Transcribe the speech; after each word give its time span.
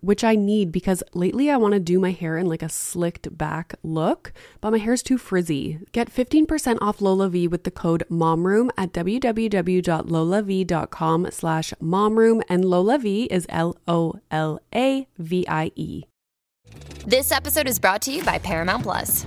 which 0.00 0.24
I 0.24 0.34
need 0.34 0.72
because 0.72 1.02
lately 1.14 1.50
I 1.50 1.56
want 1.56 1.74
to 1.74 1.80
do 1.80 1.98
my 1.98 2.12
hair 2.12 2.38
in 2.38 2.46
like 2.46 2.62
a 2.62 2.68
slicked 2.68 3.36
back 3.36 3.74
look, 3.82 4.32
but 4.60 4.70
my 4.70 4.78
hair's 4.78 5.02
too 5.02 5.18
frizzy. 5.18 5.80
Get 5.92 6.12
15% 6.12 6.78
off 6.80 6.98
LolaVie 6.98 7.50
with 7.50 7.64
the 7.64 7.70
code 7.70 8.04
MOMROOM 8.10 8.70
at 8.76 8.92
www.lolavie.com 8.92 11.30
slash 11.30 11.72
MOMROOM 11.80 12.42
and 12.48 12.64
LolaVie 12.64 13.26
is 13.30 13.46
L-O-L-A-V-I-E. 13.48 14.22
This 17.06 17.30
episode 17.30 17.68
is 17.68 17.78
brought 17.78 18.02
to 18.02 18.12
you 18.12 18.24
by 18.24 18.38
Paramount 18.38 18.82
Plus. 18.82 19.26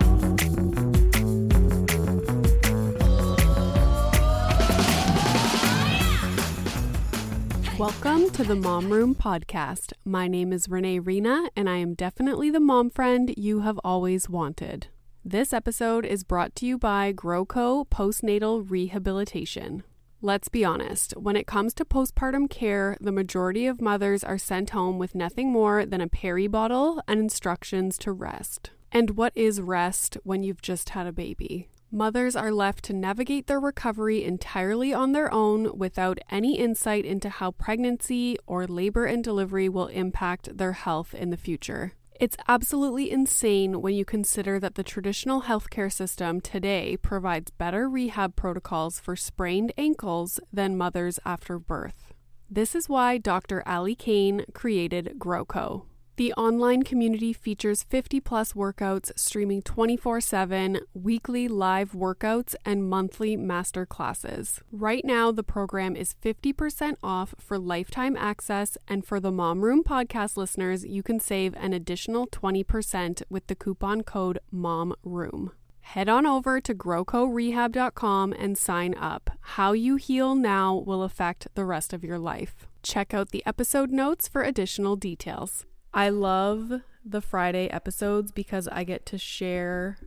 Welcome 7.81 8.29
to 8.33 8.43
the 8.43 8.55
Mom 8.55 8.91
Room 8.91 9.15
Podcast. 9.15 9.93
My 10.05 10.27
name 10.27 10.53
is 10.53 10.69
Renee 10.69 10.99
Reina, 10.99 11.49
and 11.55 11.67
I 11.67 11.77
am 11.77 11.95
definitely 11.95 12.51
the 12.51 12.59
mom 12.59 12.91
friend 12.91 13.33
you 13.35 13.61
have 13.61 13.79
always 13.83 14.29
wanted. 14.29 14.89
This 15.25 15.51
episode 15.51 16.05
is 16.05 16.23
brought 16.23 16.55
to 16.57 16.67
you 16.67 16.77
by 16.77 17.11
GrowCo 17.11 17.87
Postnatal 17.87 18.69
Rehabilitation. 18.69 19.81
Let's 20.21 20.47
be 20.47 20.63
honest, 20.63 21.13
when 21.17 21.35
it 21.35 21.47
comes 21.47 21.73
to 21.73 21.83
postpartum 21.83 22.51
care, 22.51 22.97
the 23.01 23.11
majority 23.11 23.65
of 23.65 23.81
mothers 23.81 24.23
are 24.23 24.37
sent 24.37 24.69
home 24.69 24.99
with 24.99 25.15
nothing 25.15 25.51
more 25.51 25.83
than 25.83 26.01
a 26.01 26.07
peri 26.07 26.45
bottle 26.45 27.01
and 27.07 27.19
instructions 27.19 27.97
to 27.97 28.11
rest. 28.11 28.69
And 28.91 29.17
what 29.17 29.33
is 29.35 29.59
rest 29.59 30.19
when 30.23 30.43
you've 30.43 30.61
just 30.61 30.89
had 30.89 31.07
a 31.07 31.11
baby? 31.11 31.70
Mothers 31.93 32.37
are 32.37 32.53
left 32.53 32.85
to 32.85 32.93
navigate 32.93 33.47
their 33.47 33.59
recovery 33.59 34.23
entirely 34.23 34.93
on 34.93 35.11
their 35.11 35.29
own 35.33 35.77
without 35.77 36.19
any 36.29 36.57
insight 36.57 37.03
into 37.03 37.27
how 37.27 37.51
pregnancy 37.51 38.37
or 38.47 38.65
labor 38.65 39.05
and 39.05 39.21
delivery 39.21 39.67
will 39.67 39.87
impact 39.87 40.57
their 40.57 40.71
health 40.71 41.13
in 41.13 41.31
the 41.31 41.37
future. 41.37 41.91
It's 42.17 42.37
absolutely 42.47 43.11
insane 43.11 43.81
when 43.81 43.93
you 43.93 44.05
consider 44.05 44.57
that 44.57 44.75
the 44.75 44.83
traditional 44.83 45.41
healthcare 45.41 45.91
system 45.91 46.39
today 46.39 46.95
provides 46.95 47.51
better 47.51 47.89
rehab 47.89 48.37
protocols 48.37 49.01
for 49.01 49.17
sprained 49.17 49.73
ankles 49.77 50.39
than 50.53 50.77
mothers 50.77 51.19
after 51.25 51.59
birth. 51.59 52.13
This 52.49 52.73
is 52.73 52.87
why 52.87 53.17
Dr. 53.17 53.67
Ali 53.67 53.95
Kane 53.95 54.45
created 54.53 55.15
GrowCo. 55.17 55.87
The 56.17 56.33
online 56.33 56.83
community 56.83 57.31
features 57.31 57.83
50 57.83 58.19
plus 58.19 58.53
workouts 58.53 59.11
streaming 59.15 59.61
24 59.61 60.21
7, 60.21 60.79
weekly 60.93 61.47
live 61.47 61.93
workouts, 61.93 62.53
and 62.65 62.87
monthly 62.87 63.37
master 63.37 63.85
classes. 63.85 64.59
Right 64.71 65.05
now, 65.05 65.31
the 65.31 65.43
program 65.43 65.95
is 65.95 66.15
50% 66.21 66.95
off 67.01 67.33
for 67.39 67.57
lifetime 67.57 68.17
access, 68.17 68.77
and 68.87 69.05
for 69.05 69.19
the 69.19 69.31
Mom 69.31 69.61
Room 69.61 69.83
podcast 69.83 70.35
listeners, 70.35 70.85
you 70.85 71.01
can 71.01 71.19
save 71.19 71.55
an 71.55 71.71
additional 71.71 72.27
20% 72.27 73.23
with 73.29 73.47
the 73.47 73.55
coupon 73.55 74.03
code 74.03 74.39
MOMROOM. 74.53 75.51
Head 75.79 76.09
on 76.09 76.25
over 76.25 76.61
to 76.61 76.75
growcorehab.com 76.75 78.33
and 78.33 78.57
sign 78.57 78.95
up. 78.95 79.31
How 79.41 79.71
you 79.71 79.95
heal 79.95 80.35
now 80.35 80.75
will 80.75 81.03
affect 81.03 81.47
the 81.55 81.65
rest 81.65 81.93
of 81.93 82.03
your 82.03 82.19
life. 82.19 82.67
Check 82.83 83.13
out 83.13 83.29
the 83.29 83.43
episode 83.45 83.91
notes 83.91 84.27
for 84.27 84.43
additional 84.43 84.95
details. 84.95 85.65
I 85.93 86.09
love 86.09 86.81
the 87.03 87.21
Friday 87.21 87.67
episodes 87.67 88.31
because 88.31 88.67
I 88.67 88.83
get 88.83 89.05
to 89.07 89.17
share 89.17 89.97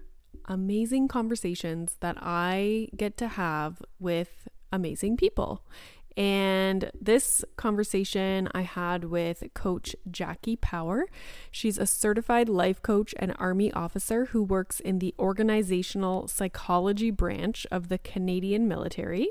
amazing 0.46 1.08
conversations 1.08 1.96
that 2.00 2.16
I 2.20 2.88
get 2.96 3.16
to 3.18 3.28
have 3.28 3.82
with 3.98 4.48
amazing 4.72 5.16
people. 5.16 5.62
And 6.16 6.90
this 6.98 7.44
conversation 7.56 8.48
I 8.54 8.62
had 8.62 9.04
with 9.04 9.42
Coach 9.52 9.96
Jackie 10.08 10.56
Power. 10.56 11.06
She's 11.50 11.76
a 11.76 11.86
certified 11.86 12.48
life 12.48 12.80
coach 12.82 13.14
and 13.18 13.34
Army 13.38 13.72
officer 13.72 14.26
who 14.26 14.42
works 14.42 14.78
in 14.78 15.00
the 15.00 15.14
organizational 15.18 16.28
psychology 16.28 17.10
branch 17.10 17.66
of 17.72 17.88
the 17.88 17.98
Canadian 17.98 18.68
military. 18.68 19.28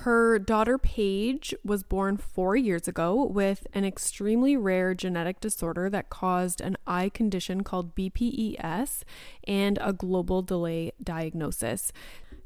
Her 0.00 0.38
daughter 0.38 0.76
Paige 0.78 1.54
was 1.64 1.82
born 1.82 2.16
four 2.18 2.54
years 2.54 2.86
ago 2.86 3.24
with 3.24 3.66
an 3.72 3.84
extremely 3.84 4.56
rare 4.56 4.94
genetic 4.94 5.40
disorder 5.40 5.88
that 5.90 6.10
caused 6.10 6.60
an 6.60 6.76
eye 6.86 7.08
condition 7.08 7.64
called 7.64 7.94
BPES 7.94 9.02
and 9.44 9.78
a 9.80 9.92
global 9.92 10.42
delay 10.42 10.92
diagnosis. 11.02 11.92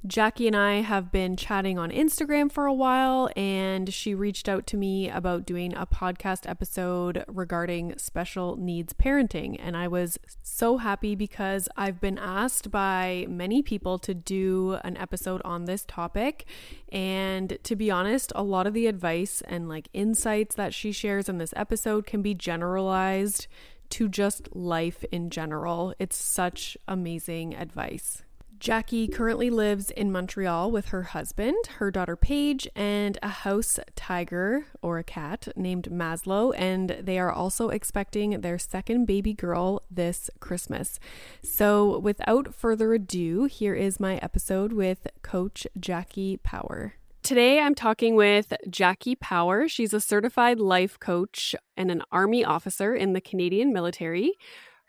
Jackie 0.07 0.47
and 0.47 0.57
I 0.57 0.81
have 0.81 1.13
been 1.13 1.37
chatting 1.37 1.79
on 1.79 1.91
Instagram 1.91 2.51
for 2.51 2.65
a 2.65 2.73
while, 2.73 3.29
and 3.37 3.93
she 3.93 4.15
reached 4.15 4.49
out 4.49 4.67
to 4.69 4.79
me 4.79 5.11
about 5.11 5.45
doing 5.45 5.75
a 5.75 5.85
podcast 5.85 6.49
episode 6.49 7.23
regarding 7.29 7.99
special 7.99 8.57
needs 8.57 8.95
parenting. 8.95 9.57
And 9.59 9.77
I 9.77 9.89
was 9.89 10.19
so 10.43 10.79
happy 10.79 11.15
because 11.15 11.69
I've 11.77 12.01
been 12.01 12.17
asked 12.17 12.71
by 12.71 13.27
many 13.29 13.61
people 13.61 13.99
to 13.99 14.15
do 14.15 14.79
an 14.85 14.97
episode 14.97 15.43
on 15.45 15.67
this 15.67 15.85
topic. 15.85 16.47
And 16.91 17.59
to 17.63 17.77
be 17.77 17.91
honest, 17.91 18.33
a 18.35 18.43
lot 18.43 18.67
of 18.67 18.73
the 18.73 18.87
advice 18.87 19.43
and 19.49 19.69
like 19.69 19.91
insights 19.93 20.55
that 20.55 20.73
she 20.73 20.93
shares 20.93 21.29
in 21.29 21.37
this 21.37 21.53
episode 21.57 22.07
can 22.07 22.23
be 22.23 22.33
generalized 22.33 23.49
to 23.91 24.09
just 24.09 24.57
life 24.57 25.05
in 25.13 25.29
general. 25.29 25.95
It's 25.99 26.17
such 26.17 26.79
amazing 26.89 27.55
advice. 27.55 28.23
Jackie 28.61 29.09
currently 29.09 29.49
lives 29.49 29.91
in 29.91 30.13
Montreal 30.13 30.71
with 30.71 30.89
her 30.89 31.03
husband, 31.03 31.57
her 31.79 31.91
daughter 31.91 32.15
Paige, 32.15 32.69
and 32.77 33.17
a 33.23 33.29
house 33.29 33.81
tiger 33.97 34.67
or 34.83 34.99
a 34.99 35.03
cat 35.03 35.49
named 35.57 35.89
Maslow, 35.91 36.53
and 36.55 36.91
they 37.01 37.19
are 37.19 37.33
also 37.33 37.71
expecting 37.71 38.43
their 38.43 38.59
second 38.59 39.07
baby 39.07 39.33
girl 39.33 39.83
this 39.91 40.29
Christmas. 40.41 41.01
So, 41.43 41.99
without 42.01 42.55
further 42.55 42.93
ado, 42.93 43.45
here 43.45 43.75
is 43.75 43.99
my 43.99 44.17
episode 44.17 44.75
with 44.75 45.07
Coach 45.23 45.67
Jackie 45.79 46.37
Power. 46.37 46.93
Today, 47.23 47.61
I'm 47.61 47.75
talking 47.75 48.15
with 48.15 48.53
Jackie 48.69 49.15
Power. 49.15 49.69
She's 49.69 49.95
a 49.95 50.01
certified 50.01 50.59
life 50.59 51.01
coach 51.01 51.55
and 51.79 51.91
an 51.91 52.03
Army 52.13 52.45
officer 52.45 52.95
in 52.95 53.15
the 53.15 53.21
Canadian 53.23 53.73
military. 53.73 54.35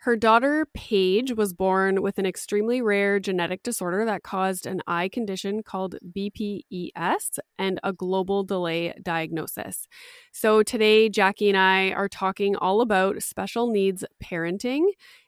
Her 0.02 0.16
daughter, 0.16 0.66
Paige, 0.74 1.36
was 1.36 1.52
born 1.52 2.02
with 2.02 2.18
an 2.18 2.26
extremely 2.26 2.82
rare 2.82 3.20
genetic 3.20 3.62
disorder 3.62 4.04
that 4.04 4.24
caused 4.24 4.66
an 4.66 4.82
eye 4.84 5.08
condition 5.08 5.62
called 5.62 5.94
BPES 6.04 7.38
and 7.56 7.78
a 7.84 7.92
global 7.92 8.42
delay 8.42 8.94
diagnosis. 9.00 9.86
So, 10.32 10.64
today, 10.64 11.08
Jackie 11.08 11.50
and 11.50 11.56
I 11.56 11.92
are 11.92 12.08
talking 12.08 12.56
all 12.56 12.80
about 12.80 13.22
special 13.22 13.70
needs 13.70 14.04
parenting. 14.20 14.86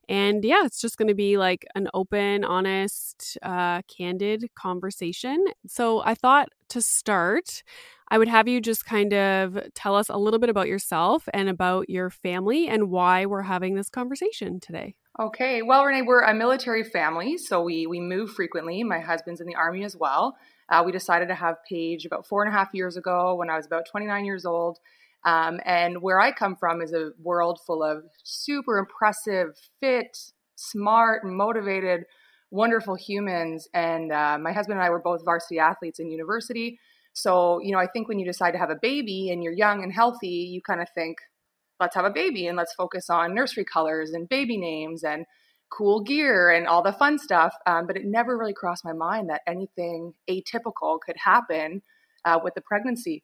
And 0.09 0.45
yeah, 0.45 0.65
it's 0.65 0.81
just 0.81 0.99
going 0.99 1.09
to 1.09 1.15
be 1.15 1.37
like 1.37 1.67
an 1.75 1.89
open, 1.95 2.45
honest, 2.45 3.39
uh, 3.43 3.83
candid 3.83 4.51
conversation. 4.55 5.45
So, 5.67 6.03
I 6.05 6.15
thought 6.15 6.49
to 6.71 6.83
start, 6.83 7.63
I 8.09 8.19
would 8.19 8.29
have 8.29 8.49
you 8.49 8.61
just 8.61 8.85
kind 8.85 9.13
of 9.15 9.59
tell 9.75 9.97
us 9.97 10.09
a 10.09 10.17
little 10.17 10.39
bit 10.39 10.51
about 10.51 10.69
yourself 10.69 11.29
and 11.33 11.49
about 11.49 11.89
your 11.89 12.11
family 12.11 12.69
and 12.69 12.91
why 12.91 13.27
we're 13.27 13.43
having 13.43 13.75
this 13.75 13.89
conversation 13.89 14.61
today. 14.61 14.95
Okay. 15.19 15.63
Well, 15.63 15.85
Renee, 15.85 16.03
we're 16.03 16.23
a 16.23 16.35
military 16.35 16.83
family, 16.83 17.39
so 17.39 17.63
we 17.63 17.87
we 17.87 18.01
move 18.01 18.31
frequently. 18.31 18.83
My 18.83 18.99
husband's 18.99 19.41
in 19.41 19.47
the 19.47 19.55
army 19.55 19.85
as 19.85 19.97
well. 19.97 20.37
Uh, 20.69 20.83
we 20.85 20.93
decided 20.93 21.29
to 21.29 21.35
have 21.35 21.57
Paige 21.69 22.05
about 22.05 22.27
four 22.27 22.43
and 22.45 22.53
a 22.53 22.57
half 22.57 22.71
years 22.73 22.97
ago 22.97 23.35
when 23.35 23.49
I 23.49 23.57
was 23.57 23.67
about 23.67 23.87
29 23.87 24.25
years 24.25 24.45
old. 24.45 24.79
Um, 25.25 25.61
and 25.65 26.03
where 26.03 26.21
I 26.21 26.33
come 26.33 26.57
from 26.57 26.83
is 26.83 26.93
a 26.93 27.11
world 27.23 27.61
full 27.67 27.83
of 27.83 28.05
super 28.23 28.79
impressive, 28.79 29.57
fit, 29.81 30.17
smart, 30.57 31.25
motivated, 31.25 32.05
wonderful 32.51 32.95
humans. 32.95 33.67
And 33.73 34.13
uh, 34.13 34.39
my 34.39 34.53
husband 34.53 34.79
and 34.79 34.87
I 34.87 34.91
were 34.91 35.01
both 35.01 35.25
varsity 35.25 35.59
athletes 35.59 35.99
in 35.99 36.11
university. 36.11 36.79
So, 37.15 37.61
you 37.63 37.73
know, 37.73 37.79
I 37.79 37.87
think 37.87 38.09
when 38.09 38.19
you 38.19 38.27
decide 38.27 38.53
to 38.53 38.59
have 38.59 38.71
a 38.71 38.79
baby 38.81 39.31
and 39.31 39.43
you're 39.43 39.53
young 39.53 39.83
and 39.83 39.93
healthy, 39.93 40.29
you 40.29 40.61
kind 40.61 40.81
of 40.81 40.89
think, 40.95 41.19
let's 41.81 41.95
have 41.97 42.05
a 42.05 42.11
baby 42.11 42.47
and 42.47 42.57
let's 42.57 42.75
focus 42.75 43.09
on 43.09 43.35
nursery 43.35 43.65
colors 43.65 44.13
and 44.13 44.29
baby 44.29 44.57
names 44.57 45.05
and 45.05 45.25
cool 45.71 46.03
gear 46.03 46.51
and 46.51 46.67
all 46.67 46.83
the 46.83 46.93
fun 46.93 47.19
stuff. 47.19 47.55
Um, 47.67 47.87
but 47.87 47.97
it 47.97 48.05
never 48.05 48.37
really 48.37 48.53
crossed 48.53 48.85
my 48.85 48.93
mind 48.93 49.31
that 49.31 49.43
anything 49.47 50.15
atypical 50.29 50.99
could 51.05 51.17
happen 51.17 51.83
uh, 52.25 52.39
with 52.43 52.55
the 52.55 52.61
pregnancy. 52.61 53.23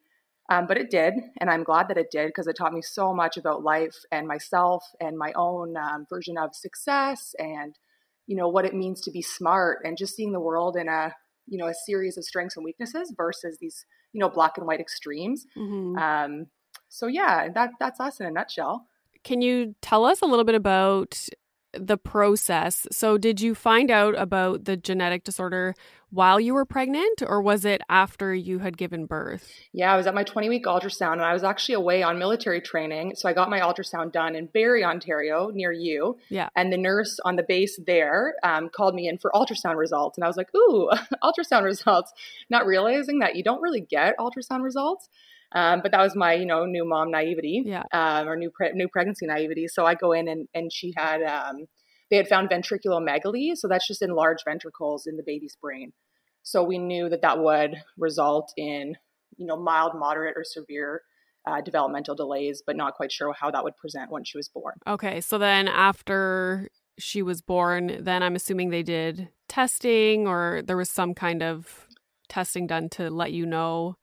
Um, 0.50 0.66
but 0.66 0.76
it 0.76 0.90
did, 0.90 1.14
and 1.40 1.48
I'm 1.48 1.62
glad 1.62 1.86
that 1.88 1.96
it 1.96 2.10
did 2.10 2.26
because 2.26 2.48
it 2.48 2.56
taught 2.56 2.72
me 2.72 2.82
so 2.82 3.14
much 3.14 3.36
about 3.36 3.62
life 3.62 3.94
and 4.10 4.26
myself 4.26 4.84
and 5.00 5.16
my 5.16 5.32
own 5.36 5.76
um, 5.76 6.06
version 6.10 6.36
of 6.36 6.56
success 6.56 7.34
and 7.38 7.78
you 8.26 8.36
know 8.36 8.48
what 8.48 8.64
it 8.64 8.74
means 8.74 9.00
to 9.02 9.10
be 9.10 9.22
smart 9.22 9.78
and 9.84 9.96
just 9.96 10.14
seeing 10.14 10.32
the 10.32 10.40
world 10.40 10.76
in 10.76 10.88
a 10.88 11.14
you 11.46 11.56
know 11.56 11.66
a 11.66 11.74
series 11.74 12.16
of 12.16 12.24
strengths 12.24 12.56
and 12.56 12.64
weaknesses 12.64 13.12
versus 13.16 13.58
these 13.60 13.84
you 14.12 14.20
know 14.20 14.28
black 14.28 14.58
and 14.58 14.66
white 14.66 14.80
extremes. 14.80 15.46
Mm-hmm. 15.56 15.96
Um, 15.96 16.46
so 16.88 17.06
yeah, 17.06 17.48
that 17.54 17.70
that's 17.78 18.00
us 18.00 18.20
in 18.20 18.26
a 18.26 18.30
nutshell. 18.30 18.86
Can 19.22 19.42
you 19.42 19.74
tell 19.82 20.04
us 20.04 20.20
a 20.20 20.26
little 20.26 20.44
bit 20.44 20.54
about 20.54 21.28
the 21.72 21.96
process. 21.96 22.86
So, 22.90 23.18
did 23.18 23.40
you 23.40 23.54
find 23.54 23.90
out 23.90 24.18
about 24.18 24.64
the 24.64 24.76
genetic 24.76 25.24
disorder 25.24 25.74
while 26.10 26.40
you 26.40 26.54
were 26.54 26.64
pregnant, 26.64 27.22
or 27.24 27.40
was 27.40 27.64
it 27.64 27.80
after 27.88 28.34
you 28.34 28.58
had 28.58 28.76
given 28.76 29.06
birth? 29.06 29.52
Yeah, 29.72 29.92
I 29.92 29.96
was 29.96 30.06
at 30.06 30.14
my 30.14 30.24
20 30.24 30.48
week 30.48 30.64
ultrasound, 30.64 31.14
and 31.14 31.22
I 31.22 31.32
was 31.32 31.44
actually 31.44 31.76
away 31.76 32.02
on 32.02 32.18
military 32.18 32.60
training. 32.60 33.14
So, 33.16 33.28
I 33.28 33.32
got 33.32 33.50
my 33.50 33.60
ultrasound 33.60 34.12
done 34.12 34.34
in 34.34 34.46
Barrie, 34.46 34.84
Ontario, 34.84 35.50
near 35.50 35.72
you. 35.72 36.18
Yeah. 36.28 36.48
And 36.56 36.72
the 36.72 36.78
nurse 36.78 37.18
on 37.24 37.36
the 37.36 37.44
base 37.44 37.78
there 37.86 38.34
um, 38.42 38.68
called 38.68 38.94
me 38.94 39.08
in 39.08 39.18
for 39.18 39.30
ultrasound 39.34 39.76
results. 39.76 40.18
And 40.18 40.24
I 40.24 40.28
was 40.28 40.36
like, 40.36 40.54
ooh, 40.54 40.90
ultrasound 41.22 41.64
results, 41.64 42.12
not 42.48 42.66
realizing 42.66 43.20
that 43.20 43.36
you 43.36 43.42
don't 43.42 43.62
really 43.62 43.80
get 43.80 44.18
ultrasound 44.18 44.62
results. 44.62 45.08
Um, 45.52 45.80
but 45.82 45.92
that 45.92 46.00
was 46.00 46.14
my, 46.14 46.34
you 46.34 46.46
know, 46.46 46.64
new 46.64 46.84
mom 46.84 47.10
naivety, 47.10 47.64
yeah. 47.66 47.82
um, 47.92 48.28
or 48.28 48.36
new 48.36 48.50
pre- 48.50 48.72
new 48.72 48.88
pregnancy 48.88 49.26
naivety. 49.26 49.66
So 49.66 49.84
I 49.84 49.94
go 49.94 50.12
in 50.12 50.28
and 50.28 50.48
and 50.54 50.72
she 50.72 50.92
had 50.96 51.22
um, 51.22 51.66
they 52.10 52.16
had 52.16 52.28
found 52.28 52.50
ventriculomegaly, 52.50 53.56
so 53.56 53.68
that's 53.68 53.86
just 53.86 54.02
enlarged 54.02 54.42
ventricles 54.46 55.06
in 55.06 55.16
the 55.16 55.22
baby's 55.24 55.56
brain. 55.60 55.92
So 56.42 56.62
we 56.62 56.78
knew 56.78 57.08
that 57.08 57.22
that 57.22 57.38
would 57.38 57.82
result 57.98 58.52
in, 58.56 58.96
you 59.36 59.46
know, 59.46 59.56
mild, 59.56 59.92
moderate, 59.94 60.34
or 60.36 60.44
severe 60.44 61.02
uh, 61.46 61.60
developmental 61.60 62.14
delays, 62.14 62.62
but 62.66 62.76
not 62.76 62.94
quite 62.94 63.12
sure 63.12 63.32
how 63.32 63.50
that 63.50 63.64
would 63.64 63.76
present 63.76 64.10
once 64.10 64.28
she 64.28 64.38
was 64.38 64.48
born. 64.48 64.74
Okay, 64.86 65.20
so 65.20 65.38
then 65.38 65.68
after 65.68 66.68
she 66.98 67.22
was 67.22 67.40
born, 67.40 67.98
then 68.00 68.22
I'm 68.22 68.36
assuming 68.36 68.70
they 68.70 68.82
did 68.82 69.28
testing 69.48 70.26
or 70.26 70.62
there 70.64 70.76
was 70.76 70.90
some 70.90 71.14
kind 71.14 71.42
of 71.42 71.86
testing 72.28 72.66
done 72.66 72.88
to 72.90 73.10
let 73.10 73.32
you 73.32 73.46
know 73.46 73.96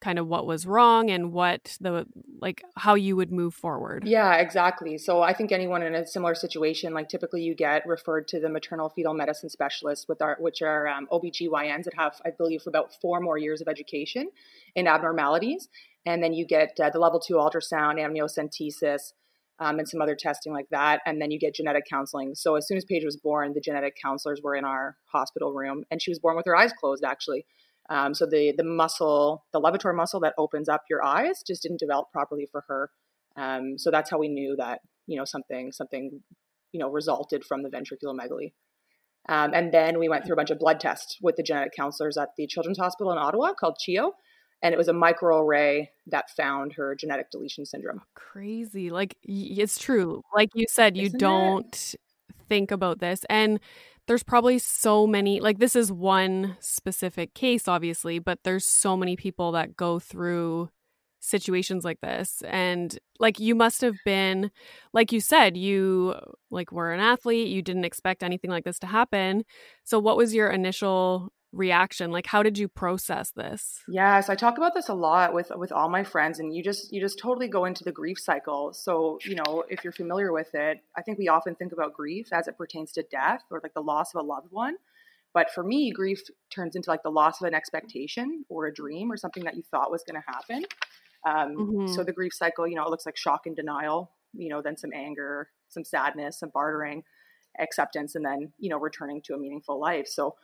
kind 0.00 0.18
of 0.18 0.26
what 0.26 0.46
was 0.46 0.66
wrong 0.66 1.10
and 1.10 1.32
what 1.32 1.76
the 1.80 2.06
like 2.40 2.62
how 2.76 2.94
you 2.94 3.16
would 3.16 3.30
move 3.30 3.54
forward. 3.54 4.04
Yeah, 4.06 4.36
exactly. 4.36 4.98
So 4.98 5.22
I 5.22 5.32
think 5.34 5.52
anyone 5.52 5.82
in 5.82 5.94
a 5.94 6.06
similar 6.06 6.34
situation, 6.34 6.94
like 6.94 7.08
typically 7.08 7.42
you 7.42 7.54
get 7.54 7.86
referred 7.86 8.28
to 8.28 8.40
the 8.40 8.48
maternal 8.48 8.88
fetal 8.88 9.14
medicine 9.14 9.50
specialist 9.50 10.06
with 10.08 10.22
our 10.22 10.36
which 10.40 10.62
are 10.62 10.88
um, 10.88 11.06
OBGYNs 11.12 11.84
that 11.84 11.94
have, 11.94 12.20
I 12.24 12.30
believe, 12.30 12.62
about 12.66 12.94
four 13.00 13.20
more 13.20 13.38
years 13.38 13.60
of 13.60 13.68
education 13.68 14.30
in 14.74 14.86
abnormalities. 14.86 15.68
And 16.06 16.22
then 16.22 16.32
you 16.32 16.46
get 16.46 16.78
uh, 16.82 16.90
the 16.90 16.98
level 16.98 17.20
two 17.20 17.34
ultrasound, 17.34 17.98
amniocentesis, 17.98 19.12
um, 19.58 19.78
and 19.78 19.86
some 19.86 20.00
other 20.00 20.16
testing 20.16 20.52
like 20.52 20.68
that. 20.70 21.02
And 21.04 21.20
then 21.20 21.30
you 21.30 21.38
get 21.38 21.54
genetic 21.54 21.84
counseling. 21.88 22.34
So 22.34 22.56
as 22.56 22.66
soon 22.66 22.78
as 22.78 22.84
Paige 22.86 23.04
was 23.04 23.18
born, 23.18 23.52
the 23.52 23.60
genetic 23.60 23.96
counselors 24.02 24.40
were 24.42 24.56
in 24.56 24.64
our 24.64 24.96
hospital 25.12 25.52
room, 25.52 25.84
and 25.90 26.00
she 26.00 26.10
was 26.10 26.18
born 26.18 26.36
with 26.36 26.46
her 26.46 26.56
eyes 26.56 26.72
closed, 26.72 27.04
actually. 27.04 27.44
Um, 27.88 28.14
so 28.14 28.26
the 28.26 28.52
the 28.56 28.64
muscle, 28.64 29.44
the 29.52 29.60
levator 29.60 29.94
muscle 29.94 30.20
that 30.20 30.34
opens 30.38 30.68
up 30.68 30.84
your 30.88 31.04
eyes, 31.04 31.42
just 31.46 31.62
didn't 31.62 31.80
develop 31.80 32.12
properly 32.12 32.46
for 32.50 32.64
her. 32.68 32.90
Um, 33.36 33.78
so 33.78 33.90
that's 33.90 34.10
how 34.10 34.18
we 34.18 34.28
knew 34.28 34.56
that 34.56 34.80
you 35.06 35.16
know 35.16 35.24
something 35.24 35.72
something 35.72 36.20
you 36.72 36.80
know 36.80 36.90
resulted 36.90 37.44
from 37.44 37.62
the 37.62 37.70
ventriculomegaly. 37.70 38.52
Um, 39.28 39.52
and 39.54 39.72
then 39.72 39.98
we 39.98 40.08
went 40.08 40.24
through 40.24 40.32
a 40.32 40.36
bunch 40.36 40.50
of 40.50 40.58
blood 40.58 40.80
tests 40.80 41.18
with 41.20 41.36
the 41.36 41.42
genetic 41.42 41.72
counselors 41.76 42.16
at 42.16 42.30
the 42.36 42.46
Children's 42.46 42.78
Hospital 42.78 43.12
in 43.12 43.18
Ottawa 43.18 43.52
called 43.52 43.76
CHEO. 43.78 44.12
And 44.62 44.74
it 44.74 44.78
was 44.78 44.88
a 44.88 44.92
microarray 44.92 45.88
that 46.06 46.30
found 46.30 46.74
her 46.74 46.94
genetic 46.94 47.30
deletion 47.30 47.64
syndrome. 47.64 48.02
Crazy. 48.14 48.90
Like, 48.90 49.16
it's 49.22 49.78
true. 49.78 50.22
Like 50.34 50.50
you 50.54 50.66
said, 50.68 50.96
you 50.96 51.06
Isn't 51.06 51.18
don't 51.18 51.74
it? 51.94 51.94
think 52.48 52.70
about 52.70 52.98
this. 52.98 53.24
And 53.30 53.60
there's 54.10 54.24
probably 54.24 54.58
so 54.58 55.06
many 55.06 55.38
like 55.38 55.60
this 55.60 55.76
is 55.76 55.92
one 55.92 56.56
specific 56.58 57.32
case 57.32 57.68
obviously 57.68 58.18
but 58.18 58.40
there's 58.42 58.66
so 58.66 58.96
many 58.96 59.14
people 59.14 59.52
that 59.52 59.76
go 59.76 60.00
through 60.00 60.68
situations 61.20 61.84
like 61.84 62.00
this. 62.00 62.42
And 62.48 62.98
like 63.18 63.38
you 63.38 63.54
must 63.54 63.82
have 63.82 63.94
been 64.04 64.50
like 64.92 65.12
you 65.12 65.20
said 65.20 65.56
you 65.56 66.14
like 66.50 66.72
were 66.72 66.92
an 66.92 67.00
athlete 67.00 67.48
you 67.48 67.62
didn't 67.62 67.84
expect 67.84 68.22
anything 68.22 68.50
like 68.50 68.64
this 68.64 68.78
to 68.80 68.86
happen. 68.86 69.44
So 69.84 69.98
what 69.98 70.16
was 70.16 70.34
your 70.34 70.50
initial 70.50 71.32
reaction 71.52 72.12
like 72.12 72.26
how 72.26 72.42
did 72.42 72.58
you 72.58 72.68
process 72.68 73.30
this? 73.32 73.80
Yes 73.88 74.28
i 74.28 74.34
talk 74.34 74.56
about 74.56 74.74
this 74.74 74.88
a 74.88 74.94
lot 74.94 75.34
with 75.34 75.50
with 75.56 75.72
all 75.72 75.88
my 75.88 76.04
friends 76.04 76.38
and 76.38 76.54
you 76.54 76.62
just 76.62 76.92
you 76.92 77.00
just 77.00 77.18
totally 77.18 77.48
go 77.48 77.64
into 77.64 77.82
the 77.82 77.92
grief 77.92 78.18
cycle. 78.18 78.72
So 78.72 79.18
you 79.24 79.34
know 79.34 79.64
if 79.68 79.82
you're 79.82 79.92
familiar 79.92 80.32
with 80.32 80.54
it 80.54 80.82
i 80.96 81.02
think 81.02 81.18
we 81.18 81.28
often 81.28 81.54
think 81.54 81.72
about 81.72 81.94
grief 81.94 82.32
as 82.32 82.46
it 82.48 82.56
pertains 82.56 82.92
to 82.92 83.02
death 83.10 83.42
or 83.50 83.60
like 83.62 83.74
the 83.74 83.82
loss 83.82 84.14
of 84.14 84.24
a 84.24 84.26
loved 84.26 84.50
one. 84.50 84.76
But 85.32 85.50
for 85.50 85.64
me 85.64 85.90
grief 85.90 86.22
turns 86.50 86.76
into 86.76 86.90
like 86.90 87.02
the 87.02 87.10
loss 87.10 87.40
of 87.40 87.46
an 87.46 87.54
expectation 87.54 88.44
or 88.48 88.66
a 88.66 88.74
dream 88.74 89.10
or 89.10 89.16
something 89.16 89.44
that 89.44 89.56
you 89.56 89.62
thought 89.70 89.90
was 89.90 90.04
going 90.04 90.20
to 90.20 90.32
happen. 90.32 90.64
Um, 91.26 91.56
mm-hmm. 91.56 91.86
so 91.88 92.02
the 92.02 92.12
grief 92.12 92.32
cycle 92.32 92.66
you 92.66 92.76
know 92.76 92.84
it 92.84 92.90
looks 92.90 93.06
like 93.06 93.16
shock 93.16 93.42
and 93.44 93.54
denial 93.54 94.10
you 94.32 94.48
know 94.48 94.62
then 94.62 94.78
some 94.78 94.90
anger 94.94 95.50
some 95.68 95.84
sadness 95.84 96.38
some 96.38 96.48
bartering 96.48 97.02
acceptance 97.58 98.14
and 98.14 98.24
then 98.24 98.52
you 98.58 98.70
know 98.70 98.78
returning 98.78 99.20
to 99.22 99.34
a 99.34 99.38
meaningful 99.38 99.80
life. 99.80 100.06
So 100.06 100.36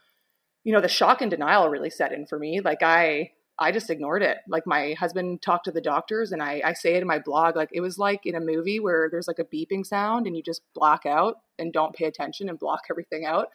you 0.67 0.73
know, 0.73 0.81
the 0.81 0.89
shock 0.89 1.23
and 1.23 1.31
denial 1.31 1.69
really 1.69 1.91
set 1.91 2.11
in 2.11 2.27
for 2.27 2.41
me. 2.41 2.61
Like 2.61 2.83
I, 2.83 3.31
I 3.57 3.71
just 3.71 3.89
ignored 3.89 4.25
it. 4.25 4.39
Like 4.49 4.65
my 4.67 4.97
husband 4.99 5.41
talked 5.41 5.67
to 5.67 5.71
the 5.71 5.81
doctors 5.81 6.33
and 6.33 6.43
I, 6.43 6.61
I 6.65 6.73
say 6.73 6.95
it 6.95 7.03
in 7.03 7.07
my 7.07 7.21
blog, 7.21 7.55
like 7.55 7.69
it 7.73 7.81
was 7.81 7.99
like 7.99 8.27
in 8.27 8.35
a 8.35 8.41
movie 8.41 8.81
where 8.81 9.09
there's 9.09 9.29
like 9.29 9.39
a 9.39 9.45
beeping 9.45 9.87
sound 9.87 10.27
and 10.27 10.37
you 10.37 10.43
just 10.43 10.63
black 10.75 11.07
out 11.07 11.37
and 11.57 11.73
don't 11.73 11.95
pay 11.95 12.07
attention 12.07 12.49
and 12.49 12.59
block 12.59 12.81
everything 12.91 13.25
out. 13.25 13.47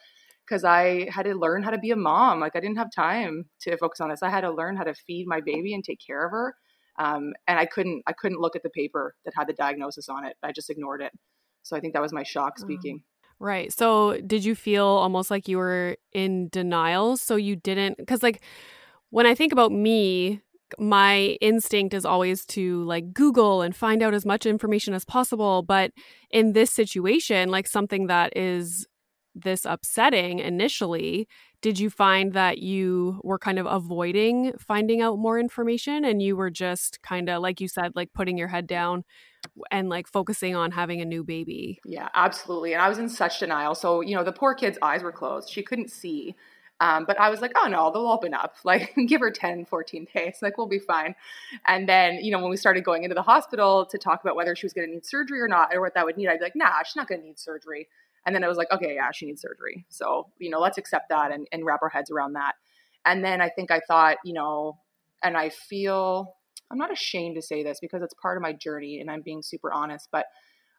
Cause 0.48 0.64
I 0.64 1.06
had 1.10 1.24
to 1.24 1.34
learn 1.34 1.62
how 1.62 1.70
to 1.70 1.78
be 1.78 1.90
a 1.90 1.96
mom. 1.96 2.40
Like 2.40 2.56
I 2.56 2.60
didn't 2.60 2.78
have 2.78 2.90
time 2.90 3.44
to 3.60 3.76
focus 3.76 4.00
on 4.00 4.08
this. 4.08 4.22
I 4.22 4.30
had 4.30 4.40
to 4.40 4.50
learn 4.50 4.76
how 4.76 4.84
to 4.84 4.94
feed 4.94 5.26
my 5.26 5.42
baby 5.42 5.74
and 5.74 5.84
take 5.84 6.00
care 6.04 6.24
of 6.24 6.30
her. 6.30 6.56
Um, 6.98 7.34
and 7.46 7.58
I 7.58 7.66
couldn't, 7.66 8.04
I 8.06 8.14
couldn't 8.14 8.40
look 8.40 8.56
at 8.56 8.62
the 8.62 8.70
paper 8.70 9.14
that 9.26 9.34
had 9.36 9.48
the 9.48 9.52
diagnosis 9.52 10.08
on 10.08 10.24
it. 10.24 10.36
I 10.42 10.52
just 10.52 10.70
ignored 10.70 11.02
it. 11.02 11.12
So 11.62 11.76
I 11.76 11.80
think 11.80 11.92
that 11.92 12.02
was 12.02 12.12
my 12.14 12.22
shock 12.22 12.58
speaking. 12.58 13.02
Right. 13.42 13.72
So 13.72 14.20
did 14.24 14.44
you 14.44 14.54
feel 14.54 14.86
almost 14.86 15.28
like 15.28 15.48
you 15.48 15.58
were 15.58 15.96
in 16.12 16.48
denial? 16.50 17.16
So 17.16 17.34
you 17.34 17.56
didn't, 17.56 17.98
because 17.98 18.22
like 18.22 18.40
when 19.10 19.26
I 19.26 19.34
think 19.34 19.52
about 19.52 19.72
me, 19.72 20.42
my 20.78 21.38
instinct 21.40 21.94
is 21.94 22.04
always 22.04 22.46
to 22.46 22.84
like 22.84 23.12
Google 23.12 23.62
and 23.62 23.74
find 23.76 24.02
out 24.02 24.14
as 24.14 24.24
much 24.24 24.46
information 24.46 24.94
as 24.94 25.04
possible. 25.04 25.62
But 25.62 25.92
in 26.30 26.52
this 26.52 26.70
situation, 26.70 27.50
like 27.50 27.66
something 27.66 28.06
that 28.08 28.36
is 28.36 28.86
this 29.34 29.64
upsetting 29.64 30.38
initially, 30.38 31.26
did 31.62 31.80
you 31.80 31.90
find 31.90 32.34
that 32.34 32.58
you 32.58 33.20
were 33.24 33.38
kind 33.40 33.58
of 33.58 33.66
avoiding 33.66 34.52
finding 34.58 35.00
out 35.02 35.18
more 35.18 35.38
information 35.40 36.04
and 36.04 36.22
you 36.22 36.36
were 36.36 36.50
just 36.50 37.02
kind 37.02 37.28
of, 37.28 37.42
like 37.42 37.60
you 37.60 37.68
said, 37.68 37.92
like 37.96 38.12
putting 38.14 38.38
your 38.38 38.48
head 38.48 38.66
down 38.68 39.04
and 39.70 39.88
like 39.88 40.06
focusing 40.06 40.54
on 40.54 40.70
having 40.70 41.00
a 41.00 41.04
new 41.04 41.24
baby. 41.24 41.80
Yeah, 41.84 42.08
absolutely. 42.14 42.72
And 42.72 42.82
I 42.82 42.88
was 42.88 42.98
in 42.98 43.08
such 43.08 43.40
denial. 43.40 43.74
So, 43.74 44.00
you 44.00 44.14
know, 44.16 44.24
the 44.24 44.32
poor 44.32 44.54
kid's 44.54 44.78
eyes 44.82 45.02
were 45.02 45.12
closed. 45.12 45.50
She 45.50 45.62
couldn't 45.62 45.90
see. 45.90 46.34
Um, 46.80 47.04
but 47.06 47.18
I 47.20 47.30
was 47.30 47.40
like, 47.40 47.52
oh 47.56 47.68
no, 47.68 47.92
they'll 47.92 48.08
open 48.10 48.34
up. 48.34 48.56
Like, 48.64 48.94
give 49.06 49.20
her 49.20 49.30
10, 49.30 49.66
14 49.66 50.06
days. 50.14 50.38
Like, 50.42 50.58
we'll 50.58 50.66
be 50.66 50.78
fine. 50.78 51.14
And 51.66 51.88
then, 51.88 52.16
you 52.16 52.32
know, 52.32 52.40
when 52.40 52.50
we 52.50 52.56
started 52.56 52.84
going 52.84 53.04
into 53.04 53.14
the 53.14 53.22
hospital 53.22 53.86
to 53.86 53.98
talk 53.98 54.22
about 54.22 54.34
whether 54.34 54.56
she 54.56 54.66
was 54.66 54.72
going 54.72 54.88
to 54.88 54.94
need 54.94 55.04
surgery 55.04 55.40
or 55.40 55.48
not, 55.48 55.74
or 55.74 55.80
what 55.80 55.94
that 55.94 56.04
would 56.04 56.16
need, 56.16 56.28
I'd 56.28 56.38
be 56.38 56.44
like, 56.44 56.56
nah, 56.56 56.82
she's 56.84 56.96
not 56.96 57.08
going 57.08 57.20
to 57.20 57.26
need 57.26 57.38
surgery. 57.38 57.88
And 58.24 58.34
then 58.34 58.44
I 58.44 58.48
was 58.48 58.56
like, 58.56 58.70
okay, 58.72 58.94
yeah, 58.94 59.10
she 59.12 59.26
needs 59.26 59.42
surgery. 59.42 59.84
So, 59.88 60.28
you 60.38 60.50
know, 60.50 60.60
let's 60.60 60.78
accept 60.78 61.08
that 61.10 61.32
and, 61.32 61.46
and 61.52 61.64
wrap 61.64 61.82
our 61.82 61.88
heads 61.88 62.10
around 62.10 62.34
that. 62.34 62.54
And 63.04 63.24
then 63.24 63.40
I 63.40 63.48
think 63.48 63.70
I 63.70 63.80
thought, 63.80 64.18
you 64.24 64.32
know, 64.32 64.78
and 65.22 65.36
I 65.36 65.50
feel 65.50 66.36
I'm 66.72 66.78
not 66.78 66.90
ashamed 66.90 67.36
to 67.36 67.42
say 67.42 67.62
this 67.62 67.78
because 67.80 68.02
it's 68.02 68.14
part 68.14 68.38
of 68.38 68.42
my 68.42 68.52
journey 68.52 69.00
and 69.00 69.10
I'm 69.10 69.22
being 69.22 69.42
super 69.42 69.72
honest, 69.72 70.08
but 70.10 70.26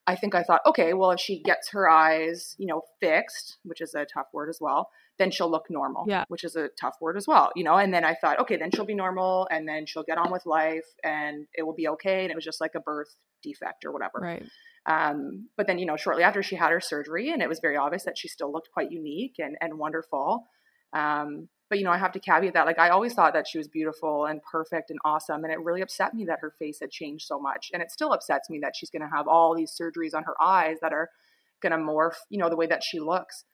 I 0.06 0.16
think 0.18 0.36
I 0.36 0.44
thought, 0.44 0.62
okay, 0.66 0.94
well, 0.94 1.12
if 1.12 1.20
she 1.20 1.42
gets 1.42 1.70
her 1.70 1.88
eyes, 1.88 2.56
you 2.58 2.68
know, 2.68 2.82
fixed, 3.00 3.58
which 3.64 3.80
is 3.80 3.96
a 3.96 4.06
tough 4.06 4.28
word 4.34 4.50
as 4.50 4.58
well, 4.60 4.90
then 5.18 5.32
she'll 5.32 5.50
look 5.50 5.68
normal, 5.70 6.04
Yeah. 6.08 6.26
which 6.28 6.44
is 6.44 6.58
a 6.58 6.68
tough 6.80 6.96
word 7.00 7.16
as 7.16 7.26
well, 7.26 7.52
you 7.56 7.64
know. 7.64 7.76
And 7.76 7.94
then 7.94 8.04
I 8.04 8.16
thought, 8.16 8.40
okay, 8.42 8.58
then 8.58 8.70
she'll 8.72 8.86
be 8.86 8.96
normal, 8.96 9.48
and 9.50 9.66
then 9.68 9.86
she'll 9.86 10.04
get 10.04 10.18
on 10.18 10.30
with 10.32 10.46
life, 10.46 10.88
and 11.06 11.48
it 11.54 11.64
will 11.64 11.76
be 11.76 11.88
okay. 11.90 12.24
And 12.24 12.32
it 12.32 12.36
was 12.36 12.44
just 12.44 12.60
like 12.60 12.76
a 12.76 12.82
birth 12.82 13.16
defect 13.44 13.86
or 13.86 13.94
whatever. 13.94 14.20
Right. 14.20 14.44
Um, 14.86 15.48
but 15.56 15.68
then, 15.68 15.78
you 15.80 15.86
know, 15.86 15.96
shortly 15.96 16.24
after 16.24 16.44
she 16.44 16.58
had 16.58 16.72
her 16.72 16.82
surgery, 16.82 17.30
and 17.32 17.42
it 17.42 17.48
was 17.48 17.60
very 17.62 17.78
obvious 17.78 18.04
that 18.04 18.18
she 18.18 18.28
still 18.28 18.52
looked 18.52 18.72
quite 18.74 18.92
unique 18.92 19.36
and, 19.40 19.56
and 19.62 19.78
wonderful. 19.78 20.48
Um, 20.92 21.48
but, 21.74 21.80
you 21.80 21.86
know, 21.86 21.92
I 21.92 21.98
have 21.98 22.12
to 22.12 22.20
caveat 22.20 22.54
that, 22.54 22.68
like, 22.68 22.78
I 22.78 22.90
always 22.90 23.16
thought 23.16 23.34
that 23.34 23.48
she 23.48 23.58
was 23.58 23.68
beautiful 23.68 24.28
and 24.28 24.40
perfect 24.44 24.92
and 24.92 25.00
awesome. 25.04 25.44
And 25.44 25.52
it 25.52 25.60
really 25.60 25.82
upset 25.82 26.14
me 26.14 26.24
that 26.26 26.38
her 26.42 26.54
face 26.60 26.78
had 26.80 26.92
changed 26.92 27.26
so 27.26 27.40
much. 27.40 27.72
And 27.74 27.82
it 27.82 27.90
still 27.90 28.14
upsets 28.14 28.48
me 28.48 28.60
that 28.60 28.76
she's 28.76 28.92
going 28.92 29.02
to 29.02 29.08
have 29.08 29.28
all 29.28 29.56
these 29.56 29.76
surgeries 29.76 30.14
on 30.14 30.22
her 30.22 30.36
eyes 30.40 30.78
that 30.84 30.94
are 30.94 31.10
going 31.64 31.72
to 31.72 31.80
morph, 31.80 32.18
you 32.30 32.38
know, 32.38 32.48
the 32.48 32.56
way 32.56 32.68
that 32.68 32.84
she 32.84 33.00
looks. 33.00 33.46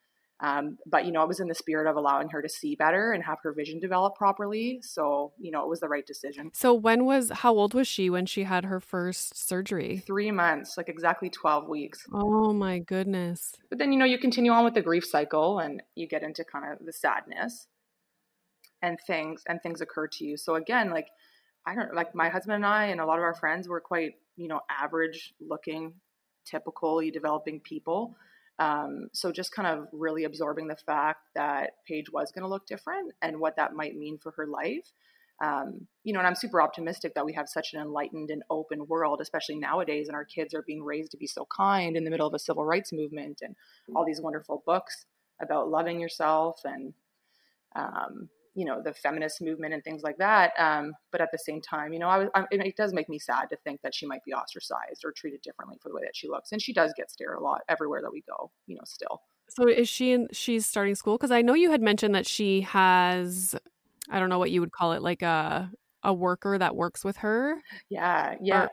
Um, 0.41 0.77
but 0.85 1.05
you 1.05 1.11
know, 1.11 1.21
it 1.21 1.27
was 1.27 1.41
in 1.41 1.49
the 1.49 1.55
spirit 1.55 1.89
of 1.89 1.97
allowing 1.97 2.29
her 2.29 2.41
to 2.41 2.47
see 2.47 2.75
better 2.75 3.11
and 3.11 3.23
have 3.23 3.39
her 3.43 3.51
vision 3.51 3.79
develop 3.79 4.15
properly. 4.15 4.79
So 4.81 5.33
you 5.37 5.51
know, 5.51 5.63
it 5.63 5.69
was 5.69 5.81
the 5.81 5.89
right 5.89 6.05
decision. 6.05 6.51
So 6.53 6.73
when 6.73 7.03
was 7.05 7.29
how 7.29 7.53
old 7.53 7.73
was 7.73 7.87
she 7.87 8.09
when 8.09 8.25
she 8.25 8.43
had 8.43 8.63
her 8.65 8.79
first 8.79 9.37
surgery? 9.37 10.01
Three 10.07 10.31
months, 10.31 10.77
like 10.77 10.87
exactly 10.87 11.29
twelve 11.29 11.67
weeks. 11.67 12.05
Oh 12.13 12.53
my 12.53 12.79
goodness. 12.79 13.53
But 13.69 13.79
then 13.79 13.91
you 13.91 13.99
know, 13.99 14.05
you 14.05 14.17
continue 14.17 14.51
on 14.51 14.63
with 14.63 14.75
the 14.75 14.81
grief 14.81 15.05
cycle, 15.05 15.59
and 15.59 15.83
you 15.95 16.07
get 16.07 16.23
into 16.23 16.45
kind 16.45 16.71
of 16.71 16.85
the 16.85 16.93
sadness, 16.93 17.67
and 18.81 18.97
things 19.05 19.43
and 19.47 19.61
things 19.61 19.81
occur 19.81 20.07
to 20.07 20.25
you. 20.25 20.37
So 20.37 20.55
again, 20.55 20.89
like 20.89 21.07
I 21.65 21.75
don't 21.75 21.93
like 21.93 22.15
my 22.15 22.29
husband 22.29 22.55
and 22.55 22.65
I 22.65 22.85
and 22.85 23.01
a 23.01 23.05
lot 23.05 23.17
of 23.17 23.23
our 23.23 23.35
friends 23.35 23.67
were 23.67 23.81
quite 23.81 24.13
you 24.37 24.47
know 24.47 24.61
average 24.69 25.33
looking, 25.39 25.93
typically 26.45 27.11
developing 27.11 27.59
people. 27.59 28.15
Um, 28.59 29.07
so 29.13 29.31
just 29.31 29.53
kind 29.53 29.67
of 29.67 29.87
really 29.93 30.25
absorbing 30.25 30.67
the 30.67 30.75
fact 30.75 31.21
that 31.35 31.71
Paige 31.87 32.11
was 32.11 32.31
going 32.33 32.43
to 32.43 32.49
look 32.49 32.67
different 32.67 33.13
and 33.21 33.39
what 33.39 33.55
that 33.55 33.73
might 33.73 33.95
mean 33.95 34.17
for 34.17 34.31
her 34.31 34.47
life. 34.47 34.91
Um, 35.41 35.87
you 36.03 36.11
know, 36.11 36.19
and 36.19 36.27
I'm 36.27 36.35
super 36.35 36.61
optimistic 36.61 37.13
that 37.15 37.25
we 37.25 37.31
have 37.33 37.47
such 37.47 37.73
an 37.73 37.79
enlightened 37.79 38.29
and 38.29 38.43
open 38.49 38.85
world, 38.87 39.21
especially 39.21 39.57
nowadays, 39.57 40.07
and 40.07 40.15
our 40.15 40.25
kids 40.25 40.53
are 40.53 40.63
being 40.63 40.83
raised 40.83 41.11
to 41.11 41.17
be 41.17 41.27
so 41.27 41.47
kind 41.55 41.95
in 41.95 42.03
the 42.03 42.11
middle 42.11 42.27
of 42.27 42.33
a 42.33 42.39
civil 42.39 42.65
rights 42.65 42.91
movement 42.91 43.39
and 43.41 43.55
all 43.95 44.05
these 44.05 44.19
wonderful 44.19 44.61
books 44.65 45.05
about 45.41 45.69
loving 45.69 46.01
yourself 46.01 46.59
and, 46.65 46.93
um, 47.77 48.27
you 48.59 48.65
know, 48.65 48.81
the 48.83 48.93
feminist 48.93 49.41
movement 49.41 49.73
and 49.73 49.81
things 49.85 50.03
like 50.03 50.17
that. 50.17 50.51
Um, 50.59 50.91
but 51.13 51.21
at 51.21 51.29
the 51.31 51.37
same 51.37 51.61
time, 51.61 51.93
you 51.93 51.99
know, 51.99 52.09
I 52.09 52.17
was, 52.17 52.27
I, 52.35 52.43
it 52.51 52.75
does 52.75 52.91
make 52.93 53.07
me 53.07 53.17
sad 53.17 53.45
to 53.51 53.57
think 53.63 53.81
that 53.83 53.95
she 53.95 54.05
might 54.05 54.21
be 54.25 54.33
ostracized 54.33 55.05
or 55.05 55.13
treated 55.13 55.41
differently 55.41 55.77
for 55.81 55.87
the 55.87 55.95
way 55.95 56.01
that 56.03 56.13
she 56.13 56.27
looks. 56.27 56.51
And 56.51 56.61
she 56.61 56.73
does 56.73 56.93
get 56.97 57.09
stared 57.09 57.37
a 57.37 57.41
lot 57.41 57.61
everywhere 57.69 58.01
that 58.01 58.11
we 58.11 58.21
go, 58.27 58.51
you 58.67 58.75
know, 58.75 58.81
still. 58.83 59.21
So 59.47 59.65
is 59.69 59.87
she 59.87 60.11
in 60.11 60.27
she's 60.33 60.65
starting 60.65 60.95
school 60.95 61.17
because 61.17 61.31
I 61.31 61.41
know 61.41 61.53
you 61.53 61.71
had 61.71 61.81
mentioned 61.81 62.13
that 62.15 62.27
she 62.27 62.61
has 62.61 63.55
I 64.09 64.19
don't 64.19 64.27
know 64.27 64.39
what 64.39 64.51
you 64.51 64.59
would 64.59 64.73
call 64.73 64.91
it 64.91 65.01
like 65.01 65.21
a 65.21 65.71
a 66.03 66.13
worker 66.13 66.57
that 66.57 66.75
works 66.75 67.05
with 67.05 67.15
her. 67.17 67.61
Yeah. 67.89 68.35
Yeah. 68.41 68.63
Or- 68.63 68.69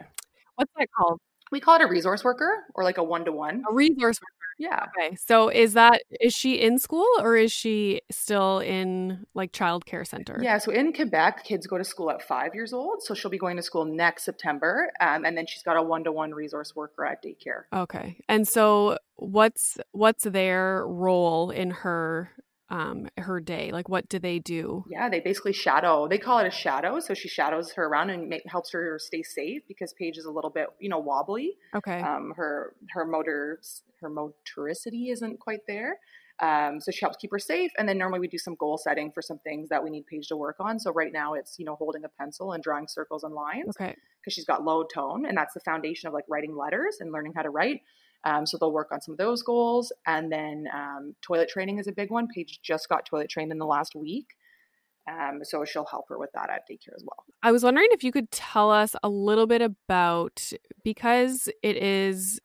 What's 0.56 0.72
that 0.76 0.88
called? 0.98 1.20
we 1.52 1.60
call 1.60 1.76
it 1.76 1.82
a 1.82 1.86
resource 1.86 2.24
worker 2.24 2.64
or 2.74 2.82
like 2.82 2.98
a 2.98 3.04
one 3.04 3.24
to 3.24 3.32
one. 3.32 3.62
A 3.70 3.72
resource 3.72 4.18
worker. 4.20 4.35
Yeah. 4.58 4.86
Okay. 4.98 5.16
So 5.16 5.48
is 5.48 5.74
that 5.74 6.02
is 6.20 6.34
she 6.34 6.54
in 6.54 6.78
school 6.78 7.06
or 7.18 7.36
is 7.36 7.52
she 7.52 8.00
still 8.10 8.58
in 8.60 9.26
like 9.34 9.52
child 9.52 9.84
care 9.84 10.04
center? 10.04 10.38
Yeah, 10.42 10.58
so 10.58 10.72
in 10.72 10.92
Quebec, 10.92 11.44
kids 11.44 11.66
go 11.66 11.78
to 11.78 11.84
school 11.84 12.10
at 12.10 12.22
five 12.22 12.54
years 12.54 12.72
old. 12.72 13.02
So 13.02 13.14
she'll 13.14 13.30
be 13.30 13.38
going 13.38 13.56
to 13.56 13.62
school 13.62 13.84
next 13.84 14.24
September. 14.24 14.90
Um, 15.00 15.24
and 15.24 15.36
then 15.36 15.46
she's 15.46 15.62
got 15.62 15.76
a 15.76 15.82
one 15.82 16.04
to 16.04 16.12
one 16.12 16.32
resource 16.32 16.74
worker 16.74 17.04
at 17.04 17.22
daycare. 17.22 17.64
Okay. 17.72 18.16
And 18.28 18.48
so 18.48 18.98
what's 19.16 19.78
what's 19.92 20.24
their 20.24 20.86
role 20.86 21.50
in 21.50 21.70
her 21.70 22.30
um 22.68 23.08
her 23.18 23.40
day? 23.40 23.70
Like 23.72 23.88
what 23.88 24.08
do 24.08 24.18
they 24.18 24.38
do? 24.38 24.84
Yeah, 24.90 25.08
they 25.08 25.20
basically 25.20 25.52
shadow. 25.52 26.08
They 26.08 26.18
call 26.18 26.38
it 26.38 26.46
a 26.46 26.50
shadow. 26.50 27.00
So 27.00 27.14
she 27.14 27.28
shadows 27.28 27.72
her 27.72 27.84
around 27.84 28.10
and 28.10 28.28
make, 28.28 28.42
helps 28.46 28.72
her 28.72 28.98
stay 28.98 29.22
safe 29.22 29.62
because 29.68 29.92
Paige 29.92 30.18
is 30.18 30.24
a 30.24 30.30
little 30.30 30.50
bit, 30.50 30.66
you 30.80 30.88
know, 30.88 30.98
wobbly. 30.98 31.56
Okay. 31.74 32.00
Um, 32.00 32.32
her 32.36 32.74
her 32.92 33.04
motor 33.04 33.60
her 34.00 34.10
motoricity 34.10 35.12
isn't 35.12 35.40
quite 35.40 35.60
there. 35.66 35.98
Um, 36.40 36.80
so 36.80 36.90
she 36.90 37.00
helps 37.00 37.16
keep 37.16 37.30
her 37.32 37.38
safe. 37.38 37.70
And 37.78 37.88
then 37.88 37.96
normally 37.96 38.20
we 38.20 38.28
do 38.28 38.38
some 38.38 38.56
goal 38.56 38.76
setting 38.76 39.10
for 39.10 39.22
some 39.22 39.38
things 39.38 39.70
that 39.70 39.82
we 39.82 39.88
need 39.88 40.06
Paige 40.06 40.28
to 40.28 40.36
work 40.36 40.56
on. 40.60 40.78
So 40.78 40.92
right 40.92 41.12
now 41.12 41.34
it's 41.34 41.58
you 41.58 41.64
know 41.64 41.76
holding 41.76 42.04
a 42.04 42.08
pencil 42.08 42.52
and 42.52 42.62
drawing 42.62 42.88
circles 42.88 43.24
and 43.24 43.34
lines. 43.34 43.68
okay. 43.68 43.94
because 44.20 44.34
she's 44.34 44.44
got 44.44 44.64
low 44.64 44.84
tone, 44.84 45.24
and 45.26 45.36
that's 45.36 45.54
the 45.54 45.60
foundation 45.60 46.08
of 46.08 46.14
like 46.14 46.24
writing 46.28 46.56
letters 46.56 46.98
and 47.00 47.12
learning 47.12 47.32
how 47.34 47.42
to 47.42 47.50
write. 47.50 47.82
Um, 48.24 48.46
so 48.46 48.58
they'll 48.58 48.72
work 48.72 48.88
on 48.92 49.00
some 49.00 49.12
of 49.12 49.18
those 49.18 49.42
goals, 49.42 49.92
and 50.06 50.32
then 50.32 50.66
um, 50.74 51.14
toilet 51.22 51.48
training 51.48 51.78
is 51.78 51.86
a 51.86 51.92
big 51.92 52.10
one. 52.10 52.26
Paige 52.26 52.60
just 52.62 52.88
got 52.88 53.06
toilet 53.06 53.30
trained 53.30 53.52
in 53.52 53.58
the 53.58 53.66
last 53.66 53.94
week, 53.94 54.26
um, 55.08 55.40
so 55.42 55.64
she'll 55.64 55.86
help 55.86 56.06
her 56.08 56.18
with 56.18 56.30
that 56.34 56.50
at 56.50 56.62
daycare 56.68 56.94
as 56.96 57.04
well. 57.04 57.24
I 57.42 57.52
was 57.52 57.62
wondering 57.62 57.88
if 57.92 58.02
you 58.02 58.10
could 58.10 58.30
tell 58.30 58.70
us 58.70 58.96
a 59.02 59.08
little 59.08 59.46
bit 59.46 59.62
about 59.62 60.52
because 60.82 61.48
it 61.62 61.76
is 61.76 62.40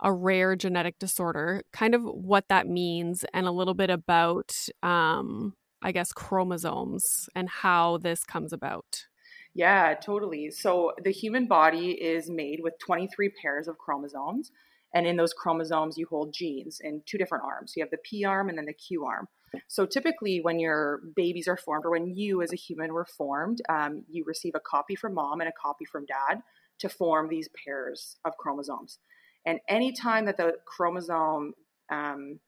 a 0.00 0.12
rare 0.12 0.54
genetic 0.54 0.98
disorder, 0.98 1.62
kind 1.72 1.94
of 1.94 2.02
what 2.04 2.48
that 2.48 2.68
means, 2.68 3.24
and 3.32 3.46
a 3.46 3.52
little 3.52 3.74
bit 3.74 3.90
about, 3.90 4.54
um, 4.82 5.54
I 5.82 5.92
guess, 5.92 6.12
chromosomes 6.12 7.28
and 7.34 7.48
how 7.48 7.98
this 7.98 8.24
comes 8.24 8.52
about. 8.52 9.06
Yeah, 9.54 9.94
totally. 9.94 10.50
So 10.50 10.92
the 11.02 11.12
human 11.12 11.46
body 11.46 11.92
is 11.92 12.28
made 12.28 12.60
with 12.60 12.74
23 12.80 13.30
pairs 13.40 13.68
of 13.68 13.78
chromosomes. 13.78 14.50
And 14.94 15.06
in 15.06 15.16
those 15.16 15.32
chromosomes, 15.32 15.98
you 15.98 16.06
hold 16.08 16.32
genes 16.32 16.80
in 16.80 17.02
two 17.04 17.18
different 17.18 17.44
arms. 17.44 17.72
You 17.76 17.82
have 17.82 17.90
the 17.90 17.98
P 17.98 18.24
arm 18.24 18.48
and 18.48 18.56
then 18.56 18.66
the 18.66 18.72
Q 18.72 19.04
arm. 19.04 19.26
So 19.68 19.86
typically, 19.86 20.40
when 20.40 20.58
your 20.58 21.00
babies 21.14 21.48
are 21.48 21.56
formed, 21.56 21.84
or 21.84 21.90
when 21.90 22.14
you 22.14 22.42
as 22.42 22.52
a 22.52 22.56
human 22.56 22.92
were 22.92 23.04
formed, 23.04 23.60
um, 23.68 24.04
you 24.08 24.24
receive 24.26 24.54
a 24.54 24.60
copy 24.60 24.94
from 24.94 25.14
mom 25.14 25.40
and 25.40 25.48
a 25.48 25.52
copy 25.60 25.84
from 25.84 26.06
dad 26.06 26.42
to 26.78 26.88
form 26.88 27.28
these 27.28 27.48
pairs 27.64 28.16
of 28.24 28.36
chromosomes. 28.36 28.98
And 29.46 29.60
any 29.68 29.92
time 29.92 30.26
that 30.26 30.36
the 30.36 30.54
chromosome 30.64 31.54
um, 31.90 32.40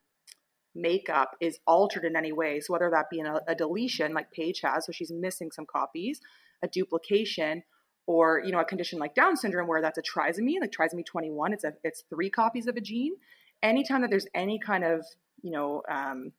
makeup 0.75 1.37
is 1.41 1.59
altered 1.67 2.05
in 2.05 2.17
any 2.17 2.33
way, 2.33 2.61
so 2.61 2.73
whether 2.73 2.91
that 2.91 3.11
be 3.11 3.21
a, 3.21 3.41
a 3.47 3.55
deletion 3.55 4.15
like 4.15 4.33
Paige 4.33 4.61
has, 4.63 4.87
so 4.87 4.93
she's 4.93 5.13
missing 5.13 5.51
some 5.51 5.67
copies, 5.67 6.21
a 6.63 6.69
duplication, 6.69 7.63
or 8.07 8.41
you 8.45 8.53
know 8.53 8.61
a 8.61 8.65
condition 8.65 8.99
like 8.99 9.15
Down 9.15 9.37
syndrome 9.37 9.69
where 9.69 9.83
that's 9.83 9.99
a 9.99 10.03
trisomy, 10.03 10.61
like 10.61 10.73
trisomy 10.73 11.05
21, 11.05 11.53
it's 11.53 11.65
a 11.65 11.75
it's 11.85 12.05
three 12.09 12.31
copies 12.31 12.67
of 12.67 12.77
a 12.77 12.81
gene. 12.81 13.15
Anytime 13.63 14.03
that 14.03 14.11
there's 14.11 14.27
any 14.35 14.59
kind 14.59 14.85
of 14.85 15.05
you 15.43 15.51
know 15.51 15.83
um, 15.89 16.33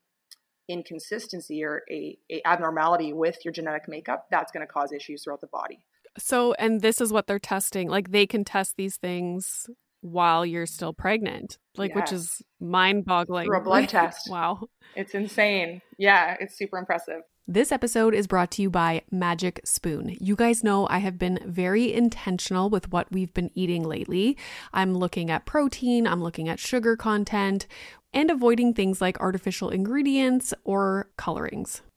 inconsistency 0.67 1.63
or 1.63 1.83
a, 1.89 2.17
a 2.31 2.41
abnormality 2.45 3.13
with 3.13 3.43
your 3.43 3.51
genetic 3.51 3.87
makeup, 3.87 4.27
that's 4.31 4.51
going 4.51 4.65
to 4.65 4.71
cause 4.71 4.91
issues 4.91 5.23
throughout 5.23 5.41
the 5.41 5.47
body. 5.47 5.79
So, 6.17 6.53
and 6.53 6.81
this 6.81 6.99
is 6.99 7.13
what 7.13 7.27
they're 7.27 7.39
testing. 7.39 7.89
Like 7.89 8.11
they 8.11 8.25
can 8.25 8.43
test 8.43 8.75
these 8.75 8.97
things 8.97 9.67
while 10.01 10.45
you're 10.45 10.65
still 10.65 10.93
pregnant, 10.93 11.57
like 11.75 11.95
which 11.95 12.11
is 12.11 12.41
mind 12.59 13.05
boggling. 13.05 13.47
Through 13.47 13.59
a 13.59 13.63
blood 13.63 13.89
test. 13.89 14.29
wow. 14.29 14.67
It's 14.95 15.13
insane. 15.13 15.81
Yeah, 15.97 16.37
it's 16.39 16.57
super 16.57 16.77
impressive. 16.77 17.21
This 17.49 17.71
episode 17.71 18.13
is 18.13 18.27
brought 18.27 18.51
to 18.51 18.61
you 18.61 18.69
by 18.69 19.03
Magic 19.09 19.61
Spoon. 19.63 20.17
You 20.19 20.35
guys 20.35 20.65
know 20.65 20.85
I 20.89 20.97
have 20.97 21.17
been 21.17 21.39
very 21.45 21.93
intentional 21.93 22.69
with 22.69 22.91
what 22.91 23.09
we've 23.09 23.33
been 23.33 23.51
eating 23.55 23.83
lately. 23.83 24.37
I'm 24.73 24.93
looking 24.93 25.31
at 25.31 25.45
protein, 25.45 26.05
I'm 26.07 26.21
looking 26.21 26.49
at 26.49 26.59
sugar 26.59 26.97
content, 26.97 27.65
and 28.11 28.29
avoiding 28.29 28.73
things 28.73 28.99
like 28.99 29.19
artificial 29.21 29.69
ingredients 29.69 30.53
or 30.65 31.09
colorings. 31.15 31.83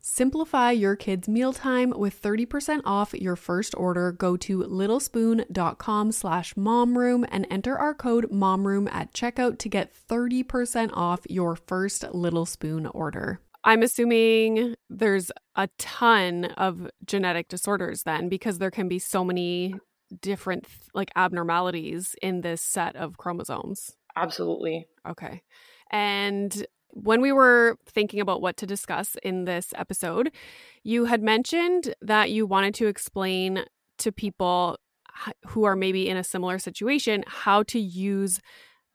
Simplify 0.00 0.70
your 0.70 0.96
kids' 0.96 1.28
mealtime 1.28 1.92
with 1.94 2.20
30% 2.20 2.80
off 2.84 3.12
your 3.12 3.36
first 3.36 3.74
order. 3.76 4.12
Go 4.12 4.36
to 4.38 4.60
littlespoon.com 4.60 6.12
slash 6.12 6.54
momroom 6.54 7.26
and 7.30 7.46
enter 7.50 7.78
our 7.78 7.94
code 7.94 8.30
momroom 8.30 8.90
at 8.92 9.12
checkout 9.12 9.58
to 9.58 9.68
get 9.68 9.94
30% 9.94 10.90
off 10.94 11.20
your 11.28 11.54
first 11.54 12.04
Little 12.14 12.46
Spoon 12.46 12.86
order. 12.86 13.40
I'm 13.62 13.82
assuming 13.82 14.74
there's 14.88 15.30
a 15.54 15.68
ton 15.78 16.46
of 16.56 16.88
genetic 17.04 17.48
disorders 17.48 18.04
then 18.04 18.30
because 18.30 18.58
there 18.58 18.70
can 18.70 18.88
be 18.88 18.98
so 18.98 19.22
many 19.22 19.74
different 20.22 20.66
like 20.94 21.10
abnormalities 21.14 22.14
in 22.22 22.40
this 22.40 22.62
set 22.62 22.96
of 22.96 23.18
chromosomes. 23.18 23.96
Absolutely. 24.16 24.88
Okay. 25.06 25.42
And 25.90 26.66
when 26.92 27.20
we 27.20 27.32
were 27.32 27.76
thinking 27.86 28.20
about 28.20 28.40
what 28.40 28.56
to 28.58 28.66
discuss 28.66 29.16
in 29.22 29.44
this 29.44 29.72
episode, 29.76 30.32
you 30.82 31.06
had 31.06 31.22
mentioned 31.22 31.94
that 32.00 32.30
you 32.30 32.46
wanted 32.46 32.74
to 32.74 32.86
explain 32.86 33.64
to 33.98 34.12
people 34.12 34.78
who 35.48 35.64
are 35.64 35.76
maybe 35.76 36.08
in 36.08 36.16
a 36.16 36.24
similar 36.24 36.58
situation 36.58 37.24
how 37.26 37.62
to 37.64 37.78
use 37.78 38.40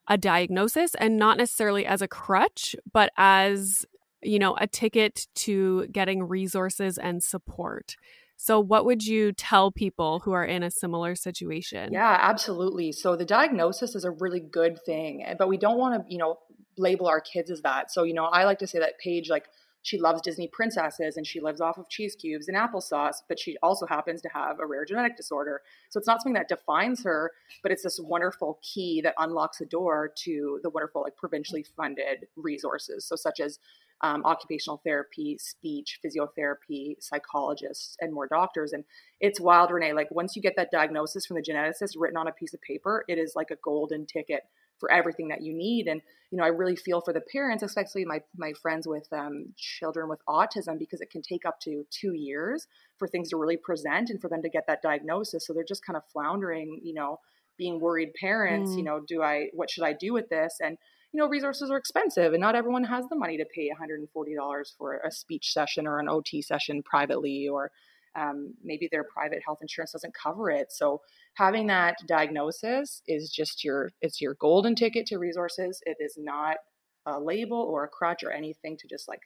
a 0.08 0.18
diagnosis 0.18 0.96
and 0.96 1.18
not 1.18 1.38
necessarily 1.38 1.86
as 1.86 2.02
a 2.02 2.08
crutch, 2.08 2.76
but 2.92 3.12
as, 3.18 3.86
you 4.22 4.40
know, 4.40 4.56
a 4.60 4.68
ticket 4.68 5.28
to 5.36 5.88
getting 5.88 6.24
resources 6.24 6.98
and 6.98 7.24
support. 7.24 7.96
So, 8.38 8.60
what 8.60 8.86
would 8.86 9.06
you 9.06 9.32
tell 9.32 9.72
people 9.72 10.20
who 10.20 10.34
are 10.34 10.44
in 10.44 10.62
a 10.62 10.70
similar 10.70 11.16
situation? 11.16 11.94
Yeah, 11.94 12.18
absolutely. 12.22 12.92
So, 12.92 13.16
the 13.16 13.26
diagnosis 13.26 13.96
is 13.96 14.04
a 14.04 14.12
really 14.12 14.42
good 14.42 14.78
thing, 14.86 15.24
eh, 15.26 15.36
but 15.38 15.48
we 15.48 15.58
don't 15.58 15.78
want 15.78 16.06
to, 16.06 16.12
you 16.12 16.18
know, 16.18 16.40
label 16.78 17.08
our 17.08 17.22
kids 17.22 17.52
as 17.52 17.62
that. 17.62 17.92
So, 17.92 18.04
you 18.04 18.14
know, 18.14 18.26
I 18.26 18.44
like 18.46 18.60
to 18.60 18.68
say 18.68 18.80
that 18.80 19.00
Paige, 19.00 19.30
like, 19.30 19.46
she 19.86 20.00
loves 20.00 20.20
Disney 20.22 20.48
princesses 20.48 21.16
and 21.16 21.28
she 21.28 21.40
lives 21.40 21.62
off 21.62 21.78
of 21.78 21.88
cheese 21.90 22.16
cubes 22.16 22.48
and 22.48 22.58
applesauce, 22.58 23.18
but 23.30 23.40
she 23.40 23.56
also 23.62 23.86
happens 23.86 24.20
to 24.24 24.30
have 24.30 24.60
a 24.60 24.66
rare 24.66 24.84
genetic 24.84 25.16
disorder. 25.16 25.62
So 25.92 26.00
it's 26.00 26.08
not 26.08 26.24
something 26.24 26.34
that 26.34 26.50
defines 26.50 27.04
her, 27.04 27.32
but 27.62 27.72
it's 27.72 27.84
this 27.84 28.00
wonderful 28.00 28.60
key 28.64 29.00
that 29.02 29.14
unlocks 29.20 29.62
a 29.62 29.66
door 29.66 30.12
to 30.24 30.60
the 30.64 30.72
wonderful, 30.72 31.04
like 31.04 31.16
provincially 31.16 31.64
funded 31.78 32.26
resources. 32.36 33.06
So, 33.06 33.16
such 33.16 33.40
as 33.40 33.60
um, 34.02 34.26
occupational 34.26 34.82
therapy, 34.84 35.38
speech, 35.40 36.00
physiotherapy, 36.04 36.96
psychologists, 37.00 37.96
and 38.02 38.12
more 38.12 38.28
doctors. 38.28 38.74
And 38.74 38.84
it's 39.20 39.40
wild, 39.40 39.72
Renee. 39.72 39.94
Like 39.94 40.12
once 40.12 40.36
you 40.36 40.42
get 40.42 40.56
that 40.58 40.72
diagnosis 40.72 41.26
from 41.26 41.38
the 41.38 41.44
geneticist 41.44 41.94
written 41.98 42.18
on 42.18 42.28
a 42.28 42.32
piece 42.32 42.54
of 42.54 42.62
paper, 42.62 43.06
it 43.08 43.18
is 43.18 43.34
like 43.36 43.52
a 43.52 43.58
golden 43.64 44.06
ticket 44.06 44.44
for 44.80 44.92
everything 44.92 45.30
that 45.30 45.42
you 45.42 45.54
need. 45.54 45.88
And 45.88 46.02
you 46.32 46.38
know, 46.38 46.44
I 46.44 46.50
really 46.50 46.76
feel 46.76 47.02
for 47.02 47.14
the 47.14 47.22
parents, 47.22 47.64
especially 47.64 48.06
my 48.06 48.22
my 48.36 48.54
friends 48.62 48.88
with 48.88 49.08
um, 49.14 49.54
children 49.58 50.10
with 50.10 50.20
autism, 50.28 50.78
because 50.78 51.02
it 51.02 51.10
can 51.10 51.22
take 51.22 51.46
up 51.46 51.60
to 51.62 51.86
two 51.92 52.14
years 52.14 52.68
for 52.98 53.08
things 53.08 53.30
to 53.30 53.38
really 53.38 53.58
present 53.58 54.10
and 54.10 54.20
for 54.20 54.30
them 54.30 54.42
to 54.42 54.50
get 54.50 54.66
that 54.68 54.82
diagnosis. 54.82 55.46
So 55.46 55.54
they're 55.54 55.64
just 55.64 55.86
kind 55.86 55.98
of 55.98 56.04
floundering, 56.12 56.82
you 56.84 56.94
know, 56.94 57.20
being 57.58 57.80
worried 57.80 58.14
parents. 58.20 58.72
Mm. 58.72 58.78
You 58.78 58.84
know, 58.84 59.02
do 59.08 59.22
I 59.22 59.48
what 59.54 59.70
should 59.70 59.84
I 59.84 59.94
do 59.94 60.14
with 60.14 60.30
this? 60.30 60.58
And 60.62 60.78
you 61.14 61.22
know, 61.22 61.30
resources 61.30 61.72
are 61.72 61.78
expensive 61.78 62.34
and 62.34 62.42
not 62.42 62.56
everyone 62.56 62.84
has 62.84 63.06
the 63.08 63.16
money 63.16 63.38
to 63.38 63.46
pay 63.46 63.70
$140 63.70 64.78
for 64.78 64.98
a 64.98 65.10
speech 65.10 65.54
session 65.54 65.88
or 65.88 66.00
an 66.00 66.10
OT 66.10 66.42
session 66.42 66.84
privately, 66.84 67.48
or 67.48 67.72
um, 68.16 68.54
maybe 68.64 68.88
their 68.92 69.04
private 69.04 69.42
health 69.46 69.60
insurance 69.62 69.92
doesn't 69.92 70.14
cover 70.14 70.50
it. 70.50 70.72
So 70.72 71.02
having 71.36 71.68
that 71.68 71.98
diagnosis 72.08 73.02
is 73.08 73.30
just 73.30 73.64
your, 73.64 73.92
it's 74.02 74.22
your 74.22 74.36
golden 74.36 74.76
ticket 74.76 75.06
to 75.08 75.18
resources. 75.18 75.82
It 75.86 75.98
is 76.00 76.18
not 76.18 76.58
a 77.06 77.20
label 77.20 77.58
or 77.58 77.84
a 77.84 77.90
crutch 77.90 78.24
or 78.24 78.32
anything 78.32 78.78
to 78.78 78.88
just 78.88 79.08
like, 79.08 79.22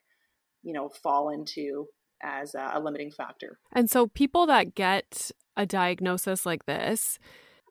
you 0.63 0.73
know, 0.73 0.89
fall 0.89 1.29
into 1.29 1.87
as 2.21 2.55
a, 2.55 2.71
a 2.73 2.79
limiting 2.79 3.11
factor. 3.11 3.59
And 3.71 3.89
so 3.89 4.07
people 4.07 4.45
that 4.47 4.75
get 4.75 5.31
a 5.55 5.65
diagnosis 5.65 6.45
like 6.45 6.65
this, 6.65 7.19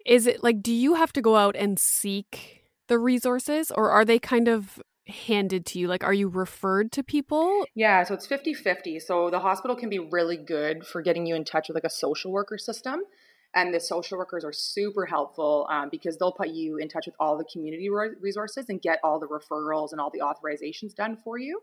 is 0.07 0.27
it 0.27 0.43
like, 0.43 0.63
do 0.63 0.73
you 0.73 0.95
have 0.95 1.13
to 1.15 1.21
go 1.21 1.37
out 1.37 1.57
and 1.57 1.79
seek 1.79 2.65
the 2.87 2.99
resources 2.99 3.71
or 3.71 3.91
are 3.91 4.05
they 4.05 4.19
kind 4.19 4.49
of 4.49 4.81
handed 5.09 5.67
to 5.67 5.79
you? 5.79 5.89
Like, 5.89 6.05
are 6.05 6.15
you 6.15 6.29
referred 6.29 6.93
to 6.93 7.03
people? 7.03 7.65
Yeah, 7.75 8.03
so 8.05 8.15
it's 8.15 8.27
50 8.27 8.55
50. 8.55 9.01
So 9.01 9.31
the 9.31 9.41
hospital 9.41 9.77
can 9.77 9.89
be 9.89 9.99
really 9.99 10.37
good 10.37 10.87
for 10.87 11.03
getting 11.03 11.27
you 11.27 11.35
in 11.35 11.45
touch 11.45 11.69
with 11.69 11.75
like 11.75 11.85
a 11.85 11.91
social 11.91 12.33
worker 12.33 12.59
system. 12.59 13.01
And 13.55 13.73
the 13.73 13.81
social 13.81 14.19
workers 14.19 14.45
are 14.45 14.53
super 14.53 15.07
helpful 15.07 15.67
um, 15.71 15.89
because 15.91 16.19
they'll 16.19 16.33
put 16.33 16.49
you 16.49 16.77
in 16.77 16.89
touch 16.89 17.07
with 17.07 17.15
all 17.19 17.39
the 17.39 17.45
community 17.45 17.89
resources 18.21 18.67
and 18.69 18.81
get 18.81 19.01
all 19.03 19.19
the 19.19 19.27
referrals 19.27 19.93
and 19.93 20.01
all 20.01 20.11
the 20.11 20.21
authorizations 20.21 20.95
done 20.95 21.17
for 21.17 21.39
you. 21.39 21.61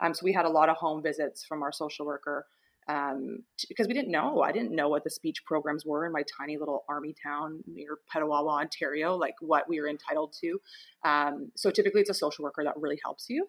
Um, 0.00 0.14
so 0.14 0.24
we 0.24 0.32
had 0.32 0.44
a 0.44 0.50
lot 0.50 0.68
of 0.68 0.76
home 0.76 1.02
visits 1.02 1.44
from 1.44 1.62
our 1.62 1.72
social 1.72 2.06
worker 2.06 2.46
um, 2.88 3.38
because 3.68 3.88
we 3.88 3.94
didn't 3.94 4.10
know. 4.10 4.42
I 4.42 4.52
didn't 4.52 4.72
know 4.72 4.88
what 4.88 5.04
the 5.04 5.10
speech 5.10 5.44
programs 5.44 5.86
were 5.86 6.06
in 6.06 6.12
my 6.12 6.22
tiny 6.38 6.58
little 6.58 6.84
army 6.88 7.14
town 7.22 7.62
near 7.66 7.98
Petawawa, 8.14 8.60
Ontario, 8.60 9.16
like 9.16 9.34
what 9.40 9.68
we 9.68 9.80
were 9.80 9.88
entitled 9.88 10.34
to. 10.42 10.60
Um, 11.04 11.50
so 11.56 11.70
typically, 11.70 12.02
it's 12.02 12.10
a 12.10 12.14
social 12.14 12.44
worker 12.44 12.62
that 12.64 12.74
really 12.76 12.98
helps 13.02 13.26
you. 13.28 13.46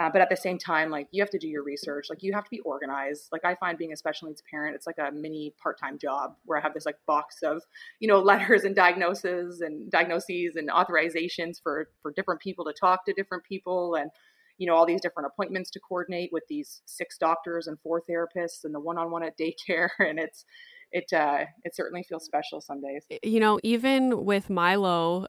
Uh, 0.00 0.08
but 0.12 0.22
at 0.22 0.30
the 0.30 0.36
same 0.36 0.58
time, 0.58 0.90
like 0.90 1.08
you 1.10 1.20
have 1.20 1.30
to 1.30 1.38
do 1.38 1.48
your 1.48 1.64
research. 1.64 2.06
Like 2.08 2.22
you 2.22 2.32
have 2.32 2.44
to 2.44 2.50
be 2.50 2.60
organized. 2.60 3.28
Like 3.32 3.44
I 3.44 3.56
find 3.56 3.76
being 3.76 3.92
a 3.92 3.96
special 3.96 4.28
needs 4.28 4.42
parent, 4.48 4.76
it's 4.76 4.86
like 4.86 4.98
a 4.98 5.10
mini 5.10 5.54
part-time 5.60 5.98
job 5.98 6.34
where 6.44 6.56
I 6.56 6.62
have 6.62 6.72
this 6.72 6.86
like 6.86 6.94
box 7.06 7.38
of, 7.42 7.62
you 7.98 8.06
know, 8.06 8.18
letters 8.20 8.62
and 8.62 8.76
diagnoses 8.76 9.60
and 9.60 9.90
diagnoses 9.90 10.54
and 10.54 10.70
authorizations 10.70 11.60
for 11.60 11.88
for 12.00 12.12
different 12.12 12.40
people 12.40 12.64
to 12.66 12.72
talk 12.72 13.04
to 13.06 13.12
different 13.12 13.42
people 13.44 13.96
and 13.96 14.10
you 14.58 14.66
know 14.66 14.74
all 14.74 14.86
these 14.86 15.00
different 15.00 15.26
appointments 15.26 15.70
to 15.70 15.80
coordinate 15.80 16.30
with 16.32 16.42
these 16.48 16.82
six 16.84 17.16
doctors 17.18 17.66
and 17.66 17.78
four 17.80 18.02
therapists 18.08 18.64
and 18.64 18.74
the 18.74 18.80
one-on-one 18.80 19.22
at 19.22 19.38
daycare 19.40 19.88
and 19.98 20.18
it's 20.18 20.44
it 20.92 21.12
uh 21.12 21.44
it 21.64 21.74
certainly 21.74 22.04
feels 22.08 22.24
special 22.24 22.60
some 22.60 22.80
days 22.80 23.04
you 23.22 23.40
know 23.40 23.58
even 23.62 24.24
with 24.24 24.50
milo 24.50 25.26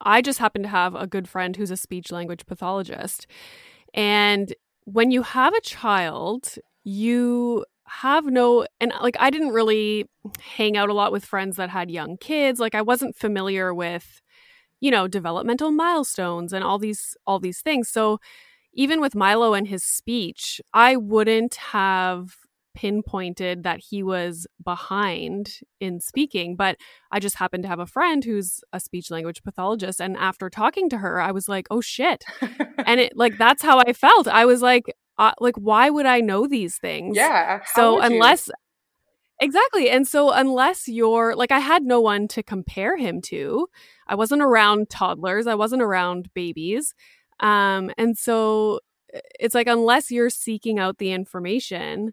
i 0.00 0.20
just 0.20 0.38
happen 0.38 0.62
to 0.62 0.68
have 0.68 0.94
a 0.94 1.06
good 1.06 1.28
friend 1.28 1.56
who's 1.56 1.70
a 1.70 1.76
speech 1.76 2.10
language 2.10 2.46
pathologist 2.46 3.26
and 3.94 4.54
when 4.84 5.10
you 5.10 5.22
have 5.22 5.54
a 5.54 5.60
child, 5.60 6.54
you 6.84 7.64
have 7.84 8.26
no 8.26 8.66
and 8.80 8.92
like 9.02 9.16
I 9.18 9.30
didn't 9.30 9.48
really 9.48 10.06
hang 10.56 10.76
out 10.76 10.90
a 10.90 10.94
lot 10.94 11.10
with 11.10 11.24
friends 11.24 11.56
that 11.56 11.70
had 11.70 11.90
young 11.90 12.16
kids. 12.18 12.60
Like 12.60 12.74
I 12.74 12.82
wasn't 12.82 13.16
familiar 13.16 13.74
with 13.74 14.20
you 14.82 14.90
know, 14.90 15.06
developmental 15.06 15.70
milestones 15.70 16.52
and 16.54 16.64
all 16.64 16.78
these 16.78 17.16
all 17.26 17.38
these 17.38 17.60
things. 17.60 17.88
So 17.88 18.18
even 18.72 19.00
with 19.00 19.14
Milo 19.14 19.54
and 19.54 19.68
his 19.68 19.84
speech, 19.84 20.60
I 20.72 20.96
wouldn't 20.96 21.56
have 21.56 22.36
pinpointed 22.74 23.64
that 23.64 23.80
he 23.90 24.02
was 24.02 24.46
behind 24.64 25.60
in 25.80 26.00
speaking, 26.00 26.56
but 26.56 26.76
I 27.10 27.18
just 27.18 27.36
happened 27.36 27.64
to 27.64 27.68
have 27.68 27.80
a 27.80 27.86
friend 27.86 28.24
who's 28.24 28.60
a 28.72 28.80
speech 28.80 29.10
language 29.10 29.42
pathologist. 29.42 30.00
And 30.00 30.16
after 30.16 30.48
talking 30.48 30.88
to 30.90 30.98
her, 30.98 31.20
I 31.20 31.32
was 31.32 31.48
like, 31.48 31.66
oh 31.70 31.80
shit. 31.80 32.24
and 32.86 33.00
it 33.00 33.12
like, 33.16 33.38
that's 33.38 33.62
how 33.62 33.78
I 33.80 33.92
felt. 33.92 34.28
I 34.28 34.44
was 34.44 34.62
like, 34.62 34.84
uh, 35.18 35.32
like, 35.40 35.56
why 35.56 35.90
would 35.90 36.06
I 36.06 36.20
know 36.20 36.46
these 36.46 36.78
things? 36.78 37.16
Yeah. 37.16 37.60
So 37.74 38.00
unless, 38.00 38.48
you? 38.48 38.54
exactly. 39.40 39.90
And 39.90 40.06
so 40.06 40.30
unless 40.30 40.88
you're 40.88 41.34
like, 41.34 41.52
I 41.52 41.58
had 41.58 41.82
no 41.82 42.00
one 42.00 42.28
to 42.28 42.42
compare 42.42 42.96
him 42.96 43.20
to, 43.22 43.66
I 44.06 44.14
wasn't 44.14 44.42
around 44.42 44.88
toddlers, 44.88 45.46
I 45.46 45.54
wasn't 45.54 45.82
around 45.82 46.30
babies. 46.34 46.94
Um, 47.40 47.90
and 47.98 48.16
so 48.16 48.80
it's 49.38 49.54
like, 49.54 49.66
unless 49.66 50.10
you're 50.10 50.30
seeking 50.30 50.78
out 50.78 50.98
the 50.98 51.12
information, 51.12 52.12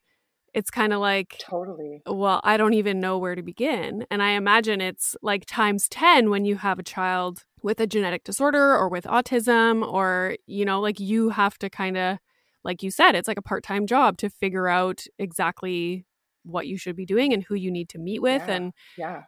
it's 0.53 0.71
kind 0.71 0.91
of 0.91 0.99
like 0.99 1.37
totally. 1.39 2.01
Well 2.07 2.41
i 2.43 2.57
don't 2.57 2.73
even 2.73 2.99
know 2.99 3.17
where 3.19 3.35
to 3.35 3.43
begin. 3.43 4.05
And 4.09 4.23
i 4.23 4.31
imagine 4.31 4.81
it's 4.81 5.15
like 5.21 5.45
times 5.45 5.87
10 5.89 6.29
when 6.29 6.45
you 6.45 6.55
have 6.55 6.79
a 6.79 6.83
child 6.83 7.43
with 7.61 7.79
a 7.79 7.87
genetic 7.87 8.23
disorder 8.23 8.75
or 8.75 8.89
with 8.89 9.05
autism 9.05 9.85
or 9.87 10.35
you 10.47 10.65
know 10.65 10.79
like 10.79 10.99
you 10.99 11.29
have 11.29 11.57
to 11.59 11.69
kind 11.69 11.97
of 11.97 12.17
like 12.63 12.81
you 12.81 12.89
said 12.89 13.13
it's 13.13 13.27
like 13.27 13.37
a 13.37 13.41
part-time 13.41 13.85
job 13.85 14.17
to 14.17 14.29
figure 14.29 14.67
out 14.67 15.03
exactly 15.19 16.05
what 16.43 16.65
you 16.65 16.77
should 16.77 16.95
be 16.95 17.05
doing 17.05 17.33
and 17.33 17.43
who 17.43 17.55
you 17.55 17.69
need 17.69 17.89
to 17.89 17.99
meet 17.99 18.21
with 18.21 18.43
yeah. 18.47 18.55
and 18.55 18.73
yeah. 18.97 19.21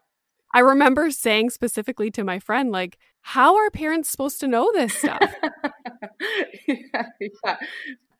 I 0.52 0.62
remember 0.62 1.12
saying 1.12 1.52
specifically 1.52 2.10
to 2.10 2.24
my 2.24 2.40
friend, 2.40 2.72
like, 2.72 2.98
how 3.22 3.56
are 3.56 3.70
parents 3.70 4.10
supposed 4.10 4.40
to 4.40 4.48
know 4.48 4.72
this 4.74 4.94
stuff? 4.96 5.20
yeah, 6.68 7.04
yeah. 7.20 7.58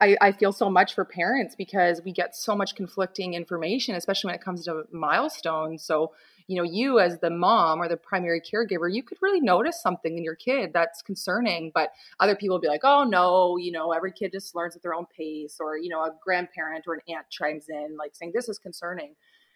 I, 0.02 0.16
I 0.22 0.32
feel 0.32 0.54
so 0.54 0.70
much 0.70 0.96
for 0.96 1.04
parents 1.04 1.56
because 1.56 2.02
we 2.06 2.14
get 2.14 2.36
so 2.36 2.56
much 2.56 2.76
conflicting 2.76 3.34
information, 3.34 3.96
especially 3.96 4.30
when 4.30 4.36
it 4.36 4.42
comes 4.42 4.64
to 4.66 4.84
milestones. 4.92 5.84
So, 5.84 6.14
you 6.48 6.56
know, 6.56 6.64
you 6.64 7.00
as 7.00 7.20
the 7.20 7.30
mom 7.30 7.82
or 7.82 7.90
the 7.90 7.98
primary 7.98 8.42
caregiver, 8.42 8.92
you 8.92 9.04
could 9.04 9.18
really 9.22 9.42
notice 9.42 9.82
something 9.82 10.18
in 10.18 10.24
your 10.24 10.36
kid 10.36 10.72
that's 10.74 11.02
concerning, 11.02 11.72
but 11.74 11.92
other 12.20 12.36
people 12.36 12.56
will 12.56 12.62
be 12.62 12.70
like, 12.70 12.86
oh 12.86 13.04
no, 13.04 13.58
you 13.58 13.72
know, 13.72 13.92
every 13.92 14.14
kid 14.14 14.32
just 14.32 14.56
learns 14.56 14.76
at 14.76 14.82
their 14.82 14.94
own 14.94 15.06
pace, 15.06 15.58
or, 15.60 15.78
you 15.78 15.90
know, 15.90 16.02
a 16.02 16.12
grandparent 16.24 16.86
or 16.88 16.94
an 16.94 17.02
aunt 17.10 17.30
chimes 17.30 17.66
in, 17.68 17.98
like 17.98 18.16
saying, 18.16 18.32
this 18.34 18.48
is 18.48 18.58
concerning. 18.58 19.16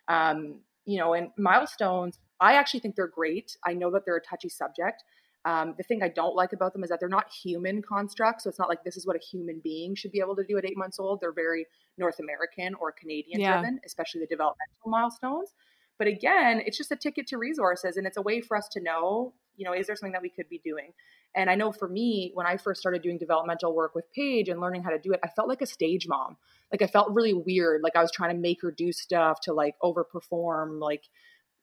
Um, 0.10 0.60
you 0.86 0.98
know, 0.98 1.14
and 1.14 1.30
milestones, 1.38 2.20
I 2.42 2.56
actually 2.56 2.82
think 2.82 2.96
they're 2.96 3.08
great. 3.08 3.56
I 3.66 3.74
know 3.74 3.90
that 3.92 4.04
they're 4.06 4.18
a 4.18 4.22
touchy 4.22 4.50
subject. 4.50 5.04
Um, 5.46 5.76
the 5.78 5.84
thing 5.84 6.02
I 6.02 6.08
don't 6.08 6.36
like 6.36 6.54
about 6.54 6.74
them 6.74 6.84
is 6.84 6.90
that 6.90 7.00
they're 7.00 7.10
not 7.10 7.32
human 7.32 7.82
constructs. 7.82 8.46
So 8.46 8.50
it's 8.50 8.60
not 8.60 8.70
like 8.70 8.84
this 8.84 8.96
is 8.96 9.06
what 9.06 9.16
a 9.16 9.20
human 9.20 9.60
being 9.64 9.94
should 9.94 10.12
be 10.12 10.20
able 10.20 10.36
to 10.38 10.44
do 10.44 10.58
at 10.58 10.66
eight 10.66 10.78
months 10.78 11.00
old. 11.00 11.20
They're 11.20 11.34
very 11.34 11.66
North 11.98 12.20
American 12.20 12.76
or 12.76 12.92
Canadian 12.92 13.42
yeah. 13.42 13.54
driven, 13.54 13.80
especially 13.86 14.22
the 14.22 14.28
developmental 14.28 14.86
milestones. 14.86 15.54
But 15.98 16.08
again, 16.08 16.62
it's 16.66 16.78
just 16.78 16.92
a 16.92 16.96
ticket 16.96 17.28
to 17.28 17.38
resources 17.38 17.98
and 17.98 18.08
it's 18.08 18.18
a 18.18 18.22
way 18.22 18.42
for 18.42 18.58
us 18.58 18.68
to 18.70 18.82
know, 18.82 19.34
you 19.56 19.66
know, 19.66 19.74
is 19.74 19.88
there 19.88 19.96
something 19.96 20.14
that 20.14 20.22
we 20.22 20.30
could 20.30 20.50
be 20.50 20.62
doing? 20.64 20.94
And 21.36 21.50
I 21.50 21.56
know 21.56 21.72
for 21.72 21.88
me, 21.88 22.32
when 22.34 22.46
I 22.46 22.58
first 22.58 22.80
started 22.80 23.02
doing 23.02 23.18
developmental 23.18 23.76
work 23.76 23.96
with 23.96 24.12
Paige 24.14 24.50
and 24.50 24.60
learning 24.60 24.84
how 24.84 24.92
to 24.92 25.00
do 25.00 25.14
it, 25.14 25.20
I 25.24 25.28
felt 25.28 25.48
like 25.48 25.62
a 25.62 25.66
stage 25.66 26.08
mom. 26.08 26.38
Like 26.72 26.82
I 26.82 26.88
felt 26.88 27.12
really 27.12 27.34
weird. 27.34 27.82
Like 27.84 27.96
I 27.96 28.02
was 28.02 28.12
trying 28.12 28.36
to 28.36 28.42
make 28.42 28.62
her 28.62 28.72
do 28.72 28.92
stuff 28.92 29.42
to 29.42 29.54
like 29.54 29.76
overperform, 29.84 30.80
like 30.80 31.04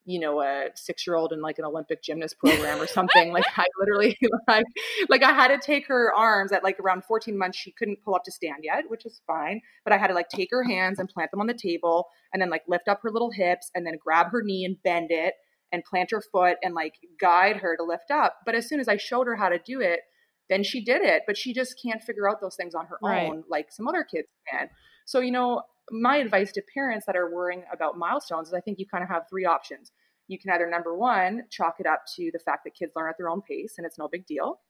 you 0.04 0.18
know 0.18 0.40
a 0.40 0.68
six 0.74 1.06
year 1.06 1.16
old 1.16 1.32
in 1.32 1.40
like 1.40 1.58
an 1.58 1.64
olympic 1.64 2.02
gymnast 2.02 2.38
program 2.38 2.80
or 2.80 2.86
something 2.86 3.32
like 3.32 3.44
i 3.56 3.66
literally 3.78 4.16
like 4.48 4.64
like 5.08 5.22
i 5.22 5.32
had 5.32 5.48
to 5.48 5.58
take 5.58 5.86
her 5.86 6.12
arms 6.14 6.52
at 6.52 6.64
like 6.64 6.78
around 6.80 7.04
14 7.04 7.36
months 7.36 7.58
she 7.58 7.72
couldn't 7.72 8.02
pull 8.04 8.14
up 8.14 8.24
to 8.24 8.32
stand 8.32 8.62
yet 8.62 8.84
which 8.88 9.04
is 9.04 9.20
fine 9.26 9.60
but 9.84 9.92
i 9.92 9.98
had 9.98 10.08
to 10.08 10.14
like 10.14 10.28
take 10.28 10.48
her 10.50 10.64
hands 10.64 10.98
and 10.98 11.08
plant 11.08 11.30
them 11.30 11.40
on 11.40 11.46
the 11.46 11.54
table 11.54 12.06
and 12.32 12.40
then 12.40 12.50
like 12.50 12.62
lift 12.66 12.88
up 12.88 13.00
her 13.02 13.10
little 13.10 13.30
hips 13.30 13.70
and 13.74 13.86
then 13.86 13.98
grab 14.02 14.28
her 14.30 14.42
knee 14.42 14.64
and 14.64 14.76
bend 14.82 15.08
it 15.10 15.34
and 15.72 15.84
plant 15.84 16.10
her 16.10 16.22
foot 16.32 16.56
and 16.62 16.74
like 16.74 16.94
guide 17.20 17.56
her 17.56 17.76
to 17.76 17.84
lift 17.84 18.10
up 18.10 18.38
but 18.46 18.54
as 18.54 18.68
soon 18.68 18.80
as 18.80 18.88
i 18.88 18.96
showed 18.96 19.26
her 19.26 19.36
how 19.36 19.48
to 19.48 19.58
do 19.58 19.80
it 19.80 20.00
then 20.48 20.64
she 20.64 20.82
did 20.82 21.02
it 21.02 21.22
but 21.26 21.36
she 21.36 21.52
just 21.52 21.80
can't 21.82 22.02
figure 22.02 22.28
out 22.28 22.40
those 22.40 22.56
things 22.56 22.74
on 22.74 22.86
her 22.86 22.98
right. 23.02 23.28
own 23.28 23.44
like 23.48 23.66
some 23.70 23.86
other 23.86 24.02
kids 24.02 24.28
can 24.50 24.68
so 25.04 25.20
you 25.20 25.30
know 25.30 25.62
my 25.90 26.16
advice 26.16 26.52
to 26.52 26.62
parents 26.74 27.06
that 27.06 27.16
are 27.16 27.34
worrying 27.34 27.64
about 27.72 27.98
milestones 27.98 28.48
is 28.48 28.54
I 28.54 28.60
think 28.60 28.78
you 28.78 28.86
kind 28.86 29.02
of 29.02 29.10
have 29.10 29.28
three 29.28 29.44
options. 29.44 29.92
You 30.28 30.38
can 30.38 30.50
either 30.50 30.68
number 30.68 30.96
one, 30.96 31.44
chalk 31.50 31.76
it 31.80 31.86
up 31.86 32.04
to 32.16 32.30
the 32.32 32.38
fact 32.38 32.64
that 32.64 32.74
kids 32.74 32.92
learn 32.94 33.10
at 33.10 33.16
their 33.18 33.28
own 33.28 33.42
pace 33.42 33.74
and 33.78 33.86
it's 33.86 33.98
no 33.98 34.08
big 34.08 34.26
deal. 34.26 34.60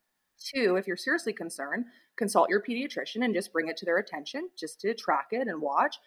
Two, 0.43 0.77
if 0.77 0.87
you're 0.87 0.97
seriously 0.97 1.35
concerned, 1.35 1.85
consult 2.17 2.49
your 2.49 2.63
pediatrician 2.63 3.25
and 3.25 3.35
just 3.35 3.53
bring 3.53 3.69
it 3.69 3.77
to 3.77 3.85
their 3.85 3.99
attention 3.99 4.49
just 4.59 4.81
to 4.81 4.95
track 4.95 5.29
it 5.33 5.49
and 5.49 5.61
watch. 5.61 5.99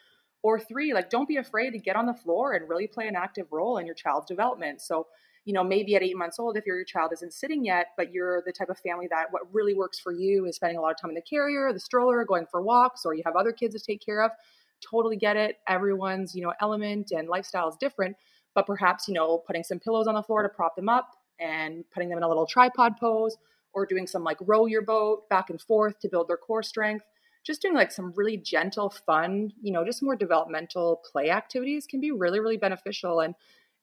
Or 0.41 0.59
three, 0.59 0.93
like 0.93 1.09
don't 1.09 1.27
be 1.27 1.37
afraid 1.37 1.71
to 1.71 1.79
get 1.79 1.95
on 1.95 2.07
the 2.07 2.13
floor 2.13 2.53
and 2.53 2.67
really 2.67 2.87
play 2.87 3.07
an 3.07 3.15
active 3.15 3.47
role 3.51 3.77
in 3.77 3.85
your 3.85 3.95
child's 3.95 4.25
development. 4.25 4.81
So, 4.81 5.07
you 5.45 5.53
know, 5.53 5.63
maybe 5.63 5.95
at 5.95 6.01
eight 6.01 6.17
months 6.17 6.39
old, 6.39 6.57
if 6.57 6.65
your 6.65 6.83
child 6.83 7.11
isn't 7.13 7.33
sitting 7.33 7.63
yet, 7.63 7.87
but 7.95 8.11
you're 8.11 8.41
the 8.45 8.51
type 8.51 8.69
of 8.69 8.79
family 8.79 9.07
that 9.11 9.27
what 9.31 9.43
really 9.53 9.75
works 9.75 9.99
for 9.99 10.11
you 10.11 10.45
is 10.45 10.55
spending 10.55 10.77
a 10.77 10.81
lot 10.81 10.91
of 10.91 10.99
time 10.99 11.11
in 11.11 11.15
the 11.15 11.21
carrier, 11.21 11.71
the 11.71 11.79
stroller, 11.79 12.25
going 12.25 12.47
for 12.49 12.61
walks, 12.61 13.05
or 13.05 13.13
you 13.13 13.21
have 13.25 13.35
other 13.35 13.51
kids 13.51 13.75
to 13.75 13.79
take 13.79 14.03
care 14.03 14.23
of, 14.23 14.31
totally 14.89 15.17
get 15.17 15.37
it. 15.37 15.57
Everyone's, 15.67 16.35
you 16.35 16.43
know, 16.43 16.53
element 16.61 17.11
and 17.11 17.27
lifestyle 17.27 17.69
is 17.69 17.75
different, 17.79 18.15
but 18.55 18.65
perhaps, 18.65 19.07
you 19.07 19.13
know, 19.13 19.37
putting 19.37 19.63
some 19.63 19.79
pillows 19.79 20.07
on 20.07 20.15
the 20.15 20.23
floor 20.23 20.43
to 20.43 20.49
prop 20.49 20.75
them 20.75 20.89
up 20.89 21.11
and 21.39 21.83
putting 21.93 22.09
them 22.09 22.17
in 22.17 22.23
a 22.23 22.27
little 22.27 22.45
tripod 22.45 22.97
pose 22.99 23.37
or 23.73 23.85
doing 23.85 24.07
some 24.07 24.23
like 24.23 24.37
row 24.41 24.65
your 24.65 24.83
boat 24.83 25.27
back 25.29 25.49
and 25.49 25.59
forth 25.61 25.99
to 25.99 26.09
build 26.09 26.27
their 26.27 26.37
core 26.37 26.63
strength. 26.63 27.05
Just 27.43 27.61
doing 27.61 27.73
like 27.73 27.91
some 27.91 28.13
really 28.15 28.37
gentle, 28.37 28.89
fun, 28.89 29.51
you 29.61 29.73
know, 29.73 29.83
just 29.83 30.01
more 30.01 30.15
developmental 30.15 31.01
play 31.11 31.29
activities 31.29 31.85
can 31.85 31.99
be 31.99 32.11
really, 32.11 32.39
really 32.39 32.57
beneficial. 32.57 33.19
And 33.19 33.35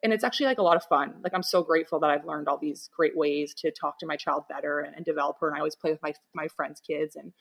and 0.03 0.15
it's 0.15 0.25
actually 0.25 0.47
like 0.47 0.59
a 0.59 0.63
lot 0.63 0.77
of 0.77 0.85
fun. 0.85 1.17
Like 1.23 1.35
I'm 1.35 1.43
so 1.43 1.63
grateful 1.63 2.01
that 2.01 2.09
I've 2.09 2.25
learned 2.25 2.49
all 2.49 2.57
these 2.57 2.89
great 2.97 3.15
ways 3.15 3.53
to 3.59 3.71
talk 3.71 3.99
to 3.99 4.07
my 4.07 4.17
child 4.17 4.45
better 4.49 4.81
and, 4.81 4.97
and 4.97 5.05
develop 5.05 5.37
her. 5.41 5.49
And 5.49 5.57
I 5.57 5.61
always 5.61 5.77
play 5.77 5.91
with 5.91 6.03
my 6.03 6.15
my 6.35 6.49
friends' 6.49 6.81
kids 6.81 7.17
and 7.17 7.33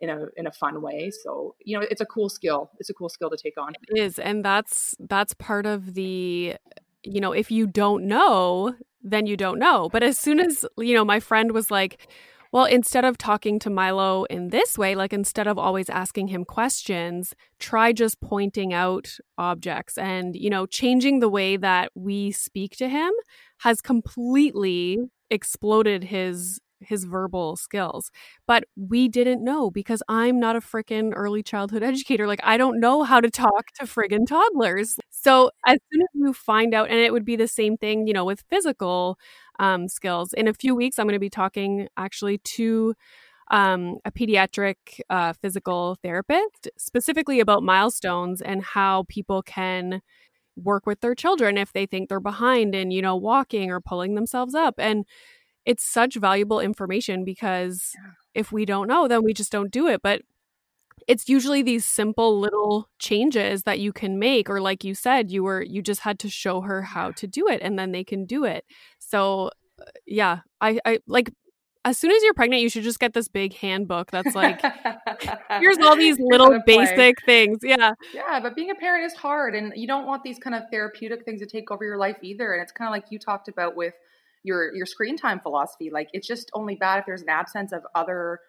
in 0.00 0.10
a 0.10 0.26
in 0.36 0.46
a 0.46 0.52
fun 0.52 0.82
way. 0.82 1.10
So 1.10 1.54
you 1.64 1.78
know 1.78 1.86
it's 1.90 2.00
a 2.00 2.06
cool 2.06 2.28
skill. 2.28 2.70
It's 2.78 2.90
a 2.90 2.94
cool 2.94 3.08
skill 3.08 3.30
to 3.30 3.36
take 3.36 3.58
on. 3.58 3.74
It 3.88 3.98
is 3.98 4.18
and 4.18 4.44
that's 4.44 4.94
that's 5.00 5.34
part 5.34 5.66
of 5.66 5.94
the 5.94 6.56
you 7.02 7.20
know 7.20 7.32
if 7.32 7.50
you 7.50 7.66
don't 7.66 8.06
know 8.06 8.74
then 9.02 9.26
you 9.26 9.36
don't 9.36 9.58
know. 9.58 9.88
But 9.92 10.02
as 10.02 10.18
soon 10.18 10.40
as 10.40 10.66
you 10.76 10.94
know 10.94 11.04
my 11.04 11.20
friend 11.20 11.52
was 11.52 11.70
like 11.70 12.08
well 12.52 12.64
instead 12.64 13.04
of 13.04 13.16
talking 13.18 13.58
to 13.60 13.70
milo 13.70 14.24
in 14.24 14.48
this 14.48 14.76
way 14.76 14.94
like 14.94 15.12
instead 15.12 15.46
of 15.46 15.58
always 15.58 15.88
asking 15.90 16.28
him 16.28 16.44
questions 16.44 17.34
try 17.58 17.92
just 17.92 18.20
pointing 18.20 18.72
out 18.72 19.18
objects. 19.38 19.96
And 19.96 20.36
you 20.36 20.50
know 20.50 20.66
changing 20.66 21.20
the 21.20 21.28
way 21.28 21.56
that 21.56 21.92
we 21.94 22.32
speak 22.32 22.76
to 22.76 22.88
him 22.88 23.12
has 23.58 23.80
completely 23.80 24.98
exploded 25.30 26.04
his 26.04 26.60
his 26.80 27.04
verbal 27.04 27.56
skills. 27.56 28.10
But 28.46 28.64
we 28.76 29.08
didn't 29.08 29.42
know 29.44 29.70
because 29.70 30.02
I'm 30.08 30.38
not 30.40 30.56
a 30.56 30.60
freaking 30.60 31.12
early 31.14 31.42
childhood 31.42 31.82
educator. 31.84 32.26
Like, 32.26 32.40
I 32.44 32.56
don't 32.56 32.80
know 32.80 33.02
how 33.04 33.20
to 33.20 33.30
talk 33.30 33.72
to 33.78 33.84
friggin' 33.84 34.26
toddlers. 34.26 34.96
So, 35.10 35.50
as 35.66 35.78
soon 35.92 36.02
as 36.02 36.08
you 36.14 36.32
find 36.32 36.74
out, 36.74 36.90
and 36.90 36.98
it 37.00 37.12
would 37.12 37.24
be 37.24 37.36
the 37.36 37.48
same 37.48 37.76
thing, 37.76 38.06
you 38.06 38.12
know, 38.12 38.24
with 38.24 38.44
physical 38.50 39.18
um, 39.58 39.88
skills. 39.88 40.32
In 40.32 40.48
a 40.48 40.54
few 40.54 40.74
weeks, 40.74 40.98
I'm 40.98 41.06
going 41.06 41.14
to 41.14 41.18
be 41.20 41.30
talking 41.30 41.88
actually 41.96 42.38
to 42.38 42.94
um, 43.50 43.98
a 44.04 44.10
pediatric 44.12 44.76
uh, 45.10 45.32
physical 45.34 45.96
therapist 46.02 46.68
specifically 46.78 47.40
about 47.40 47.62
milestones 47.62 48.40
and 48.42 48.62
how 48.62 49.04
people 49.08 49.42
can 49.42 50.02
work 50.56 50.86
with 50.86 51.00
their 51.00 51.14
children 51.14 51.58
if 51.58 51.72
they 51.72 51.86
think 51.86 52.08
they're 52.08 52.20
behind 52.20 52.74
in, 52.74 52.90
you 52.90 53.02
know, 53.02 53.16
walking 53.16 53.70
or 53.70 53.80
pulling 53.80 54.14
themselves 54.14 54.54
up. 54.54 54.74
And 54.78 55.04
it's 55.66 55.84
such 55.84 56.14
valuable 56.14 56.60
information 56.60 57.24
because 57.24 57.92
if 58.34 58.52
we 58.52 58.64
don't 58.64 58.86
know, 58.86 59.08
then 59.08 59.24
we 59.24 59.34
just 59.34 59.50
don't 59.52 59.72
do 59.72 59.88
it. 59.88 60.00
But 60.00 60.22
it's 61.06 61.28
usually 61.28 61.62
these 61.62 61.84
simple 61.84 62.38
little 62.38 62.88
changes 62.98 63.64
that 63.64 63.78
you 63.80 63.92
can 63.92 64.18
make 64.18 64.48
or 64.48 64.60
like 64.60 64.82
you 64.82 64.94
said 64.94 65.30
you 65.30 65.44
were 65.44 65.62
you 65.62 65.82
just 65.82 66.00
had 66.00 66.18
to 66.18 66.28
show 66.28 66.62
her 66.62 66.82
how 66.82 67.10
to 67.12 67.26
do 67.26 67.46
it 67.48 67.60
and 67.62 67.78
then 67.78 67.92
they 67.92 68.04
can 68.04 68.24
do 68.24 68.44
it. 68.44 68.64
So 68.98 69.50
uh, 69.80 69.84
yeah 70.06 70.38
i 70.60 70.80
i 70.86 70.98
like 71.06 71.30
as 71.84 71.98
soon 71.98 72.10
as 72.10 72.22
you're 72.22 72.34
pregnant 72.34 72.62
you 72.62 72.70
should 72.70 72.82
just 72.82 72.98
get 72.98 73.12
this 73.12 73.28
big 73.28 73.54
handbook 73.54 74.10
that's 74.10 74.34
like 74.34 74.60
here's 75.60 75.78
all 75.78 75.96
these 76.06 76.18
little 76.18 76.58
basic 76.66 77.22
things. 77.24 77.58
Yeah. 77.62 77.92
Yeah 78.14 78.40
but 78.40 78.56
being 78.56 78.70
a 78.70 78.74
parent 78.74 79.04
is 79.04 79.14
hard 79.14 79.54
and 79.54 79.72
you 79.76 79.86
don't 79.86 80.06
want 80.06 80.22
these 80.22 80.38
kind 80.38 80.56
of 80.56 80.62
therapeutic 80.70 81.24
things 81.24 81.40
to 81.40 81.46
take 81.46 81.70
over 81.70 81.84
your 81.84 81.98
life 81.98 82.16
either 82.22 82.54
and 82.54 82.62
it's 82.62 82.72
kind 82.72 82.88
of 82.88 82.92
like 82.92 83.04
you 83.10 83.18
talked 83.18 83.48
about 83.48 83.76
with 83.76 83.94
your 84.46 84.74
your 84.74 84.86
screen 84.86 85.16
time 85.16 85.40
philosophy. 85.40 85.90
Like 85.90 86.08
it's 86.12 86.26
just 86.26 86.50
only 86.54 86.76
bad 86.76 87.00
if 87.00 87.06
there's 87.06 87.22
an 87.22 87.28
absence 87.28 87.72
of 87.72 87.82
other 87.94 88.40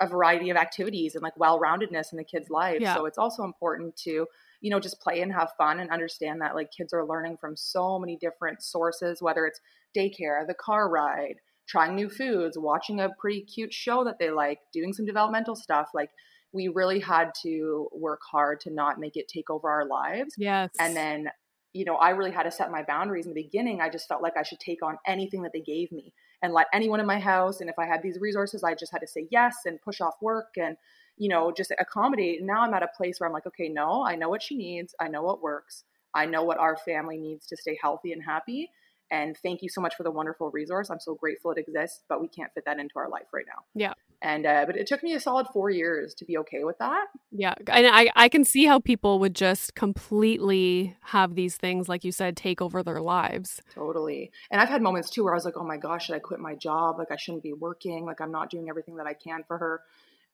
a 0.00 0.06
variety 0.06 0.50
of 0.50 0.58
activities 0.58 1.14
and 1.14 1.22
like 1.22 1.38
well-roundedness 1.38 2.12
in 2.12 2.18
the 2.18 2.24
kids 2.24 2.50
life. 2.50 2.80
Yeah. 2.80 2.94
so 2.94 3.06
it's 3.06 3.18
also 3.18 3.44
important 3.44 3.96
to 4.04 4.26
you 4.60 4.70
know 4.70 4.78
just 4.78 5.00
play 5.00 5.20
and 5.20 5.32
have 5.32 5.50
fun 5.58 5.80
and 5.80 5.90
understand 5.90 6.40
that 6.42 6.54
like 6.54 6.70
kids 6.70 6.92
are 6.92 7.06
learning 7.06 7.38
from 7.40 7.56
so 7.56 7.98
many 7.98 8.16
different 8.16 8.62
sources 8.62 9.20
whether 9.20 9.46
it's 9.46 9.60
daycare 9.96 10.46
the 10.46 10.54
car 10.54 10.88
ride 10.88 11.36
trying 11.66 11.94
new 11.94 12.08
foods 12.08 12.56
watching 12.58 13.00
a 13.00 13.10
pretty 13.18 13.42
cute 13.42 13.72
show 13.72 14.04
that 14.04 14.18
they 14.18 14.30
like 14.30 14.60
doing 14.72 14.92
some 14.92 15.04
developmental 15.04 15.56
stuff. 15.56 15.88
Like 15.94 16.10
we 16.52 16.68
really 16.68 17.00
had 17.00 17.32
to 17.42 17.88
work 17.92 18.20
hard 18.30 18.60
to 18.60 18.70
not 18.70 18.98
make 18.98 19.16
it 19.16 19.28
take 19.28 19.50
over 19.50 19.68
our 19.68 19.86
lives. 19.86 20.34
Yes. 20.38 20.70
and 20.78 20.96
then 20.96 21.28
you 21.76 21.84
know, 21.84 21.96
I 21.96 22.10
really 22.10 22.30
had 22.30 22.44
to 22.44 22.50
set 22.50 22.70
my 22.70 22.82
boundaries 22.82 23.26
in 23.26 23.34
the 23.34 23.42
beginning. 23.42 23.82
I 23.82 23.90
just 23.90 24.08
felt 24.08 24.22
like 24.22 24.36
I 24.38 24.42
should 24.42 24.60
take 24.60 24.82
on 24.82 24.96
anything 25.06 25.42
that 25.42 25.52
they 25.52 25.60
gave 25.60 25.92
me 25.92 26.14
and 26.42 26.54
let 26.54 26.68
anyone 26.72 27.00
in 27.00 27.06
my 27.06 27.18
house. 27.18 27.60
And 27.60 27.68
if 27.68 27.78
I 27.78 27.84
had 27.84 28.02
these 28.02 28.18
resources, 28.18 28.64
I 28.64 28.74
just 28.74 28.92
had 28.92 29.00
to 29.00 29.06
say 29.06 29.28
yes 29.30 29.54
and 29.66 29.80
push 29.82 30.00
off 30.00 30.14
work 30.22 30.54
and, 30.56 30.78
you 31.18 31.28
know, 31.28 31.52
just 31.54 31.74
accommodate. 31.78 32.38
And 32.38 32.46
now 32.46 32.62
I'm 32.62 32.72
at 32.72 32.82
a 32.82 32.88
place 32.96 33.20
where 33.20 33.28
I'm 33.28 33.34
like, 33.34 33.46
okay, 33.46 33.68
no, 33.68 34.02
I 34.06 34.16
know 34.16 34.30
what 34.30 34.42
she 34.42 34.56
needs. 34.56 34.94
I 34.98 35.08
know 35.08 35.22
what 35.22 35.42
works. 35.42 35.84
I 36.14 36.24
know 36.24 36.44
what 36.44 36.58
our 36.58 36.78
family 36.78 37.18
needs 37.18 37.46
to 37.48 37.56
stay 37.58 37.78
healthy 37.80 38.12
and 38.12 38.22
happy. 38.24 38.70
And 39.10 39.36
thank 39.42 39.60
you 39.62 39.68
so 39.68 39.82
much 39.82 39.94
for 39.96 40.02
the 40.02 40.10
wonderful 40.10 40.50
resource. 40.50 40.88
I'm 40.90 40.98
so 40.98 41.14
grateful 41.14 41.50
it 41.50 41.58
exists, 41.58 42.00
but 42.08 42.22
we 42.22 42.28
can't 42.28 42.52
fit 42.54 42.64
that 42.64 42.78
into 42.78 42.94
our 42.96 43.10
life 43.10 43.26
right 43.34 43.44
now. 43.46 43.62
Yeah. 43.74 43.92
And 44.22 44.46
uh, 44.46 44.64
but 44.66 44.76
it 44.76 44.86
took 44.86 45.02
me 45.02 45.12
a 45.14 45.20
solid 45.20 45.46
four 45.52 45.70
years 45.70 46.14
to 46.14 46.24
be 46.24 46.38
okay 46.38 46.64
with 46.64 46.78
that. 46.78 47.06
Yeah, 47.30 47.54
and 47.68 47.86
I 47.86 48.10
I 48.16 48.28
can 48.28 48.44
see 48.44 48.64
how 48.64 48.80
people 48.80 49.18
would 49.18 49.34
just 49.34 49.74
completely 49.74 50.96
have 51.02 51.34
these 51.34 51.56
things, 51.56 51.88
like 51.88 52.04
you 52.04 52.12
said, 52.12 52.36
take 52.36 52.62
over 52.62 52.82
their 52.82 53.00
lives. 53.00 53.60
Totally. 53.74 54.30
And 54.50 54.60
I've 54.60 54.68
had 54.68 54.82
moments 54.82 55.10
too 55.10 55.24
where 55.24 55.34
I 55.34 55.36
was 55.36 55.44
like, 55.44 55.56
oh 55.56 55.64
my 55.64 55.76
gosh, 55.76 56.06
should 56.06 56.14
I 56.14 56.20
quit 56.20 56.40
my 56.40 56.54
job? 56.54 56.98
Like 56.98 57.10
I 57.10 57.16
shouldn't 57.16 57.42
be 57.42 57.52
working. 57.52 58.04
Like 58.06 58.20
I'm 58.20 58.32
not 58.32 58.50
doing 58.50 58.68
everything 58.68 58.96
that 58.96 59.06
I 59.06 59.14
can 59.14 59.44
for 59.46 59.58
her. 59.58 59.82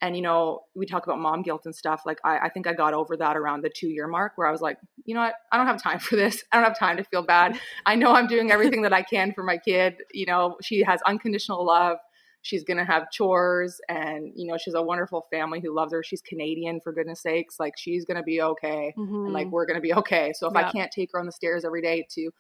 And 0.03 0.17
you 0.17 0.23
know, 0.23 0.65
we 0.75 0.85
talk 0.85 1.07
about 1.07 1.21
mom 1.21 1.43
guilt 1.43 1.63
and 1.65 1.75
stuff. 1.75 2.03
Like 2.05 2.19
I, 2.25 2.39
I 2.39 2.49
think 2.49 2.67
I 2.67 2.73
got 2.73 2.93
over 2.93 3.17
that 3.17 3.37
around 3.37 3.63
the 3.63 3.71
two 3.71 3.89
year 3.89 4.09
mark 4.09 4.33
where 4.35 4.49
I 4.49 4.51
was 4.51 4.61
like, 4.61 4.79
you 5.05 5.15
know 5.15 5.21
what, 5.21 5.35
I 5.53 5.57
don't 5.57 5.67
have 5.69 5.81
time 5.81 6.01
for 6.01 6.17
this. 6.17 6.43
I 6.51 6.57
don't 6.57 6.65
have 6.65 6.79
time 6.79 6.97
to 6.97 7.05
feel 7.05 7.23
bad. 7.23 7.59
I 7.87 7.95
know 7.95 8.13
I'm 8.13 8.27
doing 8.27 8.51
everything 8.51 8.83
that 8.83 8.93
I 8.93 9.03
can 9.03 9.33
for 9.33 9.45
my 9.45 9.59
kid. 9.59 10.03
You 10.13 10.27
know, 10.27 10.57
she 10.61 10.83
has 10.83 11.01
unconditional 11.07 11.65
love. 11.65 11.99
She's 12.43 12.65
gonna 12.65 12.85
have 12.85 13.11
chores 13.11 13.81
and 13.89 14.33
you 14.35 14.47
know, 14.47 14.59
she's 14.59 14.75
a 14.75 14.83
wonderful 14.83 15.27
family 15.31 15.61
who 15.61 15.75
loves 15.75 15.93
her. 15.93 16.03
She's 16.03 16.21
Canadian 16.23 16.81
for 16.81 16.93
goodness 16.93 17.23
sakes. 17.23 17.59
Like 17.59 17.75
she's 17.77 18.05
gonna 18.05 18.23
be 18.23 18.43
okay. 18.43 18.93
Mm-hmm. 18.99 19.25
And 19.25 19.33
like 19.33 19.49
we're 19.49 19.67
gonna 19.67 19.81
be 19.81 19.95
okay. 19.95 20.33
So 20.35 20.49
if 20.49 20.57
I 20.57 20.71
can't 20.71 20.93
take 20.93 21.11
her 21.13 21.21
on 21.21 21.27
the 21.27 21.33
stairs 21.33 21.65
every 21.65 21.83
day 21.83 22.07
to 22.15 22.31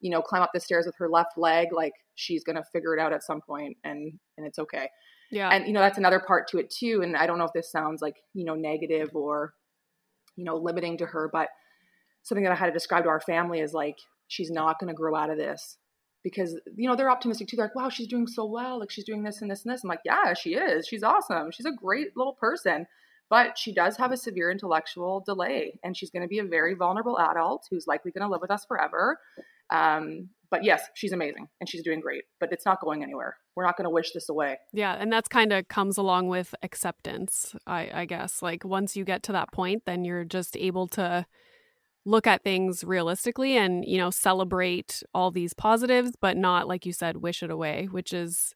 you 0.00 0.10
know 0.10 0.22
climb 0.22 0.42
up 0.42 0.50
the 0.54 0.60
stairs 0.60 0.86
with 0.86 0.94
her 0.96 1.08
left 1.08 1.36
leg 1.36 1.72
like 1.72 1.92
she's 2.14 2.44
going 2.44 2.54
to 2.54 2.62
figure 2.72 2.96
it 2.96 3.00
out 3.00 3.12
at 3.12 3.24
some 3.24 3.40
point 3.40 3.76
and 3.82 4.12
and 4.36 4.46
it's 4.46 4.60
okay 4.60 4.88
yeah. 5.30 5.50
And 5.50 5.66
you 5.66 5.72
know, 5.72 5.80
that's 5.80 5.98
another 5.98 6.20
part 6.20 6.48
to 6.48 6.58
it 6.58 6.70
too. 6.70 7.00
And 7.02 7.16
I 7.16 7.26
don't 7.26 7.38
know 7.38 7.44
if 7.44 7.52
this 7.52 7.70
sounds 7.70 8.00
like, 8.00 8.16
you 8.34 8.44
know, 8.44 8.54
negative 8.54 9.10
or, 9.14 9.52
you 10.36 10.44
know, 10.44 10.56
limiting 10.56 10.98
to 10.98 11.06
her, 11.06 11.28
but 11.32 11.48
something 12.22 12.44
that 12.44 12.52
I 12.52 12.56
had 12.56 12.66
to 12.66 12.72
describe 12.72 13.04
to 13.04 13.10
our 13.10 13.20
family 13.20 13.60
is 13.60 13.72
like, 13.72 13.96
she's 14.28 14.50
not 14.50 14.78
going 14.78 14.88
to 14.88 14.96
grow 14.96 15.14
out 15.14 15.30
of 15.30 15.38
this 15.38 15.76
because, 16.22 16.58
you 16.76 16.88
know, 16.88 16.96
they're 16.96 17.10
optimistic 17.10 17.48
too. 17.48 17.56
They're 17.56 17.66
like, 17.66 17.74
wow, 17.74 17.88
she's 17.88 18.08
doing 18.08 18.26
so 18.26 18.44
well. 18.44 18.78
Like 18.78 18.90
she's 18.90 19.04
doing 19.04 19.22
this 19.22 19.40
and 19.40 19.50
this 19.50 19.64
and 19.64 19.72
this. 19.72 19.84
I'm 19.84 19.88
like, 19.88 20.00
yeah, 20.04 20.34
she 20.34 20.54
is. 20.54 20.86
She's 20.86 21.02
awesome. 21.02 21.50
She's 21.50 21.66
a 21.66 21.72
great 21.72 22.16
little 22.16 22.34
person. 22.34 22.86
But 23.30 23.58
she 23.58 23.74
does 23.74 23.98
have 23.98 24.10
a 24.10 24.16
severe 24.16 24.50
intellectual 24.50 25.20
delay, 25.20 25.78
and 25.84 25.94
she's 25.94 26.10
going 26.10 26.22
to 26.22 26.28
be 26.28 26.38
a 26.38 26.44
very 26.44 26.72
vulnerable 26.72 27.18
adult 27.18 27.66
who's 27.70 27.86
likely 27.86 28.10
going 28.10 28.26
to 28.26 28.32
live 28.32 28.40
with 28.40 28.50
us 28.50 28.64
forever. 28.64 29.18
Um, 29.70 30.30
but 30.50 30.64
yes, 30.64 30.82
she's 30.94 31.12
amazing 31.12 31.48
and 31.60 31.68
she's 31.68 31.82
doing 31.82 32.00
great, 32.00 32.24
but 32.40 32.52
it's 32.52 32.64
not 32.64 32.80
going 32.80 33.02
anywhere. 33.02 33.36
We're 33.54 33.64
not 33.64 33.76
going 33.76 33.84
to 33.84 33.90
wish 33.90 34.12
this 34.12 34.28
away. 34.28 34.58
Yeah. 34.72 34.96
And 34.98 35.12
that's 35.12 35.28
kind 35.28 35.52
of 35.52 35.68
comes 35.68 35.98
along 35.98 36.28
with 36.28 36.54
acceptance, 36.62 37.54
I, 37.66 37.90
I 37.92 38.04
guess. 38.06 38.40
Like 38.40 38.64
once 38.64 38.96
you 38.96 39.04
get 39.04 39.22
to 39.24 39.32
that 39.32 39.52
point, 39.52 39.82
then 39.84 40.04
you're 40.04 40.24
just 40.24 40.56
able 40.56 40.86
to 40.88 41.26
look 42.08 42.26
at 42.26 42.42
things 42.42 42.82
realistically 42.84 43.56
and, 43.56 43.84
you 43.84 43.98
know, 43.98 44.10
celebrate 44.10 45.02
all 45.14 45.30
these 45.30 45.52
positives, 45.52 46.12
but 46.20 46.36
not, 46.36 46.66
like 46.66 46.86
you 46.86 46.92
said, 46.92 47.18
wish 47.18 47.42
it 47.42 47.50
away, 47.50 47.86
which 47.90 48.12
is 48.12 48.54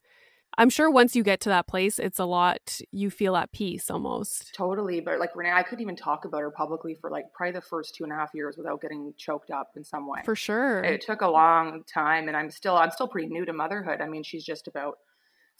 I'm 0.58 0.68
sure 0.68 0.90
once 0.90 1.16
you 1.16 1.22
get 1.22 1.40
to 1.40 1.48
that 1.48 1.66
place, 1.66 1.98
it's 1.98 2.18
a 2.18 2.26
lot, 2.26 2.80
you 2.90 3.10
feel 3.10 3.36
at 3.36 3.52
peace 3.52 3.90
almost. 3.90 4.54
Totally. 4.54 5.00
But 5.00 5.18
like 5.18 5.34
Renee, 5.34 5.52
I 5.52 5.62
couldn't 5.62 5.80
even 5.80 5.96
talk 5.96 6.26
about 6.26 6.42
her 6.42 6.50
publicly 6.50 6.94
for 7.00 7.10
like 7.10 7.24
probably 7.34 7.52
the 7.52 7.62
first 7.62 7.94
two 7.94 8.04
and 8.04 8.12
a 8.12 8.16
half 8.16 8.30
years 8.34 8.56
without 8.58 8.82
getting 8.82 9.14
choked 9.16 9.50
up 9.50 9.70
in 9.76 9.84
some 9.84 10.06
way. 10.06 10.20
For 10.24 10.36
sure. 10.36 10.84
It 10.84 11.00
took 11.00 11.22
a 11.22 11.28
long 11.28 11.84
time 11.92 12.28
and 12.28 12.36
I'm 12.36 12.50
still, 12.50 12.76
I'm 12.76 12.90
still 12.90 13.08
pretty 13.08 13.28
new 13.28 13.46
to 13.46 13.52
motherhood. 13.54 14.02
I 14.02 14.08
mean, 14.08 14.22
she's 14.22 14.44
just 14.44 14.68
about 14.68 14.98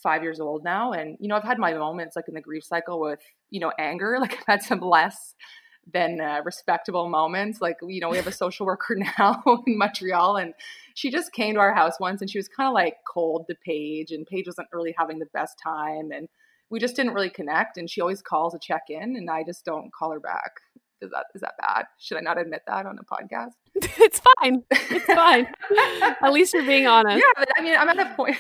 five 0.02 0.22
years 0.22 0.40
old 0.40 0.62
now. 0.62 0.92
And, 0.92 1.16
you 1.20 1.28
know, 1.28 1.36
I've 1.36 1.44
had 1.44 1.58
my 1.58 1.72
moments 1.72 2.14
like 2.14 2.28
in 2.28 2.34
the 2.34 2.42
grief 2.42 2.64
cycle 2.64 3.00
with, 3.00 3.20
you 3.50 3.60
know, 3.60 3.72
anger. 3.78 4.18
Like 4.20 4.34
I've 4.34 4.46
had 4.46 4.62
some 4.62 4.80
less 4.80 5.34
than 5.90 6.20
uh, 6.20 6.40
respectable 6.44 7.08
moments. 7.08 7.60
Like, 7.60 7.78
you 7.82 8.00
know, 8.00 8.08
we 8.08 8.16
have 8.16 8.26
a 8.26 8.32
social 8.32 8.66
worker 8.72 8.96
now 9.18 9.42
in 9.66 9.78
Montreal, 9.78 10.36
and 10.36 10.54
she 10.94 11.10
just 11.10 11.32
came 11.32 11.54
to 11.54 11.60
our 11.60 11.74
house 11.74 11.98
once 11.98 12.20
and 12.20 12.30
she 12.30 12.38
was 12.38 12.48
kind 12.48 12.68
of 12.68 12.74
like 12.74 12.96
cold 13.10 13.46
to 13.48 13.54
Paige, 13.54 14.12
and 14.12 14.26
Paige 14.26 14.46
wasn't 14.46 14.68
really 14.72 14.94
having 14.96 15.18
the 15.18 15.26
best 15.26 15.58
time. 15.62 16.10
And 16.12 16.28
we 16.70 16.78
just 16.78 16.96
didn't 16.96 17.14
really 17.14 17.30
connect. 17.30 17.76
And 17.76 17.88
she 17.88 18.00
always 18.00 18.22
calls 18.22 18.52
to 18.52 18.58
check 18.60 18.84
in, 18.88 19.16
and 19.16 19.30
I 19.30 19.42
just 19.44 19.64
don't 19.64 19.92
call 19.92 20.12
her 20.12 20.20
back. 20.20 20.52
Is 21.02 21.10
that 21.10 21.26
is 21.34 21.40
that 21.40 21.54
bad? 21.60 21.86
Should 21.98 22.18
I 22.18 22.20
not 22.20 22.38
admit 22.38 22.62
that 22.66 22.86
on 22.86 22.96
a 22.98 23.04
podcast? 23.04 23.54
it's 23.74 24.20
fine. 24.40 24.62
It's 24.70 25.04
fine. 25.06 25.48
at 26.22 26.32
least 26.32 26.54
you're 26.54 26.64
being 26.64 26.86
honest. 26.86 27.16
Yeah, 27.16 27.32
but 27.36 27.48
I 27.56 27.62
mean, 27.62 27.74
I'm 27.76 27.88
at 27.88 27.98
a 27.98 28.14
point. 28.14 28.36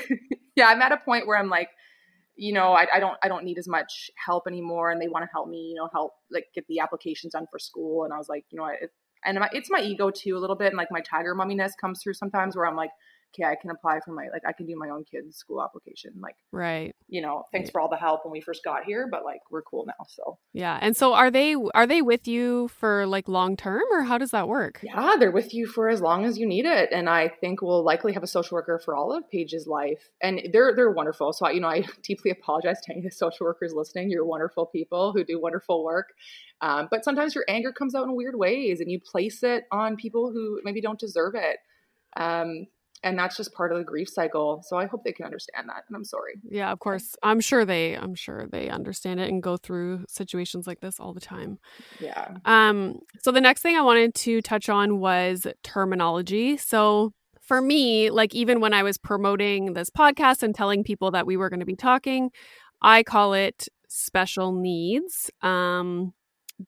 yeah, 0.54 0.68
I'm 0.68 0.80
at 0.80 0.92
a 0.92 0.98
point 0.98 1.26
where 1.26 1.36
I'm 1.36 1.48
like, 1.48 1.70
you 2.42 2.52
know, 2.52 2.72
I, 2.72 2.86
I, 2.92 2.98
don't 2.98 3.16
I 3.22 3.28
don't 3.28 3.44
need 3.44 3.56
as 3.56 3.68
much 3.68 4.10
help 4.26 4.48
anymore, 4.48 4.90
and 4.90 5.00
they 5.00 5.06
want 5.06 5.22
to 5.22 5.28
help 5.32 5.48
me, 5.48 5.68
you 5.70 5.76
know, 5.76 5.88
help 5.92 6.14
like 6.28 6.46
get 6.52 6.64
the 6.68 6.80
applications 6.80 7.34
done 7.34 7.46
for 7.48 7.60
school. 7.60 8.02
And 8.02 8.12
I 8.12 8.18
was 8.18 8.28
like, 8.28 8.44
you 8.50 8.58
know, 8.58 8.66
it, 8.66 8.90
and 9.24 9.38
my, 9.38 9.48
it's 9.52 9.70
my 9.70 9.80
ego 9.80 10.10
too 10.10 10.36
a 10.36 10.40
little 10.40 10.56
bit, 10.56 10.66
and 10.66 10.76
like 10.76 10.88
my 10.90 11.02
tiger 11.02 11.36
mumminess 11.36 11.70
comes 11.80 12.00
through 12.02 12.14
sometimes 12.14 12.56
where 12.56 12.66
I'm 12.66 12.74
like, 12.74 12.90
okay, 13.34 13.48
I 13.48 13.54
can 13.54 13.70
apply 13.70 14.00
for 14.04 14.12
my 14.12 14.28
like 14.32 14.42
I 14.46 14.52
can 14.52 14.66
do 14.66 14.76
my 14.76 14.90
own 14.90 15.04
kids' 15.04 15.36
school 15.36 15.62
application. 15.62 16.12
Like, 16.20 16.36
right. 16.50 16.94
You 17.08 17.22
know, 17.22 17.44
thanks 17.52 17.68
right. 17.68 17.72
for 17.72 17.80
all 17.80 17.88
the 17.88 17.96
help 17.96 18.24
when 18.24 18.32
we 18.32 18.40
first 18.40 18.64
got 18.64 18.84
here, 18.84 19.08
but 19.10 19.24
like 19.24 19.40
we're 19.50 19.62
cool 19.62 19.84
now. 19.86 20.04
So 20.08 20.38
yeah. 20.52 20.78
And 20.80 20.96
so 20.96 21.14
are 21.14 21.30
they 21.30 21.56
are 21.74 21.86
they 21.86 22.02
with 22.02 22.28
you 22.28 22.68
for 22.68 23.06
like 23.06 23.28
long 23.28 23.56
term 23.56 23.82
or 23.92 24.02
how 24.02 24.18
does 24.18 24.30
that 24.30 24.48
work? 24.48 24.80
Yeah, 24.82 25.16
they're 25.18 25.30
with 25.30 25.54
you 25.54 25.66
for 25.66 25.88
as 25.88 26.00
long 26.00 26.24
as 26.24 26.38
you 26.38 26.46
need 26.46 26.66
it. 26.66 26.90
And 26.92 27.08
I 27.08 27.28
think 27.28 27.62
we'll 27.62 27.84
likely 27.84 28.12
have 28.12 28.22
a 28.22 28.28
social 28.28 28.56
worker 28.56 28.78
for 28.78 28.94
all 28.94 29.12
of 29.12 29.28
Paige's 29.30 29.66
life. 29.66 30.10
And 30.20 30.48
they're 30.52 30.74
they're 30.74 30.90
wonderful. 30.90 31.32
So 31.32 31.46
I, 31.46 31.52
you 31.52 31.60
know, 31.60 31.68
I 31.68 31.84
deeply 32.02 32.30
apologize 32.30 32.80
to 32.82 32.92
any 32.92 33.00
of 33.00 33.04
the 33.04 33.10
social 33.10 33.46
workers 33.46 33.72
listening. 33.74 34.10
You're 34.10 34.24
wonderful 34.24 34.66
people 34.66 35.12
who 35.12 35.24
do 35.24 35.40
wonderful 35.40 35.84
work. 35.84 36.12
Um, 36.60 36.88
but 36.90 37.04
sometimes 37.04 37.34
your 37.34 37.44
anger 37.48 37.72
comes 37.72 37.94
out 37.94 38.04
in 38.04 38.14
weird 38.14 38.36
ways 38.36 38.80
and 38.80 38.90
you 38.90 39.00
place 39.00 39.42
it 39.42 39.64
on 39.72 39.96
people 39.96 40.30
who 40.32 40.60
maybe 40.62 40.80
don't 40.80 40.98
deserve 40.98 41.34
it. 41.34 41.58
Um, 42.16 42.66
and 43.02 43.18
that's 43.18 43.36
just 43.36 43.52
part 43.52 43.72
of 43.72 43.78
the 43.78 43.84
grief 43.84 44.08
cycle 44.08 44.62
so 44.66 44.76
i 44.76 44.86
hope 44.86 45.02
they 45.04 45.12
can 45.12 45.24
understand 45.24 45.68
that 45.68 45.84
and 45.88 45.96
i'm 45.96 46.04
sorry. 46.04 46.34
Yeah 46.48 46.70
of 46.70 46.78
course. 46.78 47.16
i'm 47.22 47.40
sure 47.40 47.64
they 47.64 47.94
i'm 47.96 48.14
sure 48.14 48.46
they 48.50 48.68
understand 48.68 49.20
it 49.20 49.28
and 49.28 49.42
go 49.42 49.56
through 49.56 50.04
situations 50.08 50.66
like 50.66 50.80
this 50.80 50.98
all 51.00 51.12
the 51.12 51.20
time. 51.20 51.58
Yeah. 52.00 52.36
Um 52.44 53.00
so 53.20 53.32
the 53.32 53.40
next 53.40 53.62
thing 53.62 53.76
i 53.76 53.82
wanted 53.82 54.14
to 54.14 54.40
touch 54.42 54.68
on 54.68 54.98
was 54.98 55.46
terminology. 55.62 56.56
So 56.56 57.12
for 57.40 57.60
me 57.60 58.10
like 58.10 58.34
even 58.34 58.60
when 58.60 58.72
i 58.72 58.82
was 58.82 58.98
promoting 58.98 59.72
this 59.72 59.90
podcast 59.90 60.42
and 60.42 60.54
telling 60.54 60.84
people 60.84 61.10
that 61.10 61.26
we 61.26 61.36
were 61.36 61.50
going 61.50 61.60
to 61.60 61.66
be 61.66 61.76
talking 61.76 62.30
i 62.80 63.02
call 63.02 63.34
it 63.34 63.68
special 63.88 64.52
needs. 64.52 65.30
Um 65.42 66.14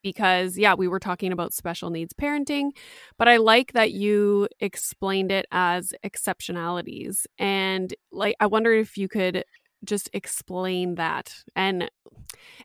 because 0.02 0.58
yeah, 0.58 0.74
we 0.74 0.88
were 0.88 1.00
talking 1.00 1.32
about 1.32 1.52
special 1.52 1.90
needs 1.90 2.12
parenting, 2.12 2.70
but 3.18 3.28
I 3.28 3.36
like 3.36 3.72
that 3.72 3.92
you 3.92 4.48
explained 4.60 5.30
it 5.32 5.46
as 5.50 5.92
exceptionalities. 6.04 7.26
And 7.38 7.94
like 8.12 8.36
I 8.40 8.46
wonder 8.46 8.72
if 8.72 8.96
you 8.96 9.08
could 9.08 9.44
just 9.84 10.08
explain 10.12 10.94
that 10.94 11.34
and 11.54 11.90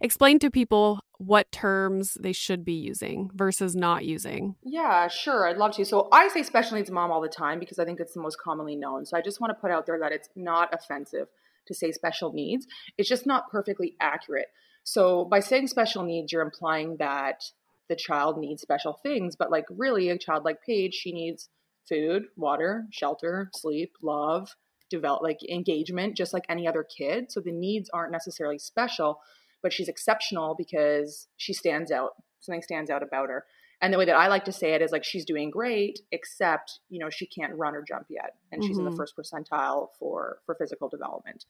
explain 0.02 0.40
to 0.40 0.50
people 0.50 1.00
what 1.18 1.52
terms 1.52 2.18
they 2.22 2.32
should 2.32 2.64
be 2.64 2.74
using 2.74 3.30
versus 3.34 3.76
not 3.76 4.06
using. 4.06 4.56
Yeah, 4.64 5.08
sure. 5.10 5.48
I'd 5.48 5.58
love 5.58 5.76
to. 5.76 5.86
So 5.86 6.08
I 6.12 6.30
say 6.30 6.44
special 6.44 6.78
needs 6.78 6.90
mom 6.90 7.12
all 7.12 7.22
the 7.22 7.28
time 7.28 7.60
because 7.60 7.78
I 7.78 7.86
think 7.86 8.00
it's 8.00 8.14
the 8.14 8.22
most 8.22 8.38
commonly 8.40 8.76
known. 8.76 9.06
So 9.06 9.18
I 9.18 9.22
just 9.22 9.42
want 9.42 9.52
to 9.52 9.60
put 9.60 9.70
out 9.70 9.86
there 9.86 10.00
that 10.00 10.14
it's 10.14 10.30
not 10.36 10.74
offensive 10.74 11.28
to 11.68 11.74
say 11.74 11.92
special 11.92 12.32
needs. 12.32 12.68
It's 12.98 13.10
just 13.10 13.26
not 13.26 13.52
perfectly 13.52 13.96
accurate. 14.00 14.48
So 14.90 15.24
by 15.24 15.40
saying 15.40 15.68
special 15.68 16.02
needs, 16.02 16.32
you're 16.32 16.42
implying 16.42 16.98
that 16.98 17.44
the 17.90 17.96
child 17.96 18.40
needs 18.40 18.64
special 18.64 18.94
things, 18.94 19.36
but 19.36 19.52
like 19.52 19.66
really, 19.70 20.10
a 20.10 20.18
child 20.18 20.46
like 20.46 20.64
Paige, 20.66 20.96
she 20.96 21.12
needs 21.12 21.48
food, 21.88 22.24
water, 22.36 22.88
shelter, 22.90 23.52
sleep, 23.56 23.92
love, 24.02 24.56
develop 24.90 25.22
like 25.22 25.48
engagement, 25.48 26.18
just 26.18 26.34
like 26.34 26.46
any 26.50 26.68
other 26.68 26.84
kid. 26.84 27.32
So 27.32 27.40
the 27.40 27.52
needs 27.52 27.92
aren't 27.94 28.12
necessarily 28.12 28.58
special, 28.58 29.20
but 29.62 29.72
she's 29.72 29.90
exceptional 29.90 30.56
because 30.58 31.28
she 31.38 31.54
stands 31.54 31.92
out. 31.92 32.14
Something 32.40 32.64
stands 32.64 32.90
out 32.90 33.04
about 33.04 33.30
her. 33.30 33.46
And 33.84 33.94
the 33.94 34.00
way 34.00 34.06
that 34.06 34.16
I 34.16 34.28
like 34.28 34.46
to 34.46 34.52
say 34.52 34.74
it 34.74 34.82
is 34.82 34.92
like 34.92 35.04
she's 35.04 35.24
doing 35.24 35.52
great, 35.52 36.00
except 36.12 36.80
you 36.90 36.98
know 36.98 37.12
she 37.12 37.28
can't 37.28 37.56
run 37.56 37.76
or 37.76 37.84
jump 37.84 38.08
yet, 38.10 38.38
and 38.52 38.64
she's 38.64 38.72
mm-hmm. 38.72 38.80
in 38.80 38.86
the 38.86 38.92
mm-hmm. 38.92 38.98
first 38.98 39.16
percentile 39.16 39.90
for 40.00 40.40
for 40.48 40.56
physical 40.56 40.90
development. 40.90 41.46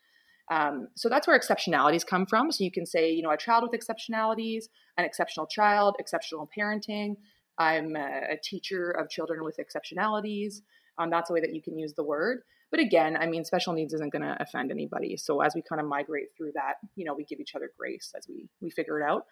Um, 0.50 0.88
so 0.96 1.10
that's 1.10 1.28
where 1.28 1.40
exceptionalities 1.40 2.06
come 2.06 2.26
from. 2.26 2.52
So 2.52 2.64
you 2.64 2.72
can 2.72 2.86
say, 2.86 3.12
you 3.12 3.22
know, 3.22 3.30
a 3.30 3.38
child 3.38 3.64
with 3.64 3.80
exceptionalities, 3.80 4.66
an 4.98 5.06
exceptional 5.06 5.46
child, 5.46 5.96
exceptional 6.00 6.50
parenting. 6.58 7.16
I'm 7.58 7.96
a, 7.96 8.34
a 8.34 8.38
teacher 8.42 8.90
of 8.92 9.10
children 9.10 9.44
with 9.44 9.58
exceptionalities. 9.58 10.62
Um, 10.98 11.10
that's 11.10 11.30
a 11.30 11.34
way 11.34 11.42
that 11.42 11.54
you 11.54 11.62
can 11.62 11.78
use 11.78 11.94
the 11.94 12.04
word. 12.04 12.40
But 12.72 12.80
again, 12.80 13.18
I 13.20 13.26
mean, 13.26 13.46
special 13.46 13.74
needs 13.74 13.94
isn't 13.94 14.12
going 14.12 14.22
to 14.22 14.38
offend 14.40 14.72
anybody. 14.72 15.18
So 15.18 15.42
as 15.42 15.56
we 15.56 15.62
kind 15.62 15.82
of 15.82 15.88
migrate 15.88 16.28
through 16.38 16.52
that, 16.56 16.76
you 16.96 17.06
know, 17.06 17.14
we 17.14 17.26
give 17.26 17.40
each 17.40 17.56
other 17.56 17.72
grace 17.78 18.14
as 18.16 18.28
we 18.28 18.48
we 18.62 18.70
figure 18.70 19.00
it 19.00 19.10
out. 19.10 19.26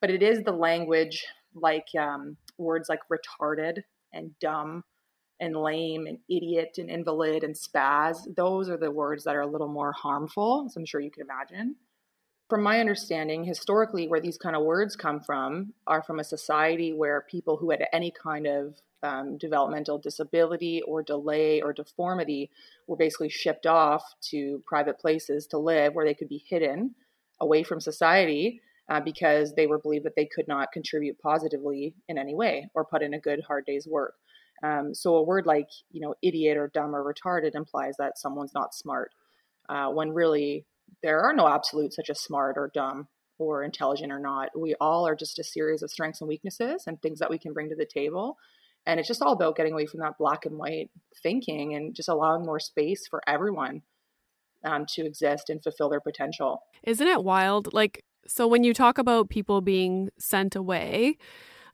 But 0.00 0.10
it 0.10 0.22
is 0.22 0.42
the 0.42 0.52
language 0.52 1.24
like 1.54 1.86
um, 1.98 2.36
words 2.58 2.88
like 2.88 3.00
retarded 3.10 3.82
and 4.12 4.38
dumb 4.40 4.84
and 5.40 5.56
lame 5.56 6.06
and 6.06 6.18
idiot 6.28 6.76
and 6.78 6.88
invalid 6.88 7.44
and 7.44 7.54
spaz. 7.54 8.18
Those 8.36 8.68
are 8.68 8.76
the 8.76 8.90
words 8.90 9.24
that 9.24 9.36
are 9.36 9.42
a 9.42 9.46
little 9.46 9.68
more 9.68 9.92
harmful, 9.92 10.64
as 10.66 10.76
I'm 10.76 10.84
sure 10.84 11.00
you 11.00 11.10
can 11.10 11.22
imagine. 11.22 11.76
From 12.48 12.62
my 12.62 12.78
understanding, 12.78 13.44
historically, 13.44 14.06
where 14.06 14.20
these 14.20 14.36
kind 14.36 14.54
of 14.54 14.62
words 14.62 14.96
come 14.96 15.20
from 15.20 15.72
are 15.86 16.02
from 16.02 16.20
a 16.20 16.24
society 16.24 16.92
where 16.92 17.22
people 17.22 17.56
who 17.56 17.70
had 17.70 17.86
any 17.92 18.10
kind 18.10 18.46
of 18.46 18.80
um, 19.02 19.38
developmental 19.38 19.98
disability 19.98 20.82
or 20.82 21.02
delay 21.02 21.60
or 21.60 21.72
deformity 21.72 22.50
were 22.86 22.96
basically 22.96 23.28
shipped 23.28 23.66
off 23.66 24.02
to 24.30 24.62
private 24.66 24.98
places 24.98 25.46
to 25.48 25.58
live 25.58 25.94
where 25.94 26.06
they 26.06 26.14
could 26.14 26.28
be 26.28 26.44
hidden 26.48 26.94
away 27.40 27.62
from 27.62 27.80
society 27.80 28.60
uh, 28.88 29.00
because 29.00 29.54
they 29.54 29.66
were 29.66 29.78
believed 29.78 30.04
that 30.04 30.16
they 30.16 30.26
could 30.26 30.48
not 30.48 30.72
contribute 30.72 31.18
positively 31.18 31.94
in 32.08 32.18
any 32.18 32.34
way 32.34 32.68
or 32.74 32.84
put 32.84 33.02
in 33.02 33.14
a 33.14 33.20
good 33.20 33.42
hard 33.46 33.64
day's 33.66 33.86
work. 33.86 34.14
Um, 34.64 34.94
so 34.94 35.16
a 35.16 35.22
word 35.22 35.46
like 35.46 35.68
you 35.90 36.00
know 36.00 36.14
idiot 36.22 36.56
or 36.56 36.70
dumb 36.72 36.94
or 36.94 37.04
retarded 37.04 37.54
implies 37.54 37.96
that 37.98 38.18
someone's 38.18 38.54
not 38.54 38.74
smart, 38.74 39.10
uh, 39.68 39.88
when 39.88 40.10
really 40.10 40.64
there 41.02 41.20
are 41.20 41.34
no 41.34 41.46
absolutes 41.46 41.96
such 41.96 42.08
as 42.08 42.20
smart 42.20 42.56
or 42.56 42.70
dumb 42.72 43.08
or 43.38 43.62
intelligent 43.62 44.12
or 44.12 44.18
not. 44.18 44.48
We 44.56 44.74
all 44.80 45.06
are 45.06 45.16
just 45.16 45.38
a 45.38 45.44
series 45.44 45.82
of 45.82 45.90
strengths 45.90 46.20
and 46.20 46.28
weaknesses 46.28 46.84
and 46.86 47.00
things 47.02 47.18
that 47.18 47.30
we 47.30 47.38
can 47.38 47.52
bring 47.52 47.68
to 47.68 47.76
the 47.76 47.84
table. 47.84 48.38
And 48.86 49.00
it's 49.00 49.08
just 49.08 49.22
all 49.22 49.32
about 49.32 49.56
getting 49.56 49.72
away 49.72 49.86
from 49.86 50.00
that 50.00 50.18
black 50.18 50.46
and 50.46 50.56
white 50.56 50.90
thinking 51.22 51.74
and 51.74 51.94
just 51.94 52.08
allowing 52.08 52.44
more 52.44 52.60
space 52.60 53.06
for 53.08 53.22
everyone 53.26 53.82
um, 54.62 54.86
to 54.90 55.04
exist 55.04 55.50
and 55.50 55.62
fulfill 55.62 55.88
their 55.88 56.00
potential. 56.00 56.62
Isn't 56.84 57.06
it 57.06 57.24
wild? 57.24 57.72
Like, 57.74 58.04
so 58.26 58.46
when 58.46 58.62
you 58.62 58.72
talk 58.72 58.98
about 58.98 59.30
people 59.30 59.60
being 59.60 60.10
sent 60.18 60.54
away, 60.54 61.18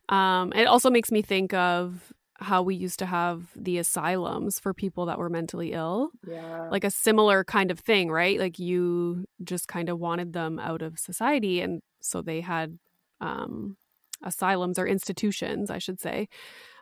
um, 0.09 0.51
it 0.53 0.65
also 0.65 0.89
makes 0.89 1.11
me 1.11 1.21
think 1.21 1.53
of 1.53 2.11
how 2.41 2.63
we 2.63 2.75
used 2.75 2.97
to 2.99 3.05
have 3.05 3.49
the 3.55 3.77
asylums 3.77 4.59
for 4.59 4.73
people 4.73 5.05
that 5.05 5.19
were 5.19 5.29
mentally 5.29 5.73
ill. 5.73 6.11
Yeah. 6.27 6.69
Like 6.69 6.83
a 6.83 6.91
similar 6.91 7.43
kind 7.43 7.69
of 7.69 7.79
thing, 7.79 8.09
right? 8.09 8.39
Like 8.39 8.57
you 8.57 9.25
just 9.43 9.67
kind 9.67 9.89
of 9.89 9.99
wanted 9.99 10.33
them 10.33 10.59
out 10.59 10.81
of 10.81 10.97
society 10.97 11.61
and 11.61 11.81
so 12.01 12.21
they 12.21 12.41
had 12.41 12.79
um 13.19 13.77
asylums 14.23 14.79
or 14.79 14.87
institutions, 14.87 15.69
I 15.69 15.77
should 15.77 15.99
say. 15.99 16.27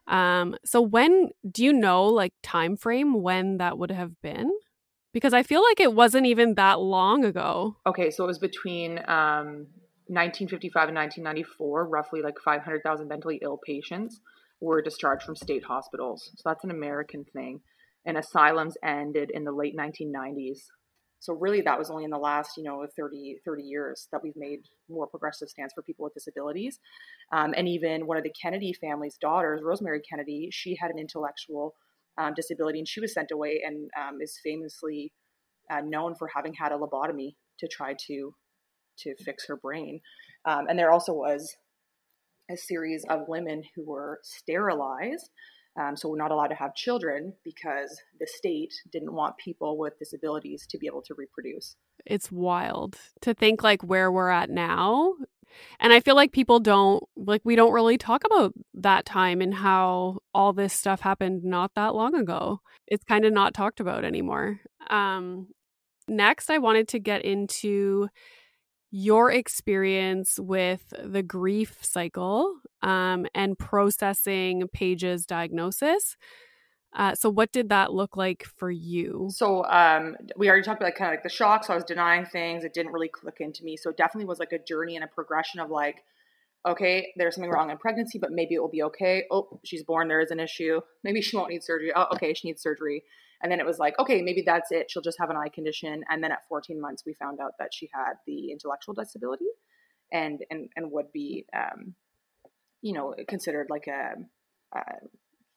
Um 0.08 0.56
so 0.64 0.82
when 0.82 1.32
do 1.50 1.64
you 1.64 1.74
know 1.74 2.06
like 2.06 2.34
time 2.42 2.78
frame 2.78 3.22
when 3.22 3.58
that 3.58 3.78
would 3.78 3.92
have 3.92 4.20
been? 4.22 4.52
Because 5.12 5.34
I 5.34 5.44
feel 5.44 5.62
like 5.62 5.82
it 5.82 5.94
wasn't 5.94 6.26
even 6.26 6.56
that 6.56 6.80
long 6.80 7.26
ago. 7.26 7.76
Okay, 7.86 8.12
so 8.12 8.24
it 8.24 8.28
was 8.28 8.40
between 8.40 9.00
um 9.00 9.68
1955 10.08 10.88
and 10.88 10.98
1994, 10.98 11.86
roughly 11.86 12.22
like 12.24 12.40
500,000 12.40 13.08
mentally 13.08 13.40
ill 13.44 13.58
patients 13.58 14.22
were 14.62 14.82
discharged 14.82 15.24
from 15.24 15.36
state 15.36 15.64
hospitals. 15.66 16.32
So 16.36 16.50
that's 16.50 16.64
an 16.64 16.72
American 16.72 17.26
thing. 17.34 17.62
And 18.06 18.18
asylums 18.18 18.76
ended 18.84 19.32
in 19.34 19.44
the 19.44 19.52
late 19.52 19.76
1990s. 19.78 20.60
So 21.20 21.34
really 21.34 21.62
that 21.62 21.78
was 21.78 21.90
only 21.90 22.06
in 22.06 22.12
the 22.12 22.18
last, 22.18 22.52
you 22.58 22.64
know, 22.64 22.86
30, 22.96 23.40
30 23.46 23.64
years 23.64 24.08
that 24.12 24.22
we've 24.24 24.38
made 24.38 24.60
more 24.90 25.06
progressive 25.06 25.50
stance 25.50 25.74
for 25.74 25.82
people 25.82 26.04
with 26.04 26.14
disabilities. 26.14 26.80
Um, 27.34 27.54
and 27.58 27.68
even 27.68 28.08
one 28.08 28.18
of 28.18 28.24
the 28.24 28.34
Kennedy 28.42 28.74
family's 28.74 29.18
daughters, 29.20 29.62
Rosemary 29.62 30.02
Kennedy, 30.10 30.50
she 30.52 30.78
had 30.80 30.92
an 30.92 30.98
intellectual 30.98 31.76
um, 32.18 32.34
disability 32.36 32.80
and 32.80 32.88
she 32.88 33.02
was 33.02 33.14
sent 33.14 33.32
away 33.32 33.62
and 33.66 33.90
um, 34.00 34.20
is 34.22 34.40
famously 34.44 35.12
uh, 35.70 35.82
known 35.82 36.16
for 36.16 36.30
having 36.34 36.54
had 36.54 36.72
a 36.72 36.78
lobotomy 36.78 37.36
to 37.60 37.68
try 37.68 37.94
to 38.08 38.34
to 39.00 39.16
fix 39.24 39.48
her 39.48 39.56
brain. 39.56 40.02
Um, 40.46 40.66
and 40.68 40.78
there 40.78 40.92
also 40.92 41.14
was 41.14 41.56
a 42.50 42.58
series 42.58 43.06
of 43.10 43.28
women 43.28 43.64
who 43.76 43.86
were 43.86 44.20
sterilized. 44.24 45.30
Um, 45.80 45.96
so 45.96 46.10
we're 46.10 46.18
not 46.18 46.32
allowed 46.32 46.48
to 46.48 46.56
have 46.56 46.76
children 46.76 47.34
because 47.44 48.02
the 48.20 48.28
state 48.28 48.74
didn't 48.92 49.14
want 49.14 49.38
people 49.38 49.78
with 49.78 49.98
disabilities 50.00 50.68
to 50.70 50.78
be 50.78 50.88
able 50.88 51.04
to 51.04 51.14
reproduce. 51.16 51.76
It's 52.06 52.32
wild 52.32 52.98
to 53.22 53.34
think 53.34 53.64
like 53.64 53.84
where 53.84 54.12
we're 54.12 54.30
at 54.30 54.50
now. 54.50 55.14
And 55.80 55.94
I 55.94 56.00
feel 56.00 56.16
like 56.16 56.32
people 56.32 56.60
don't 56.60 57.04
like 57.16 57.42
we 57.44 57.56
don't 57.56 57.74
really 57.74 57.98
talk 57.98 58.24
about 58.26 58.54
that 58.76 59.06
time 59.06 59.42
and 59.42 59.54
how 59.54 60.20
all 60.34 60.54
this 60.54 60.74
stuff 60.74 61.02
happened 61.02 61.44
not 61.44 61.72
that 61.76 61.96
long 61.96 62.16
ago. 62.16 62.62
It's 62.88 63.04
kind 63.04 63.26
of 63.26 63.34
not 63.34 63.54
talked 63.54 63.80
about 63.80 64.06
anymore. 64.06 64.60
Um 64.90 65.48
next 66.08 66.50
I 66.50 66.58
wanted 66.58 66.88
to 66.90 67.00
get 67.00 67.24
into 67.24 68.10
your 68.92 69.32
experience 69.32 70.40
with 70.40 70.94
the 71.04 71.24
grief 71.24 71.78
cycle 71.82 72.56
um, 72.82 73.26
and 73.36 73.58
processing 73.58 74.68
Paige's 74.74 75.26
diagnosis. 75.26 76.18
Uh, 76.94 77.14
so, 77.14 77.30
what 77.30 77.52
did 77.52 77.70
that 77.70 77.94
look 77.94 78.18
like 78.18 78.44
for 78.44 78.72
you? 78.72 79.28
So, 79.30 79.64
um, 79.66 80.16
we 80.36 80.50
already 80.50 80.64
talked 80.64 80.82
about 80.82 80.96
kind 80.96 81.10
of 81.10 81.18
like 81.18 81.24
the 81.24 81.30
shock. 81.30 81.64
So, 81.64 81.74
I 81.74 81.76
was 81.76 81.86
denying 81.86 82.26
things. 82.26 82.64
It 82.64 82.74
didn't 82.74 82.92
really 82.92 83.10
click 83.10 83.38
into 83.40 83.64
me. 83.64 83.78
So, 83.78 83.92
it 83.92 83.98
definitely 83.98 84.26
was 84.26 84.40
like 84.40 84.54
a 84.54 84.60
journey 84.60 84.96
and 84.96 85.04
a 85.04 85.08
progression 85.08 85.60
of 85.60 85.70
like, 85.70 86.04
okay, 86.68 87.14
there's 87.16 87.36
something 87.36 87.52
wrong 87.52 87.70
in 87.70 87.78
pregnancy, 87.78 88.18
but 88.18 88.32
maybe 88.32 88.56
it 88.56 88.60
will 88.60 88.70
be 88.70 88.84
okay. 88.84 89.26
Oh, 89.30 89.60
she's 89.64 89.84
born. 89.84 90.08
There 90.08 90.20
is 90.20 90.32
an 90.32 90.40
issue. 90.40 90.82
Maybe 91.04 91.22
she 91.22 91.38
won't 91.38 91.52
need 91.52 91.64
surgery. 91.64 91.92
Oh, 91.96 92.08
okay, 92.16 92.34
she 92.34 92.48
needs 92.48 92.62
surgery. 92.62 93.04
And 93.42 93.52
then 93.52 93.60
it 93.60 93.66
was 93.66 93.80
like, 93.80 93.98
okay, 94.00 94.22
maybe 94.22 94.44
that's 94.46 94.72
it. 94.72 94.92
She'll 94.92 95.02
just 95.02 95.20
have 95.20 95.30
an 95.30 95.38
eye 95.38 95.50
condition. 95.50 96.04
And 96.10 96.24
then 96.24 96.32
at 96.32 96.48
14 96.50 96.80
months, 96.80 97.04
we 97.06 97.14
found 97.14 97.40
out 97.40 97.54
that 97.60 97.74
she 97.74 97.90
had 97.94 98.14
the 98.28 98.52
intellectual 98.52 98.94
disability 98.94 99.46
and 100.12 100.44
and 100.50 100.70
and 100.76 100.92
would 100.92 101.12
be, 101.12 101.46
um, 101.56 101.96
you 102.82 102.94
know, 102.94 103.16
considered 103.28 103.68
like 103.70 103.88
a, 103.88 104.16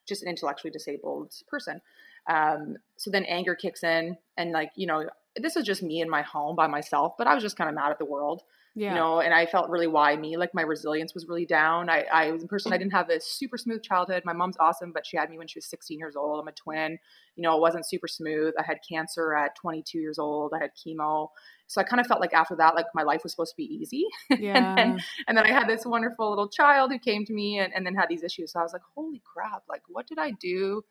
just 0.06 0.22
an 0.22 0.28
intellectually 0.28 0.70
disabled 0.70 1.32
person. 1.48 1.80
Um, 2.28 2.76
so 2.96 3.10
then 3.10 3.24
anger 3.24 3.54
kicks 3.54 3.82
in, 3.82 4.16
and 4.36 4.52
like 4.52 4.70
you 4.76 4.86
know, 4.86 5.08
this 5.36 5.56
is 5.56 5.64
just 5.64 5.82
me 5.82 6.00
in 6.00 6.10
my 6.10 6.22
home 6.22 6.54
by 6.54 6.66
myself, 6.66 7.14
but 7.18 7.26
I 7.26 7.34
was 7.34 7.42
just 7.42 7.56
kind 7.56 7.68
of 7.68 7.74
mad 7.74 7.90
at 7.90 7.98
the 7.98 8.04
world 8.04 8.42
yeah. 8.74 8.90
you 8.90 8.94
know 8.94 9.20
and 9.20 9.34
i 9.34 9.44
felt 9.46 9.68
really 9.68 9.86
why 9.86 10.16
me 10.16 10.36
like 10.36 10.54
my 10.54 10.62
resilience 10.62 11.14
was 11.14 11.26
really 11.28 11.46
down. 11.46 11.90
I 11.90 12.04
i 12.12 12.30
was 12.30 12.42
a 12.42 12.46
person 12.46 12.72
i 12.72 12.78
didn't 12.78 12.92
have 12.92 13.10
a 13.10 13.20
super 13.20 13.58
smooth 13.58 13.82
childhood. 13.82 14.22
My 14.24 14.32
mom's 14.32 14.56
awesome 14.58 14.92
but 14.92 15.06
she 15.06 15.16
had 15.16 15.30
me 15.30 15.38
when 15.38 15.46
she 15.46 15.58
was 15.58 15.66
16 15.66 15.98
years 15.98 16.16
old. 16.16 16.40
I'm 16.40 16.48
a 16.48 16.52
twin. 16.52 16.98
You 17.36 17.42
know 17.42 17.56
it 17.56 17.60
wasn't 17.60 17.88
super 17.88 18.08
smooth. 18.08 18.54
I 18.58 18.62
had 18.62 18.78
cancer 18.88 19.34
at 19.34 19.56
22 19.56 19.98
years 19.98 20.18
old. 20.18 20.52
I 20.54 20.62
had 20.62 20.70
chemo. 20.74 21.28
So 21.66 21.80
i 21.80 21.84
kind 21.84 22.00
of 22.00 22.06
felt 22.06 22.20
like 22.20 22.34
after 22.34 22.56
that 22.56 22.74
like 22.74 22.86
my 22.94 23.02
life 23.02 23.22
was 23.22 23.32
supposed 23.32 23.52
to 23.52 23.56
be 23.56 23.64
easy. 23.64 24.06
Yeah. 24.30 24.56
and, 24.78 24.78
then, 24.78 25.04
and 25.28 25.36
then 25.36 25.44
i 25.44 25.50
had 25.50 25.68
this 25.68 25.84
wonderful 25.84 26.30
little 26.30 26.48
child 26.48 26.92
who 26.92 26.98
came 26.98 27.24
to 27.26 27.32
me 27.32 27.58
and, 27.58 27.72
and 27.74 27.84
then 27.84 27.94
had 27.94 28.08
these 28.08 28.22
issues. 28.22 28.52
So 28.52 28.60
i 28.60 28.62
was 28.62 28.72
like 28.72 28.82
holy 28.94 29.22
crap 29.24 29.62
like 29.68 29.82
what 29.88 30.06
did 30.06 30.18
i 30.18 30.30
do 30.40 30.82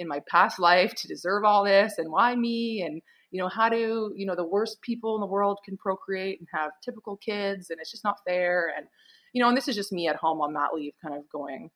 in 0.00 0.08
my 0.08 0.20
past 0.28 0.58
life 0.58 0.94
to 0.94 1.06
deserve 1.08 1.44
all 1.44 1.64
this? 1.64 1.98
And 1.98 2.10
why 2.10 2.34
me? 2.34 2.82
And 2.82 3.02
you 3.30 3.40
know 3.40 3.48
how 3.48 3.68
do 3.68 4.12
you 4.16 4.26
know 4.26 4.34
the 4.34 4.44
worst 4.44 4.80
people 4.82 5.14
in 5.14 5.20
the 5.20 5.26
world 5.26 5.58
can 5.64 5.76
procreate 5.76 6.38
and 6.38 6.48
have 6.52 6.72
typical 6.82 7.16
kids 7.16 7.70
and 7.70 7.80
it's 7.80 7.90
just 7.90 8.04
not 8.04 8.18
fair 8.26 8.72
and 8.76 8.86
you 9.32 9.42
know 9.42 9.48
and 9.48 9.56
this 9.56 9.68
is 9.68 9.76
just 9.76 9.92
me 9.92 10.08
at 10.08 10.16
home 10.16 10.40
on 10.40 10.52
mat 10.52 10.74
leave 10.74 10.94
kind 11.02 11.14
of 11.14 11.28
going 11.30 11.70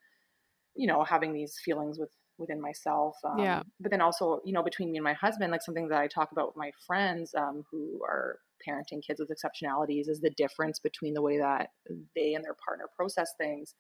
you 0.75 0.87
know 0.87 1.05
having 1.05 1.33
these 1.33 1.59
feelings 1.65 1.99
with 1.99 2.11
within 2.39 2.61
myself 2.61 3.17
um, 3.25 3.39
yeah 3.39 3.63
but 3.81 3.91
then 3.91 4.01
also 4.01 4.41
you 4.45 4.53
know 4.53 4.63
between 4.63 4.91
me 4.91 4.99
and 4.99 5.05
my 5.05 5.13
husband 5.13 5.53
like 5.53 5.63
something 5.63 5.89
that 5.89 6.01
i 6.01 6.07
talk 6.07 6.33
about 6.33 6.49
with 6.49 6.57
my 6.57 6.73
friends 6.87 7.33
um, 7.37 7.65
who 7.71 8.01
are 8.03 8.39
parenting 8.67 9.03
kids 9.03 9.21
with 9.21 9.31
exceptionalities 9.31 10.09
is 10.09 10.21
the 10.21 10.31
difference 10.31 10.79
between 10.79 11.15
the 11.15 11.23
way 11.23 11.39
that 11.39 11.71
they 12.17 12.35
and 12.35 12.45
their 12.45 12.55
partner 12.55 12.87
process 12.97 13.35
things 13.39 13.75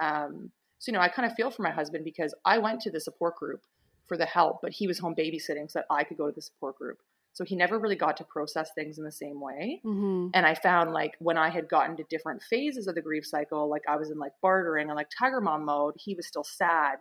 um, 0.00 0.50
so 0.78 0.90
you 0.90 0.96
know 0.96 1.02
i 1.02 1.08
kind 1.08 1.30
of 1.30 1.34
feel 1.34 1.50
for 1.50 1.62
my 1.62 1.70
husband 1.70 2.04
because 2.04 2.34
i 2.46 2.56
went 2.56 2.80
to 2.80 2.90
the 2.90 3.00
support 3.00 3.36
group 3.36 3.60
for 4.06 4.16
the 4.16 4.24
help 4.24 4.60
but 4.62 4.72
he 4.72 4.86
was 4.86 4.98
home 4.98 5.14
babysitting 5.14 5.70
so 5.70 5.80
that 5.80 5.86
i 5.90 6.02
could 6.02 6.16
go 6.16 6.28
to 6.28 6.34
the 6.34 6.40
support 6.40 6.76
group 6.76 6.98
So 7.38 7.44
he 7.44 7.54
never 7.54 7.78
really 7.78 7.94
got 7.94 8.16
to 8.16 8.24
process 8.24 8.70
things 8.74 8.98
in 8.98 9.04
the 9.04 9.12
same 9.12 9.40
way. 9.40 9.80
Mm-hmm. 9.86 10.30
And 10.34 10.44
I 10.44 10.56
found 10.56 10.92
like 10.92 11.12
when 11.20 11.38
I 11.38 11.50
had 11.50 11.68
gotten 11.68 11.96
to 11.98 12.02
different 12.10 12.42
phases 12.42 12.88
of 12.88 12.96
the 12.96 13.00
grief 13.00 13.24
cycle, 13.24 13.70
like 13.70 13.84
I 13.88 13.94
was 13.94 14.10
in 14.10 14.18
like 14.18 14.32
bartering 14.42 14.88
and 14.88 14.96
like 14.96 15.06
tiger 15.16 15.40
mom 15.40 15.64
mode, 15.64 15.94
he 15.96 16.16
was 16.16 16.26
still 16.26 16.42
sad. 16.42 16.96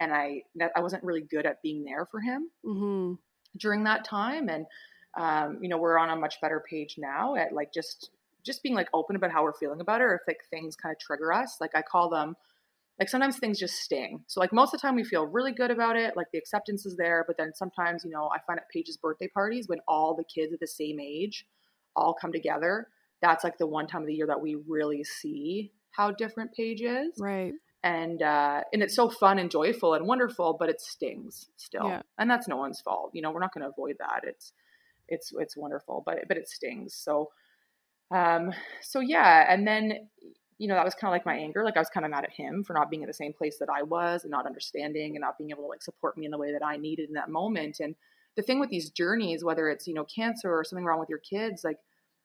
And 0.00 0.12
I, 0.12 0.42
I 0.74 0.80
wasn't 0.80 1.04
really 1.04 1.20
good 1.20 1.46
at 1.46 1.62
being 1.62 1.84
there 1.84 2.08
for 2.10 2.18
him 2.18 2.50
Mm-hmm. 2.66 3.14
during 3.56 3.84
that 3.84 4.04
time. 4.04 4.48
And, 4.48 4.66
um, 5.16 5.58
you 5.62 5.68
know, 5.68 5.78
we're 5.78 5.96
on 5.96 6.10
a 6.10 6.16
much 6.16 6.40
better 6.40 6.60
page 6.68 6.96
now 6.98 7.36
at 7.36 7.52
like 7.52 7.72
just, 7.72 8.10
just 8.44 8.64
being 8.64 8.74
like 8.74 8.88
open 8.92 9.14
about 9.14 9.30
how 9.30 9.44
we're 9.44 9.52
feeling 9.52 9.80
about 9.80 10.00
her. 10.00 10.16
if 10.16 10.22
like 10.26 10.40
things 10.50 10.74
kind 10.74 10.92
of 10.92 10.98
trigger 10.98 11.32
us. 11.32 11.58
Like 11.60 11.76
I 11.76 11.82
call 11.82 12.10
them, 12.10 12.34
like 12.98 13.08
sometimes 13.08 13.38
things 13.38 13.58
just 13.58 13.76
sting. 13.76 14.24
So 14.26 14.40
like 14.40 14.52
most 14.52 14.74
of 14.74 14.80
the 14.80 14.86
time 14.86 14.96
we 14.96 15.04
feel 15.04 15.26
really 15.26 15.52
good 15.52 15.70
about 15.70 15.96
it, 15.96 16.16
like 16.16 16.26
the 16.32 16.38
acceptance 16.38 16.84
is 16.84 16.96
there, 16.96 17.24
but 17.26 17.36
then 17.36 17.52
sometimes, 17.54 18.04
you 18.04 18.10
know, 18.10 18.28
I 18.34 18.38
find 18.46 18.58
at 18.58 18.68
Paige's 18.70 18.96
birthday 18.96 19.28
parties 19.28 19.68
when 19.68 19.78
all 19.86 20.16
the 20.16 20.24
kids 20.24 20.52
at 20.52 20.60
the 20.60 20.66
same 20.66 20.98
age 20.98 21.46
all 21.94 22.14
come 22.20 22.32
together, 22.32 22.88
that's 23.22 23.44
like 23.44 23.58
the 23.58 23.66
one 23.66 23.86
time 23.86 24.02
of 24.02 24.08
the 24.08 24.14
year 24.14 24.26
that 24.26 24.40
we 24.40 24.56
really 24.66 25.04
see 25.04 25.72
how 25.90 26.10
different 26.10 26.52
Paige 26.54 26.82
is. 26.82 27.12
Right. 27.18 27.52
And 27.84 28.20
uh 28.20 28.62
and 28.72 28.82
it's 28.82 28.96
so 28.96 29.08
fun 29.08 29.38
and 29.38 29.50
joyful 29.50 29.94
and 29.94 30.06
wonderful, 30.06 30.56
but 30.58 30.68
it 30.68 30.80
stings 30.80 31.48
still. 31.56 31.88
Yeah. 31.88 32.02
And 32.18 32.28
that's 32.28 32.48
no 32.48 32.56
one's 32.56 32.80
fault. 32.80 33.12
You 33.14 33.22
know, 33.22 33.30
we're 33.30 33.40
not 33.40 33.54
going 33.54 33.62
to 33.62 33.70
avoid 33.70 33.96
that. 34.00 34.22
It's 34.24 34.52
it's 35.06 35.32
it's 35.38 35.56
wonderful, 35.56 36.02
but 36.04 36.18
but 36.26 36.36
it 36.36 36.48
stings. 36.48 36.94
So 36.94 37.30
um 38.10 38.52
so 38.82 38.98
yeah, 38.98 39.46
and 39.48 39.66
then 39.66 40.08
you 40.58 40.66
know, 40.66 40.74
that 40.74 40.84
was 40.84 40.94
kind 40.94 41.08
of 41.10 41.14
like 41.14 41.24
my 41.24 41.36
anger. 41.36 41.64
Like 41.64 41.76
I 41.76 41.80
was 41.80 41.88
kind 41.88 42.04
of 42.04 42.10
mad 42.10 42.24
at 42.24 42.32
him 42.32 42.64
for 42.64 42.74
not 42.74 42.90
being 42.90 43.02
in 43.02 43.06
the 43.06 43.14
same 43.14 43.32
place 43.32 43.58
that 43.58 43.68
I 43.70 43.82
was 43.84 44.24
and 44.24 44.30
not 44.30 44.46
understanding 44.46 45.14
and 45.14 45.20
not 45.20 45.38
being 45.38 45.50
able 45.50 45.62
to 45.62 45.68
like 45.68 45.82
support 45.82 46.18
me 46.18 46.24
in 46.24 46.32
the 46.32 46.38
way 46.38 46.52
that 46.52 46.64
I 46.64 46.76
needed 46.76 47.08
in 47.08 47.14
that 47.14 47.30
moment. 47.30 47.78
And 47.80 47.94
the 48.36 48.42
thing 48.42 48.58
with 48.58 48.68
these 48.68 48.90
journeys, 48.90 49.44
whether 49.44 49.68
it's, 49.68 49.86
you 49.86 49.94
know, 49.94 50.04
cancer 50.04 50.52
or 50.52 50.64
something 50.64 50.84
wrong 50.84 50.98
with 51.00 51.08
your 51.08 51.18
kids, 51.18 51.62
like 51.62 51.78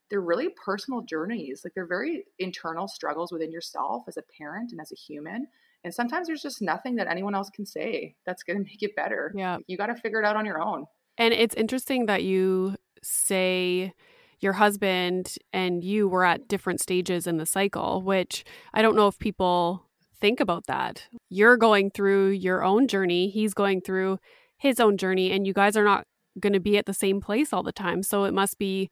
they're 0.10 0.22
really 0.22 0.50
personal 0.50 1.02
journeys. 1.02 1.62
Like 1.64 1.74
they're 1.76 1.88
very 1.88 2.26
internal 2.40 2.88
struggles 2.88 3.32
within 3.32 3.52
yourself 3.52 4.04
as 4.08 4.18
a 4.18 4.24
parent 4.38 4.72
and 4.72 4.82
as 4.82 4.92
a 4.92 4.96
human. 4.96 5.48
And 5.84 5.94
sometimes 5.94 6.28
there's 6.28 6.42
just 6.42 6.62
nothing 6.62 6.96
that 6.96 7.08
anyone 7.08 7.36
else 7.36 7.50
can 7.50 7.66
say 7.66 8.16
that's 8.26 8.44
going 8.44 8.58
to 8.58 8.64
make 8.64 8.82
it 8.82 8.96
better. 8.96 9.34
Yeah. 9.36 9.58
You 9.68 9.78
got 9.78 9.88
to 9.88 9.96
figure 9.96 10.20
it 10.20 10.26
out 10.26 10.38
on 10.38 10.46
your 10.46 10.62
own. 10.62 10.86
And 11.18 11.34
it's 11.34 11.56
interesting 11.56 12.08
that 12.08 12.24
you 12.24 12.76
say 13.04 13.94
your 14.44 14.54
husband 14.54 15.36
and 15.52 15.84
you 15.84 16.08
were 16.08 16.26
at 16.26 16.48
different 16.48 16.82
stages 16.82 17.26
in 17.26 17.38
the 17.38 17.46
cycle, 17.46 18.02
which 18.02 18.44
I 18.74 18.82
don't 18.82 18.96
know 18.96 19.08
if 19.08 19.18
people 19.18 19.90
think 20.20 20.40
about 20.40 20.68
that. 20.68 21.08
You're 21.30 21.58
going 21.58 21.92
through 21.92 22.30
your 22.30 22.64
own 22.64 22.88
journey, 22.88 23.30
he's 23.30 23.54
going 23.54 23.82
through 23.82 24.20
his 24.58 24.80
own 24.80 24.98
journey, 24.98 25.32
and 25.32 25.48
you 25.48 25.54
guys 25.54 25.76
are 25.76 25.84
not 25.84 26.06
going 26.40 26.54
to 26.54 26.60
be 26.60 26.78
at 26.78 26.86
the 26.86 26.94
same 26.94 27.22
place 27.22 27.54
all 27.54 27.64
the 27.64 27.72
time. 27.72 28.04
So 28.04 28.24
it 28.24 28.34
must 28.34 28.58
be 28.58 28.90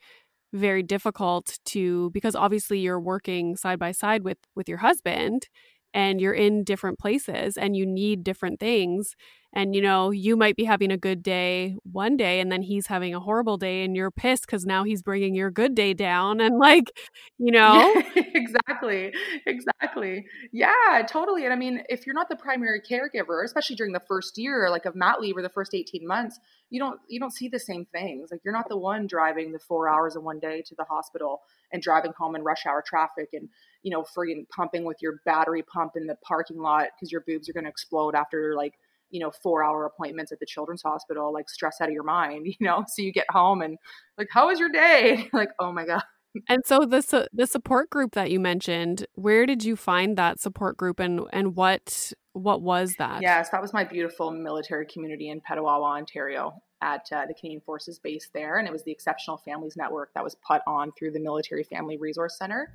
very 0.53 0.83
difficult 0.83 1.57
to 1.65 2.09
because 2.11 2.35
obviously 2.35 2.79
you're 2.79 2.99
working 2.99 3.55
side 3.55 3.79
by 3.79 3.91
side 3.91 4.23
with 4.23 4.37
with 4.55 4.67
your 4.67 4.79
husband 4.79 5.47
and 5.93 6.19
you're 6.19 6.33
in 6.33 6.63
different 6.63 6.99
places 6.99 7.57
and 7.57 7.75
you 7.75 7.85
need 7.85 8.23
different 8.23 8.59
things 8.59 9.15
and 9.53 9.75
you 9.75 9.81
know 9.81 10.11
you 10.11 10.35
might 10.35 10.55
be 10.55 10.63
having 10.63 10.91
a 10.91 10.97
good 10.97 11.21
day 11.23 11.75
one 11.83 12.17
day 12.17 12.39
and 12.39 12.51
then 12.51 12.61
he's 12.61 12.87
having 12.87 13.13
a 13.13 13.19
horrible 13.19 13.57
day 13.57 13.83
and 13.83 13.95
you're 13.95 14.11
pissed 14.11 14.45
because 14.45 14.65
now 14.65 14.83
he's 14.83 15.01
bringing 15.01 15.35
your 15.35 15.51
good 15.51 15.75
day 15.75 15.93
down 15.93 16.39
and 16.39 16.57
like 16.57 16.91
you 17.37 17.51
know 17.51 17.93
exactly. 18.33 19.13
Exactly. 19.45 20.25
Yeah, 20.51 21.05
totally. 21.07 21.43
And 21.43 21.53
I 21.53 21.55
mean, 21.55 21.83
if 21.89 22.05
you're 22.05 22.15
not 22.15 22.29
the 22.29 22.35
primary 22.35 22.81
caregiver, 22.81 23.43
especially 23.43 23.75
during 23.75 23.93
the 23.93 24.01
first 24.07 24.37
year, 24.37 24.69
like 24.69 24.85
of 24.85 24.95
mat 24.95 25.21
leave 25.21 25.37
or 25.37 25.41
the 25.41 25.49
first 25.49 25.73
18 25.73 26.07
months, 26.07 26.39
you 26.69 26.79
don't 26.79 26.99
you 27.07 27.19
don't 27.19 27.33
see 27.33 27.47
the 27.47 27.59
same 27.59 27.85
things. 27.85 28.29
Like 28.31 28.41
you're 28.43 28.53
not 28.53 28.69
the 28.69 28.77
one 28.77 29.07
driving 29.07 29.51
the 29.51 29.59
four 29.59 29.89
hours 29.89 30.15
in 30.15 30.23
one 30.23 30.39
day 30.39 30.63
to 30.67 30.75
the 30.75 30.85
hospital 30.85 31.41
and 31.71 31.81
driving 31.81 32.13
home 32.17 32.35
in 32.35 32.43
rush 32.43 32.65
hour 32.65 32.83
traffic 32.85 33.29
and 33.33 33.49
you 33.83 33.91
know 33.91 34.03
friggin' 34.03 34.47
pumping 34.49 34.83
with 34.85 34.97
your 35.01 35.15
battery 35.25 35.63
pump 35.63 35.93
in 35.95 36.07
the 36.07 36.15
parking 36.25 36.57
lot 36.57 36.87
because 36.95 37.11
your 37.11 37.21
boobs 37.27 37.49
are 37.49 37.53
going 37.53 37.65
to 37.65 37.69
explode 37.69 38.15
after 38.15 38.55
like 38.55 38.73
you 39.11 39.19
know 39.19 39.31
four 39.43 39.63
hour 39.63 39.85
appointments 39.85 40.31
at 40.31 40.39
the 40.39 40.45
children's 40.45 40.81
hospital 40.81 41.31
like 41.33 41.49
stress 41.49 41.77
out 41.81 41.87
of 41.87 41.93
your 41.93 42.03
mind 42.03 42.45
you 42.45 42.55
know 42.59 42.83
so 42.87 43.01
you 43.01 43.11
get 43.11 43.29
home 43.29 43.61
and 43.61 43.77
like 44.17 44.27
how 44.31 44.47
was 44.47 44.59
your 44.59 44.69
day 44.69 45.29
like 45.33 45.49
oh 45.59 45.71
my 45.71 45.85
god 45.85 46.03
and 46.47 46.63
so 46.65 46.79
the 46.79 47.27
the 47.33 47.45
support 47.45 47.89
group 47.89 48.13
that 48.13 48.31
you 48.31 48.39
mentioned 48.39 49.05
where 49.15 49.45
did 49.45 49.63
you 49.63 49.75
find 49.75 50.17
that 50.17 50.39
support 50.39 50.77
group 50.77 50.99
and 50.99 51.21
and 51.33 51.55
what 51.55 52.13
what 52.33 52.61
was 52.61 52.95
that 52.97 53.21
Yes, 53.21 53.49
that 53.49 53.61
was 53.61 53.73
my 53.73 53.83
beautiful 53.83 54.31
military 54.31 54.85
community 54.85 55.29
in 55.29 55.41
Petawawa, 55.41 55.97
Ontario, 55.97 56.53
at 56.81 57.07
uh, 57.11 57.25
the 57.25 57.33
Canadian 57.33 57.61
Forces 57.61 57.99
base 57.99 58.29
there, 58.33 58.57
and 58.57 58.67
it 58.67 58.71
was 58.71 58.83
the 58.83 58.91
Exceptional 58.91 59.37
Families 59.37 59.75
Network 59.75 60.13
that 60.13 60.23
was 60.23 60.35
put 60.47 60.61
on 60.65 60.91
through 60.97 61.11
the 61.11 61.19
Military 61.19 61.63
Family 61.63 61.97
Resource 61.97 62.37
Center, 62.37 62.73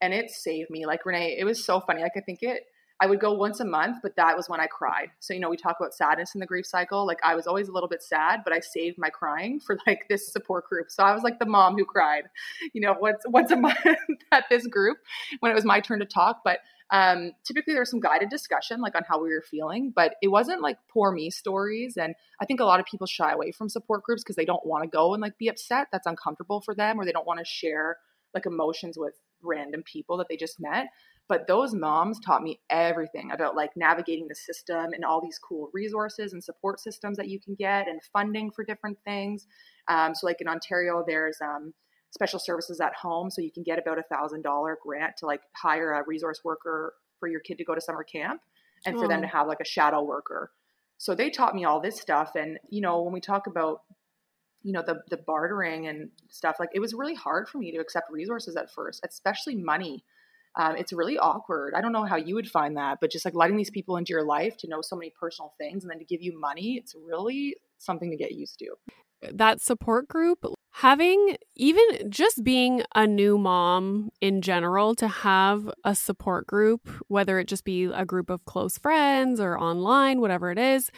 and 0.00 0.12
it 0.12 0.30
saved 0.30 0.70
me. 0.70 0.86
Like 0.86 1.06
Renee, 1.06 1.36
it 1.38 1.44
was 1.44 1.64
so 1.64 1.80
funny. 1.80 2.02
Like 2.02 2.12
I 2.16 2.20
think 2.20 2.42
it. 2.42 2.64
I 3.00 3.06
would 3.06 3.18
go 3.18 3.32
once 3.32 3.60
a 3.60 3.64
month, 3.64 3.98
but 4.02 4.16
that 4.16 4.36
was 4.36 4.48
when 4.48 4.60
I 4.60 4.66
cried. 4.66 5.08
So, 5.20 5.32
you 5.32 5.40
know, 5.40 5.48
we 5.48 5.56
talk 5.56 5.76
about 5.80 5.94
sadness 5.94 6.34
in 6.34 6.40
the 6.40 6.46
grief 6.46 6.66
cycle. 6.66 7.06
Like 7.06 7.18
I 7.24 7.34
was 7.34 7.46
always 7.46 7.68
a 7.68 7.72
little 7.72 7.88
bit 7.88 8.02
sad, 8.02 8.40
but 8.44 8.52
I 8.52 8.60
saved 8.60 8.98
my 8.98 9.08
crying 9.08 9.58
for 9.58 9.78
like 9.86 10.06
this 10.10 10.30
support 10.30 10.68
group. 10.68 10.90
So 10.90 11.02
I 11.02 11.14
was 11.14 11.22
like 11.22 11.38
the 11.38 11.46
mom 11.46 11.76
who 11.76 11.86
cried, 11.86 12.24
you 12.74 12.80
know, 12.80 12.94
once 13.00 13.22
once 13.26 13.50
a 13.50 13.56
month 13.60 13.78
at 14.32 14.44
this 14.50 14.66
group 14.66 14.98
when 15.40 15.50
it 15.50 15.54
was 15.54 15.64
my 15.64 15.80
turn 15.80 16.00
to 16.00 16.04
talk. 16.04 16.42
But 16.44 16.58
um, 16.90 17.32
typically 17.44 17.72
there's 17.72 17.90
some 17.90 18.00
guided 18.00 18.28
discussion 18.30 18.80
like 18.80 18.96
on 18.96 19.04
how 19.08 19.22
we 19.22 19.30
were 19.30 19.44
feeling, 19.48 19.92
but 19.94 20.16
it 20.20 20.28
wasn't 20.28 20.60
like 20.60 20.76
poor 20.92 21.10
me 21.10 21.30
stories. 21.30 21.96
And 21.96 22.14
I 22.40 22.44
think 22.44 22.60
a 22.60 22.64
lot 22.64 22.80
of 22.80 22.86
people 22.86 23.06
shy 23.06 23.32
away 23.32 23.52
from 23.52 23.68
support 23.68 24.02
groups 24.02 24.22
because 24.22 24.36
they 24.36 24.44
don't 24.44 24.66
want 24.66 24.84
to 24.84 24.90
go 24.90 25.14
and 25.14 25.22
like 25.22 25.38
be 25.38 25.48
upset. 25.48 25.86
That's 25.90 26.06
uncomfortable 26.06 26.60
for 26.60 26.74
them, 26.74 27.00
or 27.00 27.04
they 27.04 27.12
don't 27.12 27.26
want 27.26 27.38
to 27.38 27.44
share 27.46 27.96
like 28.34 28.46
emotions 28.46 28.98
with 28.98 29.14
random 29.42 29.82
people 29.82 30.16
that 30.18 30.28
they 30.28 30.36
just 30.36 30.60
met. 30.60 30.88
But 31.30 31.46
those 31.48 31.74
moms 31.74 32.20
taught 32.20 32.42
me 32.42 32.60
everything 32.70 33.30
about 33.32 33.56
like 33.56 33.70
navigating 33.76 34.28
the 34.28 34.34
system 34.34 34.92
and 34.92 35.04
all 35.04 35.22
these 35.22 35.38
cool 35.38 35.70
resources 35.72 36.34
and 36.34 36.44
support 36.44 36.80
systems 36.80 37.16
that 37.18 37.28
you 37.28 37.40
can 37.40 37.54
get 37.54 37.88
and 37.88 38.02
funding 38.12 38.50
for 38.50 38.64
different 38.64 38.98
things. 39.04 39.46
Um, 39.88 40.14
so, 40.14 40.26
like 40.26 40.42
in 40.42 40.48
Ontario, 40.48 41.04
there's 41.06 41.38
um, 41.40 41.72
special 42.10 42.40
services 42.40 42.80
at 42.80 42.94
home, 42.94 43.30
so 43.30 43.42
you 43.42 43.52
can 43.52 43.62
get 43.62 43.78
about 43.78 43.98
a 43.98 44.04
thousand 44.14 44.42
dollar 44.42 44.78
grant 44.84 45.16
to 45.18 45.26
like 45.26 45.42
hire 45.56 45.92
a 45.92 46.04
resource 46.06 46.42
worker 46.44 46.94
for 47.20 47.28
your 47.28 47.40
kid 47.40 47.58
to 47.58 47.64
go 47.64 47.76
to 47.76 47.80
summer 47.80 48.04
camp, 48.04 48.42
and 48.84 48.98
for 48.98 49.08
them 49.08 49.20
Oh. 49.20 49.22
to 49.22 49.28
have 49.28 49.46
like 49.46 49.60
a 49.60 49.64
shadow 49.66 50.02
worker. 50.02 50.52
So 50.98 51.14
they 51.14 51.30
taught 51.30 51.54
me 51.54 51.64
all 51.64 51.80
this 51.80 52.00
stuff, 52.00 52.32
and 52.36 52.58
you 52.70 52.82
know 52.82 53.02
when 53.02 53.12
we 53.14 53.20
talk 53.20 53.46
about 53.46 53.82
you 54.62 54.72
know 54.72 54.82
the 54.86 55.02
the 55.10 55.16
bartering 55.16 55.86
and 55.86 56.10
stuff 56.28 56.56
like 56.60 56.70
it 56.74 56.80
was 56.80 56.92
really 56.94 57.14
hard 57.14 57.48
for 57.48 57.58
me 57.58 57.72
to 57.72 57.78
accept 57.78 58.10
resources 58.10 58.56
at 58.56 58.70
first 58.72 59.00
especially 59.08 59.54
money 59.56 60.04
um, 60.58 60.76
it's 60.76 60.92
really 60.92 61.18
awkward. 61.18 61.74
I 61.74 61.80
don't 61.80 61.92
know 61.92 62.04
how 62.04 62.16
you 62.16 62.34
would 62.34 62.48
find 62.48 62.76
that 62.76 62.98
but 63.00 63.10
just 63.10 63.24
like 63.24 63.34
letting 63.34 63.56
these 63.56 63.70
people 63.70 63.96
into 63.96 64.10
your 64.10 64.24
life 64.24 64.56
to 64.58 64.68
know 64.68 64.80
so 64.82 64.96
many 64.96 65.12
personal 65.18 65.54
things 65.58 65.84
and 65.84 65.90
then 65.90 65.98
to 65.98 66.04
give 66.04 66.22
you 66.22 66.38
money 66.38 66.76
it's 66.76 66.94
really 66.94 67.56
something 67.78 68.10
to 68.10 68.16
get 68.16 68.32
used 68.32 68.58
to. 68.58 68.74
That 69.32 69.60
support 69.60 70.08
group 70.08 70.44
having 70.72 71.36
even 71.56 71.84
just 72.08 72.44
being 72.44 72.82
a 72.94 73.06
new 73.06 73.36
mom 73.36 74.10
in 74.20 74.40
general 74.40 74.94
to 74.94 75.08
have 75.08 75.68
a 75.84 75.94
support 75.94 76.46
group 76.46 76.88
whether 77.08 77.38
it 77.38 77.48
just 77.48 77.64
be 77.64 77.84
a 77.84 78.04
group 78.04 78.30
of 78.30 78.44
close 78.44 78.78
friends 78.78 79.40
or 79.40 79.58
online 79.58 80.20
whatever 80.20 80.50
it 80.50 80.58
is 80.58 80.90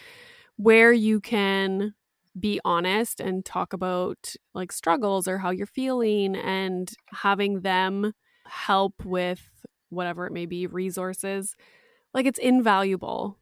where 0.56 0.92
you 0.92 1.20
can 1.20 1.94
be 2.38 2.60
honest 2.64 3.18
and 3.18 3.44
talk 3.44 3.72
about 3.72 4.34
like 4.54 4.72
struggles 4.72 5.26
or 5.26 5.38
how 5.38 5.50
you're 5.50 5.66
feeling 5.66 6.36
and 6.36 6.92
having 7.12 7.60
them 7.60 8.12
help 8.46 9.04
with 9.04 9.50
whatever 9.90 10.26
it 10.26 10.32
may 10.32 10.46
be 10.46 10.66
resources 10.66 11.54
like 12.14 12.26
it's 12.26 12.38
invaluable 12.38 13.38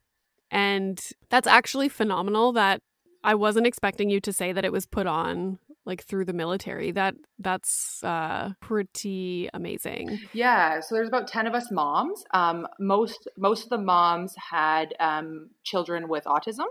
and 0.51 1.01
that's 1.29 1.47
actually 1.47 1.89
phenomenal 1.89 2.53
that 2.53 2.83
I 3.23 3.35
wasn't 3.35 3.67
expecting 3.67 4.11
you 4.11 4.21
to 4.21 4.33
say 4.33 4.53
that 4.53 4.65
it 4.65 4.73
was 4.73 4.87
put 4.87 5.07
on 5.07 5.59
like 5.87 6.05
through 6.05 6.25
the 6.25 6.33
military. 6.33 6.91
That 6.93 7.15
that's 7.39 8.03
uh 8.05 8.53
pretty 8.61 9.49
amazing. 9.55 10.21
yeah 10.33 10.81
so 10.81 10.95
there's 10.95 11.09
about 11.09 11.29
10 11.29 11.47
of 11.47 11.55
us 11.55 11.71
moms 11.71 12.25
um, 12.33 12.67
most 12.79 13.29
most 13.37 13.65
of 13.65 13.71
the 13.71 13.79
moms 13.79 14.35
had 14.51 14.95
um, 15.01 15.51
children 15.65 16.09
with 16.09 16.25
autism 16.25 16.67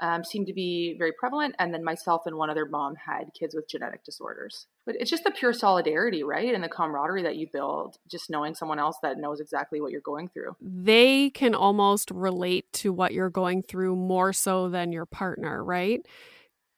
um, 0.00 0.24
seemed 0.24 0.46
to 0.48 0.52
be 0.52 0.96
very 0.98 1.12
prevalent 1.12 1.54
and 1.58 1.72
then 1.72 1.84
myself 1.84 2.22
and 2.26 2.36
one 2.36 2.50
other 2.50 2.66
mom 2.66 2.96
had 2.96 3.30
kids 3.38 3.54
with 3.54 3.68
genetic 3.68 4.04
disorders. 4.04 4.66
But 4.86 4.96
it's 4.98 5.10
just 5.10 5.24
the 5.24 5.30
pure 5.30 5.52
solidarity 5.52 6.24
right 6.24 6.52
and 6.52 6.62
the 6.62 6.68
camaraderie 6.68 7.22
that 7.22 7.36
you 7.36 7.46
build 7.52 7.96
just 8.10 8.28
knowing 8.28 8.54
someone 8.54 8.78
else 8.78 8.96
that 9.02 9.18
knows 9.18 9.40
exactly 9.40 9.80
what 9.80 9.92
you're 9.92 10.00
going 10.00 10.28
through. 10.28 10.56
They 10.60 11.30
can 11.30 11.54
almost 11.54 12.10
relate 12.10 12.72
to 12.74 12.92
what 12.92 13.14
you're 13.14 13.30
going 13.30 13.62
through 13.62 13.96
more 13.96 14.32
so 14.32 14.68
than 14.68 14.92
your 14.92 15.06
partner, 15.06 15.64
right? 15.64 16.04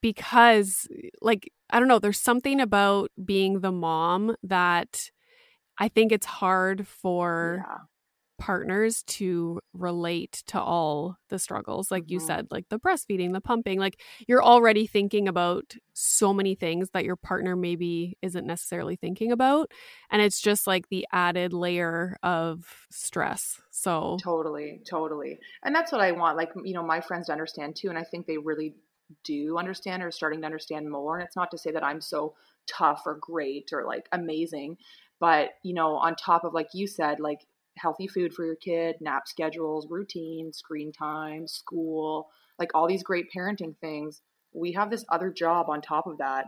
Because 0.03 0.87
like 1.21 1.51
I 1.71 1.79
don't 1.79 1.89
know, 1.89 1.99
there's 1.99 2.21
something 2.21 2.61
about 2.61 3.11
being 3.25 3.61
the 3.61 3.73
mom 3.73 4.37
that 4.43 5.11
I 5.79 5.89
think 5.89 6.13
it's 6.13 6.27
hard 6.27 6.87
for 6.87 7.65
yeah 7.67 7.79
partners 8.39 9.03
to 9.05 9.61
relate 9.73 10.43
to 10.47 10.61
all 10.61 11.17
the 11.29 11.39
struggles 11.39 11.91
like 11.91 12.11
you 12.11 12.19
Mhm. 12.19 12.21
said 12.21 12.47
like 12.51 12.69
the 12.69 12.79
breastfeeding 12.79 13.33
the 13.33 13.41
pumping 13.41 13.79
like 13.79 14.01
you're 14.29 14.45
already 14.45 14.87
thinking 14.87 15.29
about 15.29 15.75
so 15.95 16.33
many 16.35 16.55
things 16.55 16.91
that 16.91 17.05
your 17.05 17.17
partner 17.17 17.57
maybe 17.57 18.17
isn't 18.23 18.47
necessarily 18.47 18.97
thinking 18.97 19.33
about 19.33 19.71
and 20.11 20.23
it's 20.23 20.41
just 20.41 20.67
like 20.67 20.89
the 20.89 21.07
added 21.13 21.53
layer 21.53 22.17
of 22.23 22.87
stress 22.91 23.61
so 23.71 24.23
Totally, 24.23 24.81
totally. 24.89 25.41
And 25.63 25.75
that's 25.75 25.93
what 25.93 26.01
I 26.01 26.13
want, 26.13 26.39
like, 26.39 26.51
you 26.65 26.73
know, 26.73 26.83
my 26.83 27.01
friends 27.03 27.27
to 27.27 27.33
understand 27.33 27.77
too. 27.77 27.91
And 27.91 27.99
I 27.99 28.05
think 28.05 28.27
they 28.27 28.39
really 28.39 28.75
do 29.25 29.59
understand 29.59 30.03
or 30.03 30.11
starting 30.11 30.41
to 30.41 30.47
understand 30.47 30.91
more. 30.91 31.19
And 31.19 31.27
it's 31.27 31.37
not 31.37 31.51
to 31.51 31.59
say 31.59 31.71
that 31.73 31.85
I'm 31.85 32.01
so 32.01 32.35
tough 32.67 33.03
or 33.05 33.15
great 33.15 33.73
or 33.73 33.85
like 33.85 34.09
amazing, 34.13 34.79
but, 35.21 35.51
you 35.63 35.75
know, 35.75 35.97
on 35.97 36.17
top 36.17 36.45
of, 36.45 36.55
like 36.55 36.69
you 36.73 36.87
said, 36.87 37.21
like 37.21 37.47
healthy 37.77 38.07
food 38.09 38.35
for 38.35 38.45
your 38.45 38.57
kid, 38.57 38.97
nap 39.01 39.29
schedules, 39.29 39.87
routine, 39.89 40.53
screen 40.53 40.93
time, 40.93 41.47
school, 41.47 42.29
like 42.59 42.71
all 42.75 42.87
these 42.89 43.03
great 43.03 43.27
parenting 43.35 43.77
things, 43.79 44.23
we 44.53 44.73
have 44.73 44.91
this 44.91 45.05
other 45.11 45.31
job 45.31 45.69
on 45.69 45.83
top 45.83 46.07
of 46.07 46.19
that. 46.19 46.47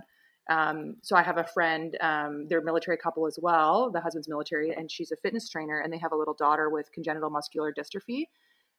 Um, 0.51 0.97
so 1.03 1.15
I 1.15 1.23
have 1.23 1.37
a 1.37 1.45
friend, 1.45 1.97
um, 2.01 2.47
they're 2.49 2.61
a 2.61 2.65
military 2.65 2.97
couple 2.97 3.27
as 3.27 3.39
well. 3.41 3.91
The 3.91 4.01
husband's 4.01 4.29
military, 4.29 4.73
and 4.75 4.91
she's 4.91 5.13
a 5.13 5.17
fitness 5.17 5.49
trainer, 5.49 5.79
and 5.79 5.93
they 5.93 5.99
have 5.99 6.13
a 6.13 6.17
little 6.17 6.35
daughter 6.35 6.71
with 6.71 6.91
congenital 6.93 7.29
muscular 7.31 7.73
dystrophy. 7.73 8.25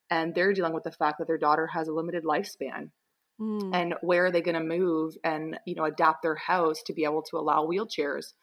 And 0.10 0.34
they're 0.36 0.54
dealing 0.54 0.74
with 0.74 0.84
the 0.84 0.91
fact 0.91 1.20
that 1.20 1.28
their 1.28 1.38
daughter 1.38 1.68
has 1.68 1.88
a 1.88 1.93
limited 1.93 2.24
lifespan. 2.24 2.91
mm, 3.39 3.74
And 3.74 3.95
where 4.02 4.26
are 4.26 4.32
they 4.32 4.41
going 4.41 4.56
to 4.56 4.64
move 4.64 5.18
and 5.24 5.60
you 5.66 5.76
know 5.76 5.86
adapt 5.86 6.22
their 6.24 6.36
house 6.36 6.82
to 6.84 6.93
be 6.93 7.04
able 7.04 7.24
to 7.24 7.38
allow 7.38 7.66
wheelchairs? 7.66 8.34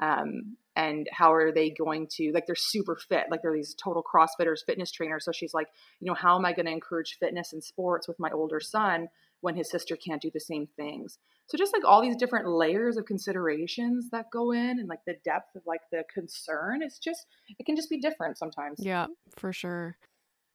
Um, 0.00 0.56
and 0.78 1.08
how 1.10 1.32
are 1.34 1.50
they 1.50 1.70
going 1.70 2.06
to 2.12 2.30
like 2.32 2.46
they're 2.46 2.54
super 2.54 2.96
fit. 2.96 3.24
Like 3.30 3.42
they're 3.42 3.52
these 3.52 3.74
total 3.74 4.02
crossfitters 4.02 4.64
fitness 4.64 4.92
trainers. 4.92 5.24
So 5.24 5.32
she's 5.32 5.52
like 5.52 5.66
you 6.00 6.06
know 6.06 6.14
how 6.14 6.38
am 6.38 6.46
i 6.46 6.52
going 6.52 6.66
to 6.66 6.72
encourage 6.72 7.18
fitness 7.18 7.52
and 7.52 7.62
sports 7.62 8.06
with 8.06 8.18
my 8.20 8.30
older 8.30 8.60
son 8.60 9.08
when 9.40 9.56
his 9.56 9.70
sister 9.70 9.96
can't 9.96 10.22
do 10.22 10.30
the 10.32 10.40
same 10.40 10.68
things? 10.76 11.18
So 11.46 11.58
just 11.58 11.72
like 11.72 11.84
all 11.84 12.00
these 12.00 12.16
different 12.16 12.48
layers 12.48 12.96
of 12.96 13.06
considerations 13.06 14.08
that 14.10 14.26
go 14.32 14.52
in 14.52 14.78
and 14.78 14.88
like 14.88 15.00
the 15.04 15.16
depth 15.24 15.56
of 15.56 15.62
like 15.66 15.80
the 15.90 16.04
concern 16.12 16.82
it's 16.82 16.98
just 16.98 17.26
it 17.58 17.66
can 17.66 17.74
just 17.74 17.90
be 17.90 17.98
different 17.98 18.38
sometimes. 18.38 18.78
Yeah, 18.78 19.06
for 19.36 19.52
sure. 19.52 19.96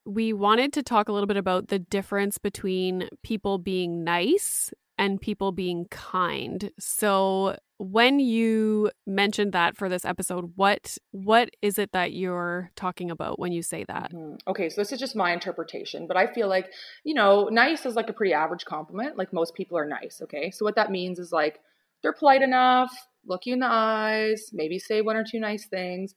We 0.05 0.33
wanted 0.33 0.73
to 0.73 0.83
talk 0.83 1.09
a 1.09 1.13
little 1.13 1.27
bit 1.27 1.37
about 1.37 1.67
the 1.67 1.79
difference 1.79 2.37
between 2.37 3.09
people 3.23 3.57
being 3.57 4.03
nice 4.03 4.73
and 5.03 5.19
people 5.19 5.51
being 5.51 5.85
kind. 5.89 6.71
So, 6.79 7.57
when 7.77 8.19
you 8.19 8.89
mentioned 9.05 9.51
that 9.51 9.75
for 9.75 9.89
this 9.89 10.05
episode, 10.05 10.53
what 10.55 10.97
what 11.11 11.49
is 11.61 11.77
it 11.77 11.91
that 11.91 12.13
you're 12.13 12.71
talking 12.77 13.11
about 13.11 13.37
when 13.37 13.51
you 13.51 13.61
say 13.61 13.83
that? 13.83 14.13
Mhm. 14.13 14.39
Okay, 14.47 14.69
so 14.69 14.79
this 14.79 14.93
is 14.93 14.99
just 14.99 15.15
my 15.15 15.33
interpretation, 15.33 16.07
but 16.07 16.15
I 16.15 16.27
feel 16.27 16.47
like, 16.47 16.71
you 17.03 17.13
know, 17.13 17.49
nice 17.49 17.85
is 17.85 17.95
like 17.95 18.09
a 18.09 18.13
pretty 18.13 18.33
average 18.33 18.63
compliment. 18.63 19.17
Like 19.17 19.33
most 19.33 19.53
people 19.55 19.77
are 19.77 19.85
nice, 19.85 20.21
okay? 20.23 20.49
So 20.51 20.63
what 20.63 20.75
that 20.75 20.91
means 20.91 21.19
is 21.19 21.33
like 21.33 21.59
they're 22.01 22.13
polite 22.13 22.41
enough, 22.41 22.91
look 23.25 23.45
you 23.45 23.53
in 23.53 23.59
the 23.59 23.65
eyes, 23.69 24.51
maybe 24.53 24.79
say 24.79 25.01
one 25.01 25.17
or 25.17 25.25
two 25.29 25.39
nice 25.39 25.67
things, 25.67 26.15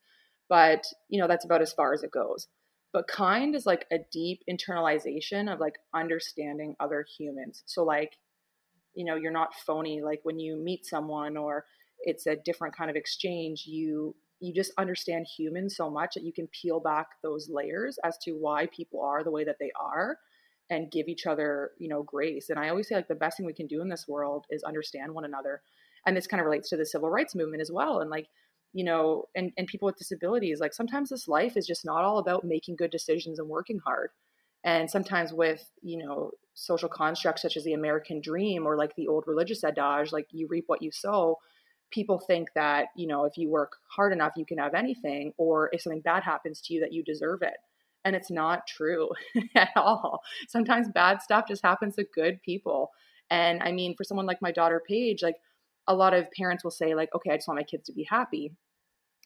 but, 0.48 0.84
you 1.08 1.20
know, 1.20 1.26
that's 1.26 1.44
about 1.44 1.62
as 1.62 1.72
far 1.72 1.92
as 1.92 2.04
it 2.04 2.12
goes. 2.12 2.46
But 2.92 3.08
kind 3.08 3.56
is 3.56 3.66
like 3.66 3.86
a 3.90 3.98
deep 4.12 4.42
internalization 4.48 5.52
of 5.52 5.58
like 5.58 5.78
understanding 5.92 6.76
other 6.78 7.04
humans. 7.18 7.64
So 7.66 7.82
like, 7.82 8.12
you 8.96 9.04
know, 9.04 9.14
you're 9.14 9.30
not 9.30 9.54
phony 9.54 10.02
like 10.02 10.20
when 10.24 10.40
you 10.40 10.56
meet 10.56 10.86
someone 10.86 11.36
or 11.36 11.64
it's 12.00 12.26
a 12.26 12.36
different 12.36 12.76
kind 12.76 12.90
of 12.90 12.96
exchange, 12.96 13.64
you 13.66 14.16
you 14.40 14.52
just 14.52 14.72
understand 14.76 15.26
humans 15.38 15.76
so 15.76 15.88
much 15.88 16.14
that 16.14 16.24
you 16.24 16.32
can 16.32 16.46
peel 16.48 16.78
back 16.80 17.06
those 17.22 17.48
layers 17.50 17.98
as 18.04 18.18
to 18.18 18.32
why 18.32 18.66
people 18.74 19.00
are 19.00 19.24
the 19.24 19.30
way 19.30 19.44
that 19.44 19.56
they 19.58 19.70
are 19.80 20.18
and 20.68 20.90
give 20.90 21.08
each 21.08 21.26
other, 21.26 21.70
you 21.78 21.88
know, 21.88 22.02
grace. 22.02 22.50
And 22.50 22.58
I 22.58 22.68
always 22.68 22.88
say 22.88 22.96
like 22.96 23.08
the 23.08 23.14
best 23.14 23.36
thing 23.36 23.46
we 23.46 23.54
can 23.54 23.66
do 23.66 23.80
in 23.80 23.88
this 23.88 24.06
world 24.06 24.44
is 24.50 24.62
understand 24.62 25.14
one 25.14 25.24
another. 25.24 25.62
And 26.06 26.16
this 26.16 26.26
kind 26.26 26.40
of 26.40 26.46
relates 26.46 26.68
to 26.70 26.76
the 26.76 26.84
civil 26.84 27.08
rights 27.08 27.34
movement 27.34 27.62
as 27.62 27.70
well. 27.72 28.00
And 28.00 28.10
like, 28.10 28.26
you 28.74 28.84
know, 28.84 29.24
and, 29.34 29.52
and 29.56 29.66
people 29.66 29.86
with 29.86 29.96
disabilities, 29.96 30.60
like 30.60 30.74
sometimes 30.74 31.08
this 31.08 31.28
life 31.28 31.56
is 31.56 31.66
just 31.66 31.84
not 31.84 32.04
all 32.04 32.18
about 32.18 32.44
making 32.44 32.76
good 32.76 32.90
decisions 32.90 33.38
and 33.38 33.48
working 33.48 33.78
hard. 33.84 34.10
And 34.66 34.90
sometimes 34.90 35.32
with, 35.32 35.70
you 35.80 35.96
know, 35.96 36.32
social 36.54 36.88
constructs 36.88 37.42
such 37.42 37.56
as 37.56 37.64
the 37.64 37.72
American 37.72 38.20
dream 38.20 38.66
or 38.66 38.76
like 38.76 38.94
the 38.96 39.06
old 39.06 39.24
religious 39.26 39.62
adage, 39.64 40.12
like 40.12 40.26
you 40.32 40.48
reap 40.48 40.64
what 40.66 40.82
you 40.82 40.90
sow, 40.90 41.38
people 41.92 42.18
think 42.18 42.48
that, 42.56 42.88
you 42.96 43.06
know, 43.06 43.24
if 43.24 43.38
you 43.38 43.48
work 43.48 43.76
hard 43.88 44.12
enough, 44.12 44.32
you 44.36 44.44
can 44.44 44.58
have 44.58 44.74
anything, 44.74 45.32
or 45.38 45.70
if 45.72 45.82
something 45.82 46.00
bad 46.00 46.24
happens 46.24 46.60
to 46.62 46.74
you, 46.74 46.80
that 46.80 46.92
you 46.92 47.04
deserve 47.04 47.42
it. 47.42 47.54
And 48.04 48.16
it's 48.16 48.30
not 48.30 48.66
true 48.66 49.10
at 49.54 49.70
all. 49.76 50.22
Sometimes 50.48 50.88
bad 50.88 51.22
stuff 51.22 51.46
just 51.46 51.62
happens 51.64 51.94
to 51.96 52.04
good 52.14 52.42
people. 52.42 52.90
And 53.30 53.62
I 53.62 53.70
mean, 53.70 53.94
for 53.96 54.02
someone 54.04 54.26
like 54.26 54.42
my 54.42 54.52
daughter 54.52 54.82
Paige, 54.86 55.22
like 55.22 55.36
a 55.86 55.94
lot 55.94 56.12
of 56.12 56.30
parents 56.32 56.64
will 56.64 56.72
say, 56.72 56.94
like, 56.96 57.10
okay, 57.14 57.30
I 57.30 57.36
just 57.36 57.46
want 57.46 57.58
my 57.60 57.64
kids 57.64 57.86
to 57.86 57.92
be 57.92 58.04
happy. 58.04 58.52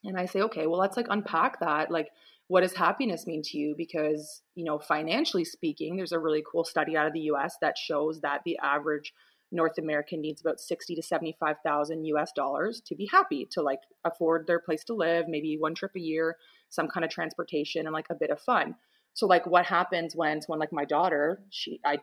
And 0.04 0.18
I 0.18 0.26
say, 0.26 0.42
okay, 0.42 0.66
well, 0.66 0.80
let's 0.80 0.96
like 0.98 1.06
unpack 1.08 1.60
that. 1.60 1.90
Like, 1.90 2.08
what 2.50 2.62
does 2.62 2.74
happiness 2.74 3.28
mean 3.28 3.42
to 3.42 3.58
you? 3.58 3.76
Because, 3.78 4.42
you 4.56 4.64
know, 4.64 4.80
financially 4.80 5.44
speaking, 5.44 5.96
there's 5.96 6.10
a 6.10 6.18
really 6.18 6.42
cool 6.50 6.64
study 6.64 6.96
out 6.96 7.06
of 7.06 7.12
the 7.12 7.30
US 7.32 7.54
that 7.60 7.78
shows 7.78 8.22
that 8.22 8.40
the 8.44 8.58
average 8.58 9.14
North 9.52 9.78
American 9.78 10.20
needs 10.20 10.40
about 10.40 10.58
60 10.58 10.96
to 10.96 11.02
75,000 11.02 12.04
US 12.06 12.32
dollars 12.32 12.82
to 12.86 12.96
be 12.96 13.06
happy, 13.06 13.46
to 13.52 13.62
like 13.62 13.78
afford 14.04 14.48
their 14.48 14.58
place 14.58 14.82
to 14.86 14.94
live, 14.94 15.28
maybe 15.28 15.58
one 15.60 15.76
trip 15.76 15.92
a 15.94 16.00
year, 16.00 16.38
some 16.70 16.88
kind 16.88 17.04
of 17.04 17.10
transportation 17.12 17.86
and 17.86 17.94
like 17.94 18.10
a 18.10 18.16
bit 18.16 18.30
of 18.30 18.40
fun. 18.40 18.74
So 19.14 19.28
like 19.28 19.46
what 19.46 19.66
happens 19.66 20.16
when 20.16 20.42
someone 20.42 20.58
like 20.58 20.72
my 20.72 20.84
daughter, 20.84 21.44
she 21.50 21.78
I 21.84 21.98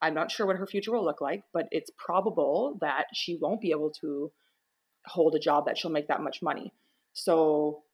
I'm 0.00 0.14
not 0.14 0.32
sure 0.32 0.48
what 0.48 0.56
her 0.56 0.66
future 0.66 0.90
will 0.90 1.04
look 1.04 1.20
like, 1.20 1.44
but 1.52 1.68
it's 1.70 1.92
probable 1.96 2.76
that 2.80 3.06
she 3.14 3.36
won't 3.36 3.60
be 3.60 3.70
able 3.70 3.92
to 4.00 4.32
hold 5.06 5.36
a 5.36 5.38
job 5.38 5.66
that 5.66 5.78
she'll 5.78 5.92
make 5.92 6.08
that 6.08 6.22
much 6.22 6.42
money. 6.42 6.72
So, 7.12 7.84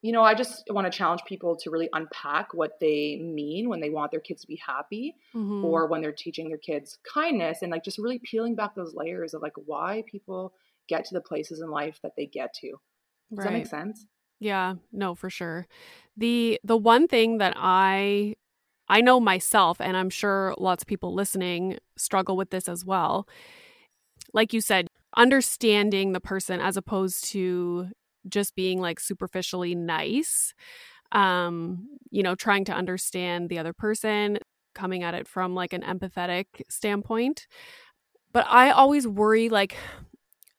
you 0.00 0.12
know, 0.12 0.22
I 0.22 0.34
just 0.34 0.64
want 0.70 0.90
to 0.90 0.96
challenge 0.96 1.22
people 1.26 1.56
to 1.56 1.70
really 1.70 1.88
unpack 1.92 2.54
what 2.54 2.78
they 2.80 3.16
mean 3.16 3.68
when 3.68 3.80
they 3.80 3.90
want 3.90 4.12
their 4.12 4.20
kids 4.20 4.42
to 4.42 4.46
be 4.46 4.60
happy 4.64 5.16
Mhm. 5.34 5.64
or 5.64 5.86
when 5.88 6.00
they're 6.00 6.12
teaching 6.12 6.48
their 6.48 6.58
kids 6.58 6.98
kindness 7.02 7.62
and 7.62 7.72
like 7.72 7.82
just 7.84 7.98
really 7.98 8.20
peeling 8.20 8.54
back 8.54 8.74
those 8.74 8.94
layers 8.94 9.34
of 9.34 9.42
like 9.42 9.54
why 9.66 10.04
people 10.06 10.52
get 10.88 11.04
to 11.06 11.14
the 11.14 11.20
places 11.20 11.60
in 11.60 11.68
life 11.70 11.98
that 12.02 12.12
they 12.16 12.26
get 12.26 12.54
to. 12.54 12.76
Does 13.34 13.44
that 13.44 13.52
make 13.52 13.66
sense? 13.66 14.06
Yeah, 14.40 14.76
no, 14.92 15.14
for 15.16 15.30
sure. 15.30 15.66
The 16.16 16.60
the 16.62 16.76
one 16.76 17.08
thing 17.08 17.38
that 17.38 17.54
I 17.56 18.36
I 18.88 19.00
know 19.00 19.18
myself 19.20 19.80
and 19.80 19.96
I'm 19.96 20.10
sure 20.10 20.54
lots 20.58 20.82
of 20.84 20.86
people 20.86 21.12
listening 21.12 21.78
struggle 21.96 22.36
with 22.36 22.50
this 22.50 22.68
as 22.68 22.84
well. 22.84 23.28
Like 24.32 24.52
you 24.52 24.60
said, 24.60 24.88
understanding 25.16 26.12
the 26.12 26.20
person 26.20 26.60
as 26.60 26.76
opposed 26.76 27.24
to 27.32 27.88
just 28.28 28.54
being 28.54 28.80
like 28.80 29.00
superficially 29.00 29.74
nice. 29.74 30.54
Um, 31.12 31.88
you 32.10 32.22
know, 32.22 32.34
trying 32.34 32.64
to 32.66 32.72
understand 32.72 33.48
the 33.48 33.58
other 33.58 33.72
person, 33.72 34.38
coming 34.74 35.02
at 35.02 35.14
it 35.14 35.26
from 35.26 35.54
like 35.54 35.72
an 35.72 35.82
empathetic 35.82 36.46
standpoint. 36.68 37.46
But 38.32 38.46
I 38.48 38.70
always 38.70 39.06
worry 39.06 39.48
like 39.48 39.76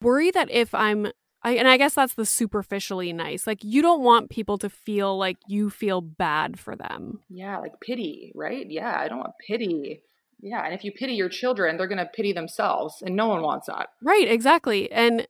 worry 0.00 0.30
that 0.32 0.50
if 0.50 0.74
I'm 0.74 1.12
I, 1.42 1.52
and 1.52 1.66
I 1.66 1.78
guess 1.78 1.94
that's 1.94 2.14
the 2.14 2.26
superficially 2.26 3.12
nice. 3.12 3.46
Like 3.46 3.64
you 3.64 3.80
don't 3.80 4.02
want 4.02 4.28
people 4.28 4.58
to 4.58 4.68
feel 4.68 5.16
like 5.16 5.38
you 5.48 5.70
feel 5.70 6.00
bad 6.00 6.58
for 6.58 6.76
them. 6.76 7.20
Yeah, 7.30 7.58
like 7.58 7.80
pity, 7.80 8.32
right? 8.34 8.66
Yeah, 8.68 8.98
I 8.98 9.08
don't 9.08 9.18
want 9.18 9.32
pity. 9.46 10.02
Yeah, 10.42 10.64
and 10.64 10.74
if 10.74 10.84
you 10.84 10.92
pity 10.92 11.14
your 11.14 11.28
children, 11.28 11.76
they're 11.76 11.86
going 11.86 11.98
to 11.98 12.06
pity 12.06 12.32
themselves, 12.32 13.02
and 13.02 13.14
no 13.14 13.28
one 13.28 13.42
wants 13.42 13.66
that. 13.66 13.88
Right, 14.02 14.26
exactly. 14.28 14.90
And 14.90 15.26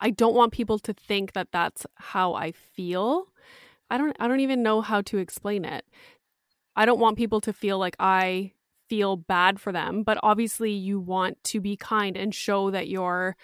I 0.00 0.10
don't 0.10 0.34
want 0.34 0.52
people 0.52 0.78
to 0.80 0.92
think 0.92 1.32
that 1.32 1.48
that's 1.52 1.86
how 1.96 2.34
I 2.34 2.52
feel. 2.52 3.28
I 3.90 3.98
don't 3.98 4.16
I 4.18 4.28
don't 4.28 4.40
even 4.40 4.62
know 4.62 4.80
how 4.80 5.00
to 5.02 5.18
explain 5.18 5.64
it. 5.64 5.84
I 6.74 6.84
don't 6.84 7.00
want 7.00 7.16
people 7.16 7.40
to 7.42 7.52
feel 7.52 7.78
like 7.78 7.96
I 7.98 8.52
feel 8.88 9.16
bad 9.16 9.60
for 9.60 9.72
them, 9.72 10.02
but 10.02 10.18
obviously 10.22 10.72
you 10.72 11.00
want 11.00 11.42
to 11.44 11.60
be 11.60 11.76
kind 11.76 12.16
and 12.16 12.34
show 12.34 12.70
that 12.70 12.88
you're 12.88 13.36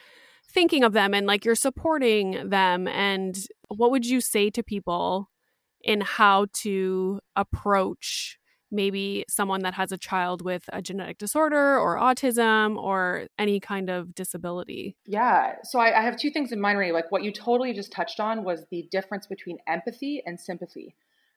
thinking 0.52 0.84
of 0.84 0.92
them 0.92 1.14
and 1.14 1.26
like 1.26 1.44
you're 1.44 1.54
supporting 1.54 2.50
them 2.50 2.86
and 2.86 3.46
what 3.68 3.90
would 3.90 4.04
you 4.04 4.20
say 4.20 4.50
to 4.50 4.62
people 4.62 5.30
in 5.82 6.00
how 6.02 6.46
to 6.52 7.20
approach 7.34 8.38
maybe 8.72 9.24
someone 9.28 9.62
that 9.62 9.74
has 9.74 9.92
a 9.92 9.98
child 9.98 10.42
with 10.42 10.64
a 10.72 10.82
genetic 10.82 11.18
disorder 11.18 11.78
or 11.78 11.96
autism 11.96 12.76
or 12.76 13.26
any 13.38 13.60
kind 13.60 13.90
of 13.90 14.14
disability 14.14 14.96
Yeah. 15.06 15.56
So 15.64 15.78
I, 15.78 15.98
I 15.98 16.02
have 16.02 16.16
two 16.16 16.30
things 16.30 16.52
in 16.52 16.60
mind, 16.60 16.78
Renee. 16.78 16.92
Like 16.92 17.10
what 17.10 17.22
you 17.22 17.32
totally 17.32 17.72
just 17.72 17.92
touched 17.92 18.20
on 18.20 18.44
was 18.44 18.64
the 18.70 18.88
difference 18.90 19.26
between 19.26 19.58
empathy 19.66 20.22
and 20.24 20.40
sympathy. 20.40 20.94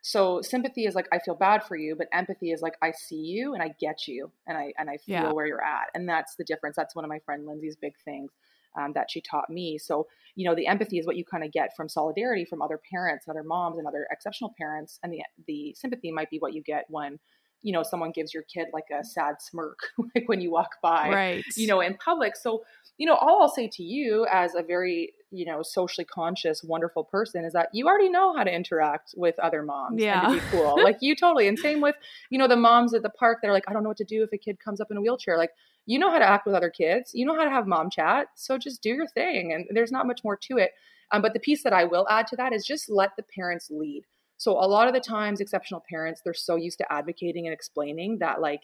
So 0.07 0.39
sympathy 0.43 0.85
is 0.85 0.93
like 0.93 1.07
I 1.11 1.17
feel 1.17 1.33
bad 1.33 1.63
for 1.63 1.75
you, 1.75 1.95
but 1.95 2.07
empathy 2.13 2.51
is 2.51 2.61
like 2.61 2.75
I 2.79 2.91
see 2.91 3.15
you 3.15 3.55
and 3.55 3.63
I 3.63 3.69
get 3.79 4.07
you 4.07 4.31
and 4.45 4.55
I 4.55 4.71
and 4.77 4.87
I 4.87 4.97
feel 4.97 5.15
Yeah. 5.15 5.31
where 5.31 5.47
you're 5.47 5.63
at. 5.63 5.87
And 5.95 6.07
that's 6.07 6.35
the 6.35 6.43
difference. 6.43 6.75
That's 6.75 6.93
one 6.95 7.03
of 7.03 7.09
my 7.09 7.17
friend 7.25 7.47
Lindsay's 7.47 7.75
big 7.75 7.93
things. 8.05 8.29
um, 8.77 8.91
that 8.93 9.09
she 9.09 9.21
taught 9.21 9.49
me. 9.49 9.77
So, 9.77 10.05
you 10.35 10.45
know, 10.45 10.53
the 10.53 10.67
empathy 10.67 10.99
is 10.99 11.07
what 11.07 11.15
you 11.15 11.23
kind 11.23 11.45
of 11.45 11.51
get 11.53 11.73
from 11.77 11.87
solidarity 11.87 12.43
from 12.43 12.61
other 12.61 12.77
parents 12.91 13.25
and 13.25 13.33
other 13.33 13.47
moms 13.47 13.77
and 13.77 13.87
other 13.87 14.05
exceptional 14.11 14.53
parents. 14.57 14.99
And 15.01 15.13
the, 15.13 15.23
the 15.47 15.73
sympathy 15.77 16.11
might 16.11 16.29
be 16.29 16.39
what 16.39 16.53
you 16.53 16.61
get 16.61 16.83
when, 16.89 17.17
you 17.61 17.71
know, 17.71 17.83
someone 17.83 18.11
gives 18.11 18.33
your 18.33 18.43
kid 18.43 18.67
like 18.73 18.89
a 18.91 19.01
sad 19.03 19.35
smirk, 19.41 19.79
like 20.13 20.27
when 20.27 20.41
you 20.41 20.51
walk 20.51 20.71
by, 20.83 21.09
right. 21.09 21.45
you 21.55 21.67
know, 21.67 21.79
in 21.79 21.95
public. 21.95 22.35
So, 22.35 22.63
you 22.97 23.07
know, 23.07 23.15
all 23.15 23.41
I'll 23.43 23.47
say 23.47 23.69
to 23.71 23.81
you 23.81 24.27
as 24.29 24.55
a 24.55 24.61
very, 24.61 25.13
you 25.35 25.45
know, 25.45 25.61
socially 25.61 26.05
conscious, 26.05 26.63
wonderful 26.63 27.03
person 27.03 27.45
is 27.45 27.53
that 27.53 27.69
you 27.73 27.87
already 27.87 28.09
know 28.09 28.35
how 28.35 28.43
to 28.43 28.53
interact 28.53 29.13
with 29.17 29.37
other 29.39 29.61
moms 29.63 30.01
yeah. 30.01 30.25
and 30.25 30.39
to 30.39 30.45
be 30.45 30.51
cool. 30.51 30.75
like 30.83 30.97
you 31.01 31.15
totally. 31.15 31.47
And 31.47 31.57
same 31.57 31.81
with, 31.81 31.95
you 32.29 32.37
know, 32.37 32.47
the 32.47 32.55
moms 32.55 32.93
at 32.93 33.03
the 33.03 33.09
park 33.09 33.39
that 33.41 33.49
are 33.49 33.53
like, 33.53 33.65
I 33.67 33.73
don't 33.73 33.83
know 33.83 33.89
what 33.89 33.97
to 33.97 34.05
do 34.05 34.23
if 34.23 34.33
a 34.33 34.37
kid 34.37 34.59
comes 34.59 34.81
up 34.81 34.91
in 34.91 34.97
a 34.97 35.01
wheelchair. 35.01 35.37
Like, 35.37 35.51
you 35.85 35.99
know 35.99 36.09
how 36.09 36.19
to 36.19 36.27
act 36.27 36.45
with 36.45 36.55
other 36.55 36.69
kids. 36.69 37.11
You 37.13 37.25
know 37.25 37.35
how 37.35 37.43
to 37.43 37.49
have 37.49 37.67
mom 37.67 37.89
chat. 37.89 38.27
So 38.35 38.57
just 38.57 38.81
do 38.81 38.89
your 38.89 39.07
thing. 39.07 39.53
And 39.53 39.65
there's 39.71 39.91
not 39.91 40.07
much 40.07 40.23
more 40.23 40.37
to 40.37 40.57
it. 40.57 40.71
Um, 41.11 41.21
but 41.21 41.33
the 41.33 41.39
piece 41.39 41.63
that 41.63 41.73
I 41.73 41.83
will 41.83 42.07
add 42.09 42.27
to 42.27 42.35
that 42.37 42.53
is 42.53 42.65
just 42.65 42.89
let 42.89 43.11
the 43.15 43.23
parents 43.23 43.69
lead. 43.69 44.03
So 44.37 44.53
a 44.53 44.67
lot 44.67 44.87
of 44.87 44.93
the 44.93 44.99
times, 44.99 45.39
exceptional 45.39 45.83
parents, 45.87 46.21
they're 46.23 46.33
so 46.33 46.55
used 46.55 46.79
to 46.79 46.91
advocating 46.91 47.47
and 47.47 47.53
explaining 47.53 48.17
that 48.19 48.41
like 48.41 48.63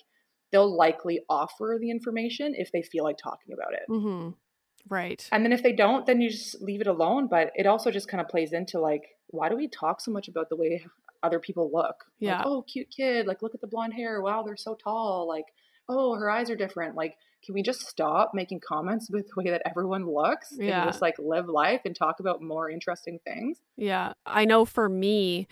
they'll 0.51 0.75
likely 0.75 1.21
offer 1.29 1.77
the 1.79 1.89
information 1.89 2.53
if 2.55 2.71
they 2.71 2.81
feel 2.81 3.03
like 3.03 3.17
talking 3.17 3.53
about 3.53 3.73
it. 3.73 3.83
Mm-hmm. 3.89 4.29
Right. 4.89 5.27
And 5.31 5.43
then 5.43 5.51
if 5.51 5.63
they 5.63 5.73
don't, 5.73 6.05
then 6.05 6.21
you 6.21 6.29
just 6.29 6.61
leave 6.61 6.81
it 6.81 6.87
alone. 6.87 7.27
But 7.27 7.51
it 7.55 7.65
also 7.65 7.91
just 7.91 8.07
kind 8.07 8.21
of 8.21 8.27
plays 8.27 8.53
into 8.53 8.79
like, 8.79 9.17
why 9.27 9.49
do 9.49 9.55
we 9.55 9.67
talk 9.67 10.01
so 10.01 10.11
much 10.11 10.27
about 10.27 10.49
the 10.49 10.55
way 10.55 10.85
other 11.23 11.39
people 11.39 11.69
look? 11.73 12.05
Yeah. 12.19 12.37
Like, 12.37 12.47
oh, 12.47 12.61
cute 12.63 12.89
kid. 12.89 13.27
Like, 13.27 13.41
look 13.41 13.55
at 13.55 13.61
the 13.61 13.67
blonde 13.67 13.93
hair. 13.93 14.21
Wow, 14.21 14.43
they're 14.43 14.57
so 14.57 14.75
tall. 14.75 15.27
Like, 15.27 15.45
oh, 15.87 16.15
her 16.15 16.29
eyes 16.29 16.49
are 16.49 16.55
different. 16.55 16.95
Like, 16.95 17.15
can 17.43 17.53
we 17.55 17.63
just 17.63 17.87
stop 17.87 18.31
making 18.33 18.59
comments 18.59 19.09
with 19.09 19.27
the 19.27 19.33
way 19.35 19.49
that 19.49 19.63
everyone 19.65 20.05
looks 20.05 20.53
yeah. 20.57 20.81
and 20.81 20.89
just 20.89 21.01
like 21.01 21.15
live 21.17 21.47
life 21.47 21.81
and 21.85 21.95
talk 21.95 22.19
about 22.19 22.41
more 22.41 22.69
interesting 22.69 23.19
things? 23.25 23.59
Yeah. 23.77 24.13
I 24.25 24.45
know 24.45 24.65
for 24.65 24.87
me, 24.87 25.47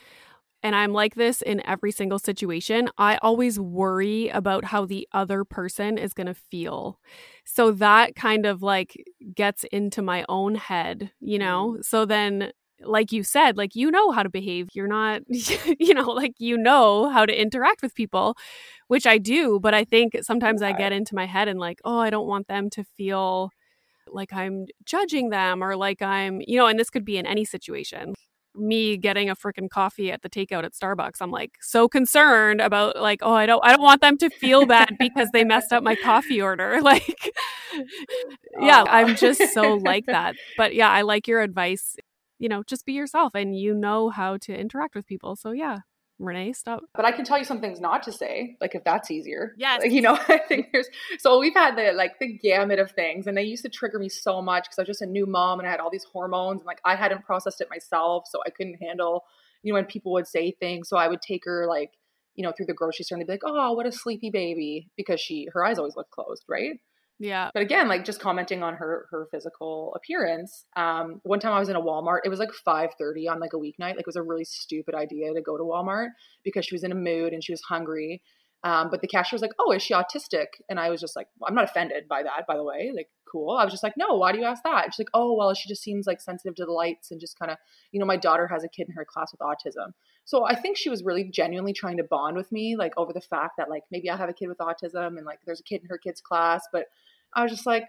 and 0.62 0.76
I'm 0.76 0.91
like 0.91 1.16
this 1.16 1.41
in 1.41 1.66
every 1.66 1.91
single 1.91 2.20
situation, 2.20 2.89
I 2.97 3.18
always 3.22 3.60
worry 3.60 4.30
about 4.30 4.66
how 4.66 4.86
the 4.86 5.07
other 5.14 5.43
person 5.45 5.97
is 5.97 6.14
going 6.14 6.28
to 6.28 6.34
feel. 6.34 6.99
So 7.45 7.72
that 7.72 8.16
kind 8.16 8.45
of 8.45 8.62
like 8.62 8.95
gets 9.34 9.64
into 9.72 10.01
my 10.01 10.26
own 10.28 10.55
head, 10.55 11.12
you 11.22 11.39
know? 11.39 11.78
Mm. 11.78 11.86
So 11.86 12.05
then 12.05 12.51
like 12.82 13.12
you 13.12 13.24
said, 13.24 13.57
like 13.57 13.76
you 13.76 13.91
know 13.91 14.12
how 14.12 14.24
to 14.24 14.30
behave. 14.30 14.70
You're 14.74 14.88
not, 14.88 15.22
you 15.80 15.93
know, 15.93 16.10
like 16.12 16.34
you 16.39 16.57
know 16.57 17.10
how 17.10 17.26
to 17.26 17.41
interact 17.41 17.82
with 17.82 17.95
people, 17.95 18.38
which 18.88 19.05
I 19.05 19.18
do. 19.18 19.60
But 19.60 19.74
I 19.74 19.84
think 19.84 20.18
sometimes 20.22 20.62
I 20.62 20.74
get 20.74 20.91
into 20.91 21.16
my 21.16 21.26
head 21.26 21.47
and 21.47 21.60
like, 21.60 21.80
oh, 21.84 21.99
I 21.99 22.10
don't 22.10 22.28
want 22.28 22.47
them 22.47 22.70
to 22.72 22.84
feel 22.84 23.49
like 24.07 24.34
I'm 24.34 24.66
judging 24.86 25.30
them 25.30 25.64
or 25.64 25.76
like 25.76 26.01
I'm, 26.01 26.41
you 26.47 26.57
know, 26.57 26.68
and 26.68 26.80
this 26.80 26.89
could 26.89 27.05
be 27.05 27.18
in 27.18 27.26
any 27.26 27.45
situation. 27.45 28.14
Me 28.60 28.97
getting 28.97 29.30
a 29.30 29.36
freaking 29.36 29.70
coffee 29.70 30.12
at 30.12 30.22
the 30.22 30.30
takeout 30.30 30.64
at 30.64 30.74
Starbucks, 30.74 31.22
I'm 31.22 31.32
like 31.32 31.53
so 31.62 31.88
concerned 31.88 32.62
about 32.62 32.97
like, 32.97 33.20
oh, 33.22 33.34
I 33.34 33.45
don't, 33.45 33.64
I 33.64 33.72
don't 33.72 33.82
want 33.82 34.01
them 34.01 34.18
to 34.18 34.30
feel 34.30 34.66
bad 34.66 34.97
because 34.99 35.30
they 35.32 35.43
messed 35.43 35.72
up 35.72 35.84
my 35.84 35.95
coffee 35.95 36.41
order. 36.41 36.80
Like, 36.89 37.34
yeah, 38.60 38.84
I'm 38.88 39.16
just 39.16 39.53
so 39.53 39.76
like 39.76 40.05
that. 40.07 40.36
But 40.57 40.74
yeah, 40.74 40.89
I 40.89 41.03
like 41.03 41.28
your 41.28 41.41
advice 41.41 41.95
you 42.39 42.47
know, 42.47 42.64
just 42.64 42.86
be 42.86 42.93
yourself 42.93 43.36
and 43.36 43.60
you 43.60 43.74
know 43.74 44.10
how 44.10 44.38
to 44.38 44.57
interact 44.57 44.95
with 44.95 45.05
people. 45.05 45.36
So 45.36 45.51
yeah, 45.51 45.80
Renee, 46.20 46.51
stop. 46.51 46.84
But 46.93 47.05
I 47.05 47.11
can 47.13 47.24
tell 47.24 47.38
you 47.38 47.45
some 47.45 47.61
things 47.61 47.80
not 47.80 48.03
to 48.03 48.11
say, 48.11 48.57
like 48.59 48.76
if 48.76 48.84
that's 48.84 49.09
easier. 49.09 49.55
Yes. 49.57 49.82
Like, 49.82 49.91
you 49.91 50.01
know, 50.01 50.20
I 50.28 50.38
think 50.38 50.67
there's 50.72 50.88
so 51.17 51.39
we've 51.39 51.53
had 51.53 51.78
the 51.78 51.93
like 51.93 52.20
the 52.20 52.38
gamut 52.38 52.78
of 52.78 52.91
things, 52.91 53.26
and 53.26 53.38
they 53.38 53.43
used 53.43 53.63
to 53.63 53.70
trigger 53.70 53.97
me 53.97 54.09
so 54.09 54.41
much 54.41 54.65
because 54.65 54.80
I 54.80 54.82
was 54.82 54.88
just 54.88 55.01
a 55.01 55.05
new 55.05 55.26
mom 55.26 55.59
and 55.59 55.67
I 55.67 55.72
had 55.72 55.80
all 55.80 55.89
these 55.89 56.03
hormones, 56.03 56.61
and 56.61 56.67
like 56.67 56.82
I 56.84 56.95
hadn't 56.95 57.24
processed 57.24 57.61
it 57.61 57.70
myself, 57.70 58.26
so 58.28 58.39
I 58.45 58.49
couldn't 58.49 58.82
handle, 58.82 59.24
you 59.63 59.72
know, 59.72 59.78
when 59.78 59.86
people 59.86 60.11
would 60.13 60.28
say 60.28 60.51
things. 60.51 60.89
So 60.89 60.97
I 60.97 61.07
would 61.07 61.22
take 61.22 61.45
her 61.45 61.65
like, 61.67 61.91
you 62.36 62.43
know, 62.43 62.51
through 62.51 62.67
the 62.67 62.74
grocery 62.74 63.05
store 63.05 63.17
and 63.17 63.22
they'd 63.22 63.32
be 63.32 63.34
like, 63.34 63.43
"Oh, 63.45 63.74
what 63.74 63.86
a 63.86 63.91
sleepy 63.91 64.30
baby," 64.30 64.89
because 64.97 65.22
she 65.22 65.47
her 65.53 65.65
eyes 65.65 65.78
always 65.78 65.95
looked 65.95 66.11
closed, 66.11 66.43
right? 66.49 66.80
Yeah. 67.22 67.49
But 67.53 67.63
again, 67.63 67.89
like 67.89 68.05
just 68.05 68.22
commenting 68.22 68.63
on 68.63 68.76
her 68.76 69.07
her 69.11 69.28
physical 69.30 69.93
appearance. 69.95 70.65
Um, 70.78 71.20
one 71.24 71.39
time 71.39 71.51
I 71.53 71.59
was 71.59 71.67
in 71.67 71.76
a 71.76 71.82
Walmart. 71.82 72.20
It 72.24 72.30
was 72.30 72.39
like 72.39 72.53
five 72.53 72.91
thirty 72.97 73.28
on 73.28 73.39
like 73.41 73.51
a 73.53 73.57
weeknight. 73.57 73.95
Like 73.95 73.99
it 73.99 74.05
was 74.07 74.15
a 74.15 74.24
really 74.24 74.45
stupid 74.45 74.95
idea 74.95 75.34
to 75.34 75.41
go 75.41 75.57
to 75.57 75.63
Walmart 75.63 76.09
because 76.43 76.65
she 76.65 76.76
was 76.76 76.84
in 76.84 76.93
a 76.93 76.95
mood 76.95 77.34
and 77.34 77.43
she 77.43 77.51
was 77.51 77.61
hungry. 77.61 78.22
Um, 78.63 78.89
but 78.89 79.01
the 79.01 79.07
cashier 79.07 79.36
was 79.36 79.41
like, 79.41 79.51
"Oh, 79.59 79.72
is 79.72 79.82
she 79.84 79.93
autistic?" 79.93 80.47
And 80.70 80.80
I 80.80 80.89
was 80.89 81.01
just 81.01 81.15
like, 81.15 81.28
well, 81.39 81.49
"I'm 81.49 81.55
not 81.55 81.65
offended 81.65 82.07
by 82.09 82.24
that, 82.24 82.45
by 82.47 82.55
the 82.55 82.63
way. 82.63 82.91
Like, 82.95 83.09
cool." 83.30 83.51
I 83.57 83.63
was 83.65 83.74
just 83.74 83.84
like, 83.84 83.95
"No, 83.97 84.15
why 84.15 84.32
do 84.32 84.38
you 84.39 84.45
ask 84.45 84.63
that?" 84.63 84.86
And 84.86 84.93
she's 84.93 84.99
like, 84.99 85.09
"Oh, 85.13 85.34
well, 85.36 85.53
she 85.53 85.67
just 85.70 85.82
seems 85.84 86.07
like 86.07 86.22
sensitive 86.22 86.55
to 86.55 86.65
the 86.65 86.72
lights 86.72 87.11
and 87.11 87.20
just 87.22 87.38
kind 87.39 87.51
of, 87.51 87.57
you 87.91 87.99
know, 87.99 88.05
my 88.05 88.17
daughter 88.17 88.47
has 88.47 88.63
a 88.63 88.70
kid 88.70 88.88
in 88.89 88.95
her 88.95 89.05
class 89.05 89.32
with 89.34 89.39
autism." 89.41 89.91
So 90.26 90.45
I 90.45 90.55
think 90.55 90.78
she 90.78 90.89
was 90.89 91.03
really 91.03 91.24
genuinely 91.24 91.74
trying 91.74 91.97
to 91.97 92.03
bond 92.03 92.36
with 92.38 92.51
me, 92.51 92.76
like 92.78 92.93
over 92.97 93.13
the 93.13 93.22
fact 93.22 93.53
that 93.57 93.70
like 93.70 93.84
maybe 93.91 94.09
I 94.09 94.17
have 94.17 94.30
a 94.30 94.34
kid 94.34 94.47
with 94.47 94.59
autism 94.59 95.17
and 95.17 95.26
like 95.26 95.39
there's 95.45 95.61
a 95.61 95.63
kid 95.63 95.82
in 95.82 95.88
her 95.89 95.97
kid's 95.97 96.22
class, 96.22 96.67
but 96.72 96.86
I 97.36 97.43
was 97.43 97.51
just 97.51 97.65
like, 97.65 97.86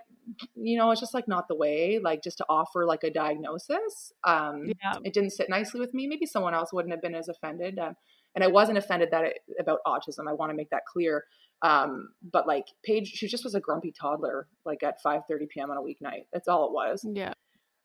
you 0.55 0.79
know, 0.79 0.91
it's 0.91 1.01
just 1.01 1.15
like 1.15 1.29
not 1.29 1.49
the 1.49 1.57
way, 1.57 1.99
like 2.03 2.23
just 2.23 2.39
to 2.39 2.47
offer 2.49 2.87
like 2.87 3.05
a 3.05 3.11
diagnosis. 3.11 4.13
Um, 4.25 4.67
yeah. 4.67 4.95
It 5.03 5.13
didn't 5.13 5.31
sit 5.31 5.49
nicely 5.49 5.81
with 5.81 5.95
me. 5.95 6.07
Maybe 6.07 6.27
someone 6.27 6.55
else 6.55 6.73
wouldn't 6.73 6.93
have 6.93 7.03
been 7.03 7.15
as 7.15 7.29
offended. 7.29 7.79
Um, 7.79 7.97
and 8.35 8.45
I 8.45 8.49
wasn't 8.49 8.79
offended 8.79 9.11
that 9.13 9.25
it, 9.25 9.39
about 9.59 9.81
autism. 9.87 10.29
I 10.29 10.35
want 10.35 10.51
to 10.51 10.57
make 10.57 10.71
that 10.71 10.83
clear. 10.87 11.25
Um, 11.63 12.11
but 12.23 12.47
like 12.47 12.67
Paige, 12.85 13.09
she 13.09 13.27
just 13.27 13.45
was 13.45 13.55
a 13.55 13.61
grumpy 13.61 13.93
toddler, 13.93 14.47
like 14.65 14.83
at 14.83 15.01
5 15.03 15.23
30 15.29 15.47
p.m. 15.53 15.71
on 15.71 15.77
a 15.77 15.81
weeknight. 15.81 16.27
That's 16.33 16.49
all 16.49 16.67
it 16.67 16.73
was. 16.73 17.05
Yeah. 17.13 17.35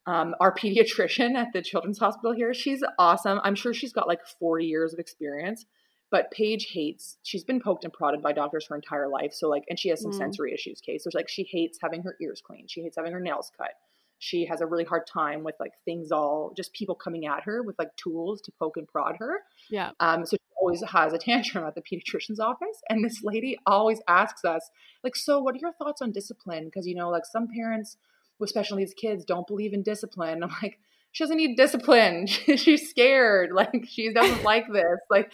Um, 0.06 0.36
our 0.40 0.54
pediatrician 0.54 1.36
at 1.36 1.48
the 1.54 1.62
children's 1.62 2.00
hospital 2.00 2.34
here, 2.34 2.54
she's 2.54 2.84
awesome. 3.00 3.40
I'm 3.44 3.56
sure 3.56 3.74
she's 3.74 3.94
got 3.94 4.08
like 4.08 4.26
40 4.40 4.66
years 4.66 4.94
of 4.94 5.00
experience 5.00 5.66
but 6.12 6.32
Paige 6.32 6.70
hates, 6.72 7.18
she's 7.24 7.44
been 7.44 7.60
poked 7.60 7.84
and 7.84 7.92
prodded 7.92 8.22
by 8.22 8.32
doctors 8.32 8.68
her 8.70 8.76
entire 8.76 9.08
life. 9.08 9.34
So, 9.34 9.50
like, 9.50 9.64
and 9.70 9.80
she 9.80 9.90
has 9.90 10.02
some 10.02 10.12
mm. 10.12 10.18
sensory 10.18 10.54
issues, 10.54 10.80
case. 10.82 11.04
So, 11.04 11.10
like, 11.14 11.30
she 11.30 11.44
hates 11.44 11.80
having 11.82 12.04
her 12.04 12.16
ears 12.22 12.42
cleaned. 12.46 12.70
She 12.70 12.82
hates 12.82 12.96
having 12.96 13.12
her 13.12 13.20
nails 13.20 13.52
cut. 13.58 13.72
She 14.18 14.46
has 14.46 14.62
a 14.62 14.66
really 14.66 14.86
hard 14.86 15.06
time 15.06 15.44
with 15.44 15.56
like 15.60 15.74
things 15.84 16.12
all 16.12 16.54
just 16.56 16.72
people 16.74 16.96
coming 16.96 17.26
at 17.26 17.44
her 17.44 17.62
with 17.62 17.78
like 17.78 17.94
tools 17.98 18.42
to 18.44 18.52
poke 18.58 18.78
and 18.78 18.88
prod 18.88 19.18
her. 19.20 19.40
Yeah. 19.70 19.92
Um, 20.00 20.26
so 20.26 20.38
she 20.38 20.54
always 20.60 20.82
has 20.90 21.12
a 21.12 21.18
tantrum 21.18 21.66
at 21.66 21.76
the 21.76 21.82
pediatrician's 21.82 22.40
office. 22.40 22.82
And 22.90 23.04
this 23.04 23.24
lady 23.24 23.60
always 23.66 24.00
asks 24.08 24.46
us, 24.46 24.72
like, 25.04 25.18
so 25.18 25.40
what 25.40 25.56
are 25.56 25.60
your 25.60 25.74
thoughts 25.74 26.02
on 26.02 26.12
discipline? 26.12 26.66
Because, 26.66 26.88
you 26.88 26.96
know, 26.96 27.10
like 27.10 27.26
some 27.26 27.48
parents 27.50 27.98
with 28.40 28.50
special 28.50 28.78
needs 28.78 28.94
kids 28.94 29.26
don't 29.26 29.48
believe 29.48 29.74
in 29.74 29.84
discipline. 29.84 30.44
I'm 30.44 30.52
like, 30.62 30.80
she 31.16 31.24
doesn't 31.24 31.38
need 31.38 31.56
discipline. 31.56 32.28
She's 32.58 32.90
scared. 32.90 33.52
Like 33.54 33.86
she 33.88 34.12
doesn't 34.12 34.44
like 34.44 34.66
this. 34.70 35.00
Like 35.10 35.32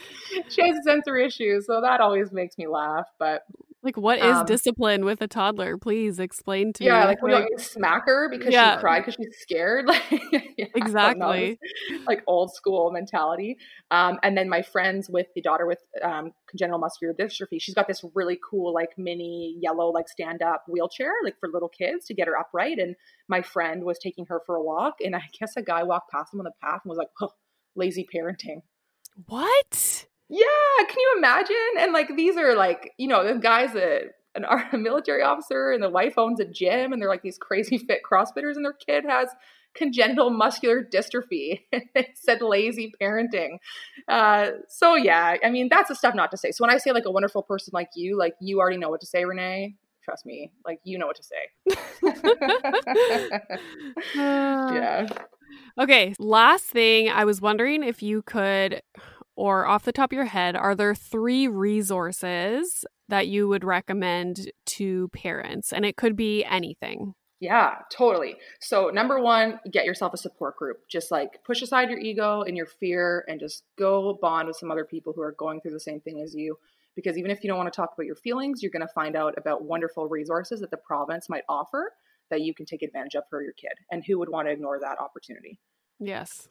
she 0.48 0.62
has 0.68 0.78
sensory 0.86 1.26
issues. 1.26 1.66
So 1.66 1.82
that 1.82 2.00
always 2.00 2.32
makes 2.32 2.56
me 2.60 2.68
laugh. 2.68 3.08
But 3.18 3.42
like, 3.84 3.98
what 3.98 4.20
is 4.20 4.38
um, 4.38 4.46
discipline 4.46 5.06
with 5.06 5.22
a 5.22 5.28
toddler? 5.28 5.78
Please 5.78 6.20
explain 6.20 6.72
to 6.74 6.84
yeah, 6.84 6.92
me. 6.92 6.98
Yeah, 7.00 7.06
like, 7.36 7.50
like 7.50 7.60
smack 7.60 8.06
her 8.06 8.30
because 8.30 8.54
yeah. 8.54 8.76
she 8.76 8.82
cried 8.82 9.00
because 9.00 9.16
she's 9.16 9.38
scared. 9.40 9.86
Like, 9.92 10.04
yeah, 10.58 10.68
exactly. 10.76 11.60
like 12.08 12.24
old 12.28 12.54
school 12.54 12.92
mentality. 12.92 13.58
Um, 13.90 14.20
and 14.24 14.38
then 14.38 14.48
my 14.48 14.62
friends 14.62 15.10
with 15.10 15.28
the 15.36 15.42
daughter 15.42 15.66
with 15.66 15.80
um, 16.02 16.32
congenital 16.48 16.80
muscular 16.80 17.14
dystrophy, 17.14 17.60
she's 17.60 17.76
got 17.76 17.88
this 17.88 18.04
really 18.16 18.40
cool, 18.48 18.74
like 18.74 18.98
mini 18.98 19.58
yellow, 19.60 19.90
like 19.90 20.08
stand 20.08 20.42
up 20.42 20.64
wheelchair, 20.68 21.12
like 21.24 21.36
for 21.40 21.50
little 21.50 21.70
kids 21.70 22.06
to 22.06 22.14
get 22.14 22.28
her 22.28 22.38
upright. 22.38 22.80
And 22.80 22.96
my 23.28 23.42
friend 23.42 23.84
was 23.84 24.00
taking 24.00 24.26
her 24.28 24.42
for 24.46 24.56
a 24.56 24.64
walk, 24.64 24.96
and 25.04 25.16
I 25.16 25.24
guess 25.38 25.58
a 25.58 25.62
guy 25.62 25.84
walked 25.84 26.12
past 26.12 26.34
him 26.34 26.40
on 26.40 26.46
the 26.46 26.52
path 26.62 26.82
and 26.84 26.90
was 26.90 26.98
like, 26.98 27.10
oh, 27.22 27.34
lazy 27.76 28.08
parenting. 28.14 28.62
What? 29.28 30.08
Yeah, 30.32 30.86
can 30.88 30.96
you 30.98 31.14
imagine? 31.18 31.56
And 31.80 31.92
like 31.92 32.16
these 32.16 32.38
are 32.38 32.56
like, 32.56 32.94
you 32.98 33.08
know, 33.10 33.22
the 33.28 33.38
guy's 33.38 33.76
a 33.76 34.04
an 34.36 34.46
a 34.46 34.78
military 34.78 35.22
officer 35.22 35.72
and 35.72 35.84
the 35.84 35.90
wife 35.90 36.14
owns 36.18 36.40
a 36.40 36.46
gym 36.46 36.94
and 36.94 37.02
they're 37.02 37.10
like 37.10 37.22
these 37.22 37.38
crazy 37.38 37.78
fit 37.88 38.00
crossfitters 38.10 38.56
and 38.56 38.64
their 38.64 38.72
kid 38.72 39.04
has 39.06 39.28
congenital 39.76 40.30
muscular 40.30 40.82
dystrophy. 40.82 41.64
it 41.74 42.12
said 42.16 42.42
lazy 42.42 42.94
parenting. 43.02 43.58
Uh, 44.08 44.52
so 44.70 44.96
yeah, 44.96 45.36
I 45.44 45.50
mean 45.50 45.68
that's 45.70 45.90
the 45.90 45.96
stuff 45.96 46.16
not 46.16 46.32
to 46.32 46.38
say. 46.38 46.52
So 46.52 46.64
when 46.64 46.74
I 46.74 46.78
say 46.78 46.94
like 46.94 47.06
a 47.06 47.12
wonderful 47.12 47.44
person 47.44 47.72
like 47.74 47.90
you, 47.96 48.18
like 48.18 48.36
you 48.40 48.60
already 48.60 48.78
know 48.78 48.90
what 48.90 49.02
to 49.02 49.08
say, 49.08 49.26
Renee. 49.26 49.76
Trust 50.06 50.26
me, 50.26 50.52
like 50.66 50.80
you 50.86 50.98
know 50.98 51.08
what 51.08 51.18
to 51.18 51.24
say. 51.24 51.36
yeah. 54.16 55.08
Okay, 55.78 56.16
last 56.18 56.66
thing, 56.66 57.10
I 57.10 57.26
was 57.26 57.40
wondering 57.42 57.84
if 57.84 58.02
you 58.02 58.22
could 58.24 58.82
or 59.42 59.66
off 59.66 59.86
the 59.86 59.92
top 59.92 60.12
of 60.12 60.16
your 60.16 60.26
head, 60.26 60.56
are 60.56 60.76
there 60.76 60.94
three 60.94 61.48
resources 61.48 62.86
that 63.10 63.28
you 63.28 63.48
would 63.48 63.64
recommend 63.64 64.52
to 64.68 65.08
parents? 65.08 65.74
And 65.74 65.84
it 65.84 65.98
could 65.98 66.16
be 66.16 66.46
anything. 66.46 67.16
Yeah, 67.40 67.78
totally. 67.92 68.36
So, 68.60 68.92
number 68.94 69.20
one, 69.20 69.60
get 69.72 69.86
yourself 69.86 70.14
a 70.14 70.18
support 70.18 70.58
group. 70.58 70.88
Just 70.88 71.10
like 71.10 71.44
push 71.44 71.64
aside 71.64 71.90
your 71.90 71.98
ego 71.98 72.44
and 72.44 72.56
your 72.56 72.68
fear 72.68 73.26
and 73.28 73.40
just 73.40 73.64
go 73.80 74.16
bond 74.22 74.48
with 74.48 74.58
some 74.58 74.70
other 74.70 74.86
people 74.86 75.12
who 75.12 75.24
are 75.24 75.32
going 75.32 75.60
through 75.60 75.72
the 75.72 75.80
same 75.80 76.02
thing 76.02 76.22
as 76.22 76.36
you. 76.36 76.60
Because 76.96 77.18
even 77.18 77.32
if 77.32 77.44
you 77.44 77.48
don't 77.48 77.58
want 77.58 77.74
to 77.74 77.76
talk 77.76 77.94
about 77.96 78.06
your 78.06 78.18
feelings, 78.18 78.62
you're 78.62 78.72
going 78.72 78.86
to 78.86 78.94
find 78.94 79.16
out 79.16 79.34
about 79.40 79.64
wonderful 79.64 80.08
resources 80.08 80.60
that 80.60 80.70
the 80.70 80.78
province 80.78 81.30
might 81.30 81.46
offer 81.50 81.94
that 82.30 82.42
you 82.42 82.54
can 82.54 82.68
take 82.68 82.84
advantage 82.84 83.16
of 83.16 83.24
for 83.28 83.42
your 83.42 83.54
kid. 83.54 83.74
And 83.90 84.04
who 84.06 84.20
would 84.20 84.30
want 84.30 84.48
to 84.48 84.52
ignore 84.52 84.80
that 84.80 85.00
opportunity? 85.00 85.58
Yes. 86.00 86.48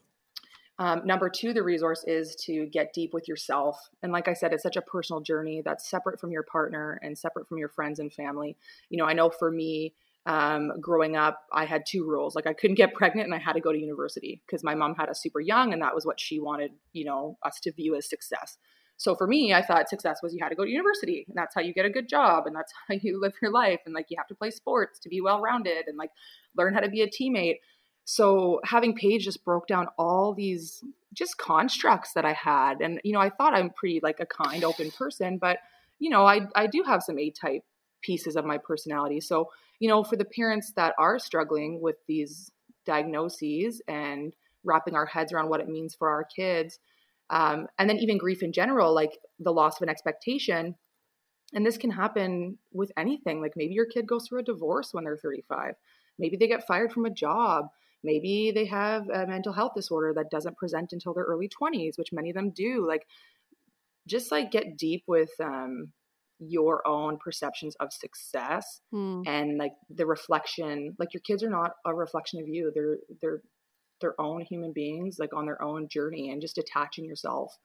Um, 0.81 1.03
number 1.05 1.29
two, 1.29 1.53
the 1.53 1.61
resource 1.61 2.03
is 2.07 2.35
to 2.47 2.65
get 2.65 2.91
deep 2.91 3.13
with 3.13 3.27
yourself. 3.27 3.77
And 4.01 4.11
like 4.11 4.27
I 4.27 4.33
said, 4.33 4.51
it's 4.51 4.63
such 4.63 4.77
a 4.77 4.81
personal 4.81 5.21
journey 5.21 5.61
that's 5.63 5.87
separate 5.87 6.19
from 6.19 6.31
your 6.31 6.41
partner 6.41 6.99
and 7.03 7.15
separate 7.15 7.47
from 7.47 7.59
your 7.59 7.69
friends 7.69 7.99
and 7.99 8.11
family. 8.11 8.57
You 8.89 8.97
know, 8.97 9.05
I 9.05 9.13
know 9.13 9.29
for 9.29 9.51
me, 9.51 9.93
um, 10.25 10.71
growing 10.81 11.15
up, 11.15 11.39
I 11.53 11.65
had 11.65 11.83
two 11.87 12.03
rules. 12.03 12.35
Like 12.35 12.47
I 12.47 12.53
couldn't 12.53 12.77
get 12.77 12.93
pregnant 12.95 13.27
and 13.27 13.35
I 13.35 13.37
had 13.37 13.53
to 13.53 13.59
go 13.59 13.71
to 13.71 13.77
university 13.77 14.41
because 14.43 14.63
my 14.63 14.73
mom 14.73 14.95
had 14.95 15.07
us 15.07 15.21
super 15.21 15.39
young 15.39 15.71
and 15.71 15.83
that 15.83 15.93
was 15.93 16.03
what 16.03 16.19
she 16.19 16.39
wanted, 16.39 16.71
you 16.93 17.05
know, 17.05 17.37
us 17.43 17.59
to 17.61 17.71
view 17.71 17.95
as 17.95 18.09
success. 18.09 18.57
So 18.97 19.15
for 19.15 19.27
me, 19.27 19.53
I 19.53 19.61
thought 19.63 19.87
success 19.87 20.19
was 20.23 20.33
you 20.33 20.39
had 20.41 20.49
to 20.49 20.55
go 20.55 20.63
to 20.63 20.69
university 20.69 21.25
and 21.27 21.37
that's 21.37 21.53
how 21.53 21.61
you 21.61 21.73
get 21.73 21.85
a 21.85 21.91
good 21.91 22.09
job 22.09 22.47
and 22.47 22.55
that's 22.55 22.73
how 22.87 22.95
you 22.99 23.21
live 23.21 23.33
your 23.39 23.51
life. 23.51 23.81
And 23.85 23.93
like 23.93 24.07
you 24.09 24.17
have 24.17 24.27
to 24.27 24.35
play 24.35 24.49
sports 24.49 24.99
to 25.01 25.09
be 25.09 25.21
well 25.21 25.41
rounded 25.41 25.85
and 25.87 25.95
like 25.97 26.09
learn 26.55 26.73
how 26.73 26.79
to 26.79 26.89
be 26.89 27.01
a 27.01 27.07
teammate. 27.07 27.57
So 28.11 28.59
having 28.65 28.93
Paige 28.93 29.23
just 29.23 29.45
broke 29.45 29.67
down 29.67 29.87
all 29.97 30.33
these 30.33 30.83
just 31.13 31.37
constructs 31.37 32.11
that 32.11 32.25
I 32.25 32.33
had. 32.33 32.81
And, 32.81 32.99
you 33.05 33.13
know, 33.13 33.21
I 33.21 33.29
thought 33.29 33.53
I'm 33.53 33.69
pretty 33.69 34.01
like 34.03 34.19
a 34.19 34.25
kind, 34.25 34.65
open 34.65 34.91
person, 34.91 35.37
but, 35.37 35.59
you 35.97 36.09
know, 36.09 36.25
I, 36.25 36.41
I 36.53 36.67
do 36.67 36.83
have 36.83 37.03
some 37.03 37.17
A 37.17 37.29
type 37.29 37.63
pieces 38.01 38.35
of 38.35 38.43
my 38.43 38.57
personality. 38.57 39.21
So, 39.21 39.49
you 39.79 39.87
know, 39.87 40.03
for 40.03 40.17
the 40.17 40.25
parents 40.25 40.73
that 40.75 40.93
are 40.99 41.19
struggling 41.19 41.79
with 41.79 41.95
these 42.05 42.51
diagnoses 42.85 43.81
and 43.87 44.33
wrapping 44.65 44.95
our 44.95 45.05
heads 45.05 45.31
around 45.31 45.47
what 45.47 45.61
it 45.61 45.69
means 45.69 45.95
for 45.95 46.09
our 46.09 46.25
kids, 46.25 46.79
um, 47.29 47.67
and 47.79 47.89
then 47.89 47.99
even 47.99 48.17
grief 48.17 48.43
in 48.43 48.51
general, 48.51 48.93
like 48.93 49.19
the 49.39 49.53
loss 49.53 49.77
of 49.77 49.83
an 49.83 49.89
expectation. 49.89 50.75
And 51.53 51.65
this 51.65 51.77
can 51.77 51.91
happen 51.91 52.57
with 52.73 52.91
anything. 52.97 53.41
Like 53.41 53.53
maybe 53.55 53.73
your 53.73 53.85
kid 53.85 54.05
goes 54.05 54.27
through 54.27 54.41
a 54.41 54.43
divorce 54.43 54.89
when 54.93 55.05
they're 55.05 55.15
35. 55.15 55.75
Maybe 56.19 56.35
they 56.35 56.47
get 56.47 56.67
fired 56.67 56.91
from 56.91 57.05
a 57.05 57.09
job. 57.09 57.69
Maybe 58.03 58.51
they 58.53 58.65
have 58.65 59.09
a 59.09 59.27
mental 59.27 59.53
health 59.53 59.73
disorder 59.75 60.13
that 60.15 60.31
doesn't 60.31 60.57
present 60.57 60.93
until 60.93 61.13
their 61.13 61.23
early 61.25 61.49
20s, 61.49 61.97
which 61.97 62.11
many 62.11 62.29
of 62.29 62.35
them 62.35 62.51
do. 62.51 62.87
Like, 62.87 63.05
just 64.07 64.31
like 64.31 64.51
get 64.51 64.77
deep 64.77 65.03
with 65.07 65.29
um, 65.39 65.91
your 66.39 66.85
own 66.87 67.17
perceptions 67.17 67.75
of 67.79 67.93
success 67.93 68.81
Hmm. 68.91 69.21
and 69.27 69.57
like 69.57 69.73
the 69.89 70.05
reflection. 70.05 70.95
Like, 70.97 71.13
your 71.13 71.21
kids 71.21 71.43
are 71.43 71.49
not 71.49 71.71
a 71.85 71.93
reflection 71.93 72.39
of 72.41 72.47
you. 72.47 72.71
They're 72.73 72.97
they're 73.21 73.41
their 74.01 74.19
own 74.19 74.41
human 74.41 74.73
beings, 74.73 75.17
like 75.19 75.31
on 75.33 75.45
their 75.45 75.61
own 75.61 75.87
journey, 75.87 76.31
and 76.31 76.41
just 76.41 76.55
detaching 76.55 77.05
yourself 77.05 77.55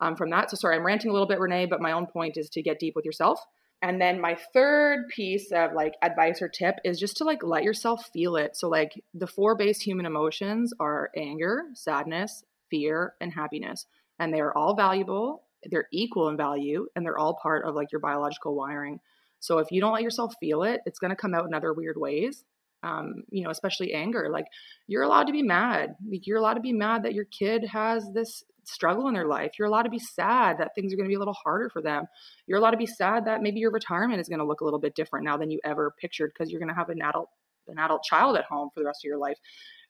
um, 0.00 0.14
from 0.14 0.30
that. 0.30 0.48
So, 0.50 0.56
sorry, 0.56 0.76
I'm 0.76 0.86
ranting 0.86 1.10
a 1.10 1.12
little 1.12 1.26
bit, 1.26 1.40
Renee, 1.40 1.66
but 1.66 1.80
my 1.82 1.90
own 1.92 2.06
point 2.06 2.36
is 2.36 2.48
to 2.50 2.62
get 2.62 2.78
deep 2.78 2.94
with 2.94 3.04
yourself. 3.04 3.40
And 3.82 4.00
then 4.00 4.20
my 4.20 4.36
third 4.52 5.08
piece 5.08 5.52
of 5.52 5.72
like 5.72 5.94
advice 6.02 6.42
or 6.42 6.48
tip 6.48 6.76
is 6.84 7.00
just 7.00 7.16
to 7.18 7.24
like 7.24 7.42
let 7.42 7.62
yourself 7.62 8.10
feel 8.12 8.36
it. 8.36 8.56
So, 8.56 8.68
like 8.68 8.92
the 9.14 9.26
four 9.26 9.56
base 9.56 9.80
human 9.80 10.06
emotions 10.06 10.74
are 10.78 11.10
anger, 11.16 11.64
sadness, 11.74 12.44
fear, 12.70 13.14
and 13.20 13.32
happiness. 13.32 13.86
And 14.18 14.34
they 14.34 14.40
are 14.40 14.56
all 14.56 14.76
valuable, 14.76 15.44
they're 15.64 15.88
equal 15.92 16.28
in 16.28 16.36
value, 16.36 16.88
and 16.94 17.06
they're 17.06 17.18
all 17.18 17.38
part 17.42 17.64
of 17.64 17.74
like 17.74 17.90
your 17.90 18.00
biological 18.00 18.54
wiring. 18.54 19.00
So, 19.38 19.58
if 19.58 19.70
you 19.70 19.80
don't 19.80 19.94
let 19.94 20.02
yourself 20.02 20.34
feel 20.40 20.62
it, 20.62 20.82
it's 20.84 20.98
going 20.98 21.10
to 21.10 21.16
come 21.16 21.34
out 21.34 21.46
in 21.46 21.54
other 21.54 21.72
weird 21.72 21.96
ways 21.96 22.44
um, 22.82 23.22
you 23.30 23.44
know, 23.44 23.50
especially 23.50 23.92
anger. 23.92 24.28
Like 24.30 24.46
you're 24.86 25.02
allowed 25.02 25.24
to 25.24 25.32
be 25.32 25.42
mad. 25.42 25.94
Like 26.08 26.26
you're 26.26 26.38
allowed 26.38 26.54
to 26.54 26.60
be 26.60 26.72
mad 26.72 27.02
that 27.04 27.14
your 27.14 27.26
kid 27.26 27.64
has 27.64 28.10
this 28.14 28.42
struggle 28.64 29.08
in 29.08 29.14
their 29.14 29.26
life. 29.26 29.52
You're 29.58 29.68
allowed 29.68 29.82
to 29.82 29.90
be 29.90 29.98
sad 29.98 30.58
that 30.58 30.74
things 30.74 30.92
are 30.92 30.96
going 30.96 31.06
to 31.06 31.10
be 31.10 31.16
a 31.16 31.18
little 31.18 31.34
harder 31.34 31.68
for 31.70 31.82
them. 31.82 32.06
You're 32.46 32.58
allowed 32.58 32.72
to 32.72 32.76
be 32.76 32.86
sad 32.86 33.24
that 33.26 33.42
maybe 33.42 33.60
your 33.60 33.70
retirement 33.70 34.20
is 34.20 34.28
going 34.28 34.38
to 34.38 34.44
look 34.44 34.60
a 34.60 34.64
little 34.64 34.78
bit 34.78 34.94
different 34.94 35.24
now 35.24 35.36
than 35.36 35.50
you 35.50 35.60
ever 35.64 35.94
pictured 35.98 36.32
because 36.32 36.50
you're 36.50 36.60
going 36.60 36.68
to 36.68 36.74
have 36.74 36.90
an 36.90 37.02
adult 37.02 37.30
an 37.68 37.78
adult 37.78 38.02
child 38.02 38.36
at 38.36 38.44
home 38.44 38.68
for 38.74 38.80
the 38.80 38.86
rest 38.86 39.04
of 39.04 39.08
your 39.08 39.18
life. 39.18 39.38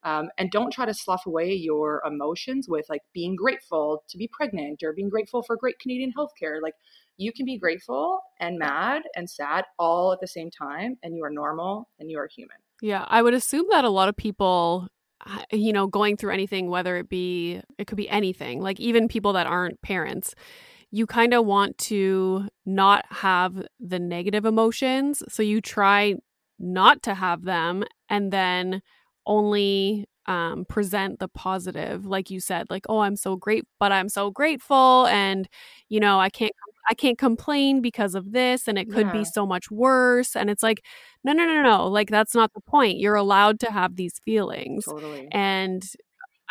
Um, 0.02 0.28
and 0.38 0.50
don't 0.50 0.72
try 0.72 0.86
to 0.86 0.94
slough 0.94 1.26
away 1.26 1.52
your 1.52 2.02
emotions 2.06 2.68
with 2.68 2.86
like 2.88 3.02
being 3.12 3.36
grateful 3.36 4.02
to 4.08 4.18
be 4.18 4.28
pregnant 4.28 4.82
or 4.82 4.92
being 4.92 5.08
grateful 5.10 5.42
for 5.42 5.56
great 5.56 5.78
Canadian 5.78 6.12
healthcare. 6.16 6.60
Like 6.62 6.74
you 7.16 7.32
can 7.32 7.44
be 7.44 7.58
grateful 7.58 8.20
and 8.38 8.58
mad 8.58 9.02
and 9.14 9.28
sad 9.28 9.64
all 9.78 10.12
at 10.12 10.20
the 10.20 10.26
same 10.26 10.50
time, 10.50 10.96
and 11.02 11.14
you 11.14 11.22
are 11.24 11.30
normal 11.30 11.88
and 11.98 12.10
you 12.10 12.18
are 12.18 12.28
human. 12.34 12.56
Yeah, 12.80 13.04
I 13.08 13.22
would 13.22 13.34
assume 13.34 13.66
that 13.70 13.84
a 13.84 13.90
lot 13.90 14.08
of 14.08 14.16
people 14.16 14.88
you 15.52 15.70
know 15.72 15.86
going 15.86 16.16
through 16.16 16.32
anything 16.32 16.70
whether 16.70 16.96
it 16.96 17.08
be 17.10 17.60
it 17.76 17.86
could 17.86 17.96
be 17.98 18.08
anything 18.08 18.60
like 18.62 18.80
even 18.80 19.06
people 19.06 19.34
that 19.34 19.46
aren't 19.46 19.78
parents 19.82 20.34
you 20.92 21.06
kind 21.06 21.34
of 21.34 21.46
want 21.46 21.78
to 21.78 22.48
not 22.66 23.04
have 23.10 23.66
the 23.80 23.98
negative 23.98 24.44
emotions 24.46 25.22
so 25.28 25.42
you 25.42 25.60
try 25.60 26.14
not 26.60 27.02
to 27.02 27.14
have 27.14 27.44
them 27.44 27.84
and 28.10 28.32
then 28.32 28.82
only 29.26 30.06
um, 30.26 30.64
present 30.68 31.18
the 31.20 31.28
positive 31.28 32.06
like 32.06 32.30
you 32.30 32.40
said 32.40 32.66
like 32.70 32.86
oh 32.88 33.00
i'm 33.00 33.16
so 33.16 33.36
great 33.36 33.64
but 33.80 33.92
i'm 33.92 34.08
so 34.08 34.30
grateful 34.30 35.06
and 35.08 35.48
you 35.88 36.00
know 36.00 36.20
i 36.20 36.30
can't 36.30 36.52
i 36.88 36.94
can't 36.94 37.18
complain 37.18 37.80
because 37.80 38.14
of 38.14 38.32
this 38.32 38.66
and 38.68 38.78
it 38.78 38.88
could 38.88 39.06
Yeah. 39.06 39.12
be 39.12 39.24
so 39.24 39.46
much 39.46 39.70
worse 39.70 40.34
and 40.36 40.50
it's 40.50 40.62
like 40.62 40.84
no 41.24 41.32
no 41.32 41.44
no 41.46 41.62
no 41.62 41.86
like 41.88 42.10
that's 42.10 42.34
not 42.34 42.52
the 42.54 42.60
point 42.60 42.98
you're 42.98 43.14
allowed 43.16 43.60
to 43.60 43.70
have 43.70 43.96
these 43.96 44.18
feelings 44.24 44.84
Totally. 44.84 45.28
and 45.32 45.82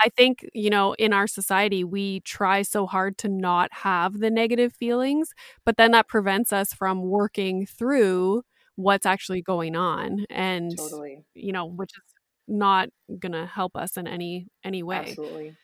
I 0.04 0.10
think, 0.10 0.46
you 0.54 0.70
know, 0.70 0.94
in 0.94 1.12
our 1.14 1.28
society, 1.28 1.84
we 1.84 2.22
try 2.22 2.62
so 2.62 2.86
hard 2.88 3.18
to 3.20 3.28
not 3.30 3.70
have 3.74 4.20
the 4.20 4.30
negative 4.32 4.74
feelings, 4.74 5.32
but 5.66 5.76
then 5.78 5.92
that 5.92 6.08
prevents 6.08 6.54
us 6.54 6.74
from 6.74 7.02
working 7.04 7.66
through 7.66 8.44
what's 8.76 9.06
actually 9.06 9.42
going 9.42 9.76
on. 9.76 10.26
And, 10.30 10.76
Totally. 10.78 11.26
you 11.36 11.52
know, 11.52 11.66
which 11.66 11.92
is 11.98 12.14
not 12.48 12.90
going 13.20 13.34
to 13.34 13.46
help 13.46 13.76
us 13.76 13.98
in 13.98 14.08
any 14.08 14.48
any 14.64 14.84
way. 14.84 15.00
Absolutely. 15.12 15.58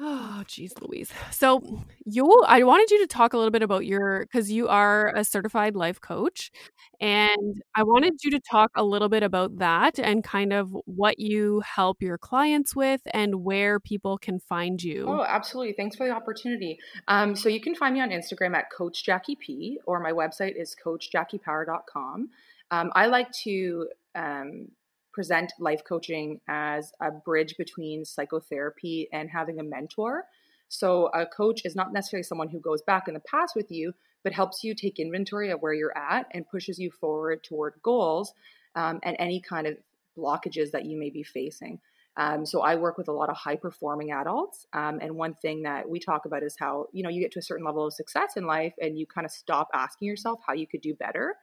Oh, 0.00 0.44
geez, 0.46 0.72
Louise. 0.80 1.10
So 1.32 1.82
you, 2.04 2.24
I 2.46 2.62
wanted 2.62 2.88
you 2.92 3.00
to 3.00 3.08
talk 3.08 3.32
a 3.32 3.36
little 3.36 3.50
bit 3.50 3.62
about 3.62 3.84
your, 3.84 4.20
because 4.20 4.50
you 4.50 4.68
are 4.68 5.12
a 5.16 5.24
certified 5.24 5.74
life 5.74 6.00
coach, 6.00 6.52
and 7.00 7.62
I 7.74 7.82
wanted 7.82 8.14
you 8.22 8.30
to 8.30 8.40
talk 8.40 8.70
a 8.76 8.84
little 8.84 9.08
bit 9.08 9.24
about 9.24 9.58
that 9.58 9.98
and 9.98 10.22
kind 10.22 10.52
of 10.52 10.70
what 10.84 11.18
you 11.18 11.62
help 11.66 12.00
your 12.00 12.16
clients 12.16 12.76
with 12.76 13.00
and 13.12 13.42
where 13.42 13.80
people 13.80 14.18
can 14.18 14.38
find 14.38 14.80
you. 14.80 15.04
Oh, 15.08 15.24
absolutely. 15.26 15.72
Thanks 15.72 15.96
for 15.96 16.06
the 16.06 16.12
opportunity. 16.12 16.78
Um, 17.08 17.34
so 17.34 17.48
you 17.48 17.60
can 17.60 17.74
find 17.74 17.94
me 17.94 18.00
on 18.00 18.10
Instagram 18.10 18.54
at 18.54 18.70
Coach 18.70 19.04
Jackie 19.04 19.36
P, 19.36 19.80
or 19.84 19.98
my 19.98 20.12
website 20.12 20.54
is 20.56 20.76
CoachJackiePower.com. 20.84 22.30
Um, 22.70 22.92
I 22.94 23.06
like 23.06 23.32
to 23.44 23.88
um, 24.14 24.68
present 25.12 25.52
life 25.58 25.82
coaching 25.88 26.40
as 26.48 26.92
a 27.00 27.10
bridge 27.10 27.56
between 27.56 28.04
psychotherapy 28.04 29.08
and 29.12 29.30
having 29.30 29.58
a 29.60 29.64
mentor. 29.64 30.24
So 30.68 31.06
a 31.14 31.26
coach 31.26 31.62
is 31.64 31.74
not 31.74 31.92
necessarily 31.92 32.24
someone 32.24 32.48
who 32.48 32.60
goes 32.60 32.82
back 32.82 33.08
in 33.08 33.14
the 33.14 33.20
past 33.20 33.56
with 33.56 33.70
you, 33.70 33.94
but 34.22 34.32
helps 34.32 34.62
you 34.62 34.74
take 34.74 34.98
inventory 34.98 35.50
of 35.50 35.60
where 35.60 35.72
you're 35.72 35.96
at 35.96 36.26
and 36.32 36.48
pushes 36.48 36.78
you 36.78 36.90
forward 36.90 37.42
toward 37.42 37.74
goals 37.82 38.34
um, 38.74 39.00
and 39.02 39.16
any 39.18 39.40
kind 39.40 39.66
of 39.66 39.76
blockages 40.16 40.72
that 40.72 40.84
you 40.84 40.98
may 40.98 41.10
be 41.10 41.22
facing. 41.22 41.80
Um, 42.16 42.44
so 42.44 42.62
I 42.62 42.74
work 42.74 42.98
with 42.98 43.06
a 43.06 43.12
lot 43.12 43.30
of 43.30 43.36
high 43.36 43.54
performing 43.54 44.10
adults. 44.10 44.66
Um, 44.72 44.98
and 45.00 45.14
one 45.14 45.34
thing 45.34 45.62
that 45.62 45.88
we 45.88 46.00
talk 46.00 46.26
about 46.26 46.42
is 46.42 46.56
how, 46.58 46.86
you 46.92 47.04
know, 47.04 47.08
you 47.08 47.20
get 47.20 47.30
to 47.32 47.38
a 47.38 47.42
certain 47.42 47.64
level 47.64 47.86
of 47.86 47.94
success 47.94 48.32
in 48.36 48.44
life 48.44 48.74
and 48.80 48.98
you 48.98 49.06
kind 49.06 49.24
of 49.24 49.30
stop 49.30 49.68
asking 49.72 50.08
yourself 50.08 50.40
how 50.44 50.52
you 50.52 50.66
could 50.66 50.80
do 50.80 50.94
better. 50.94 51.36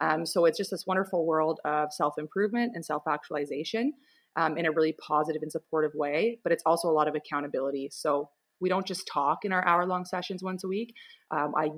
Um, 0.00 0.24
so 0.24 0.44
it's 0.44 0.58
just 0.58 0.70
this 0.70 0.86
wonderful 0.86 1.26
world 1.26 1.60
of 1.64 1.92
self 1.92 2.18
improvement 2.18 2.72
and 2.74 2.84
self 2.84 3.04
actualization 3.08 3.92
um, 4.36 4.56
in 4.56 4.66
a 4.66 4.70
really 4.72 4.92
positive 4.92 5.42
and 5.42 5.50
supportive 5.50 5.92
way. 5.94 6.38
But 6.42 6.52
it's 6.52 6.62
also 6.64 6.88
a 6.88 6.92
lot 6.92 7.08
of 7.08 7.14
accountability. 7.14 7.88
So 7.92 8.30
we 8.60 8.68
don't 8.68 8.86
just 8.86 9.06
talk 9.06 9.44
in 9.44 9.52
our 9.52 9.66
hour 9.66 9.86
long 9.86 10.04
sessions 10.04 10.42
once 10.42 10.64
a 10.64 10.68
week. 10.68 10.94
Um, 11.30 11.54
I 11.56 11.70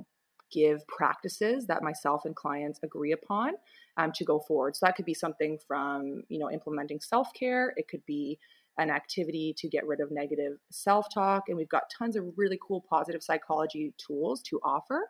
give 0.52 0.86
practices 0.88 1.66
that 1.66 1.82
myself 1.82 2.22
and 2.24 2.34
clients 2.34 2.80
agree 2.82 3.12
upon 3.12 3.52
um, 3.96 4.12
to 4.12 4.24
go 4.24 4.40
forward. 4.40 4.76
So 4.76 4.86
that 4.86 4.96
could 4.96 5.04
be 5.04 5.14
something 5.14 5.58
from 5.66 6.22
you 6.28 6.38
know 6.38 6.50
implementing 6.50 7.00
self 7.00 7.28
care. 7.34 7.72
It 7.76 7.88
could 7.88 8.04
be 8.06 8.38
an 8.78 8.90
activity 8.90 9.54
to 9.58 9.68
get 9.68 9.86
rid 9.86 10.00
of 10.00 10.10
negative 10.10 10.58
self 10.70 11.06
talk, 11.12 11.44
and 11.48 11.56
we've 11.56 11.68
got 11.68 11.84
tons 11.96 12.16
of 12.16 12.24
really 12.36 12.58
cool 12.66 12.84
positive 12.88 13.22
psychology 13.22 13.92
tools 13.98 14.42
to 14.42 14.60
offer. 14.62 15.08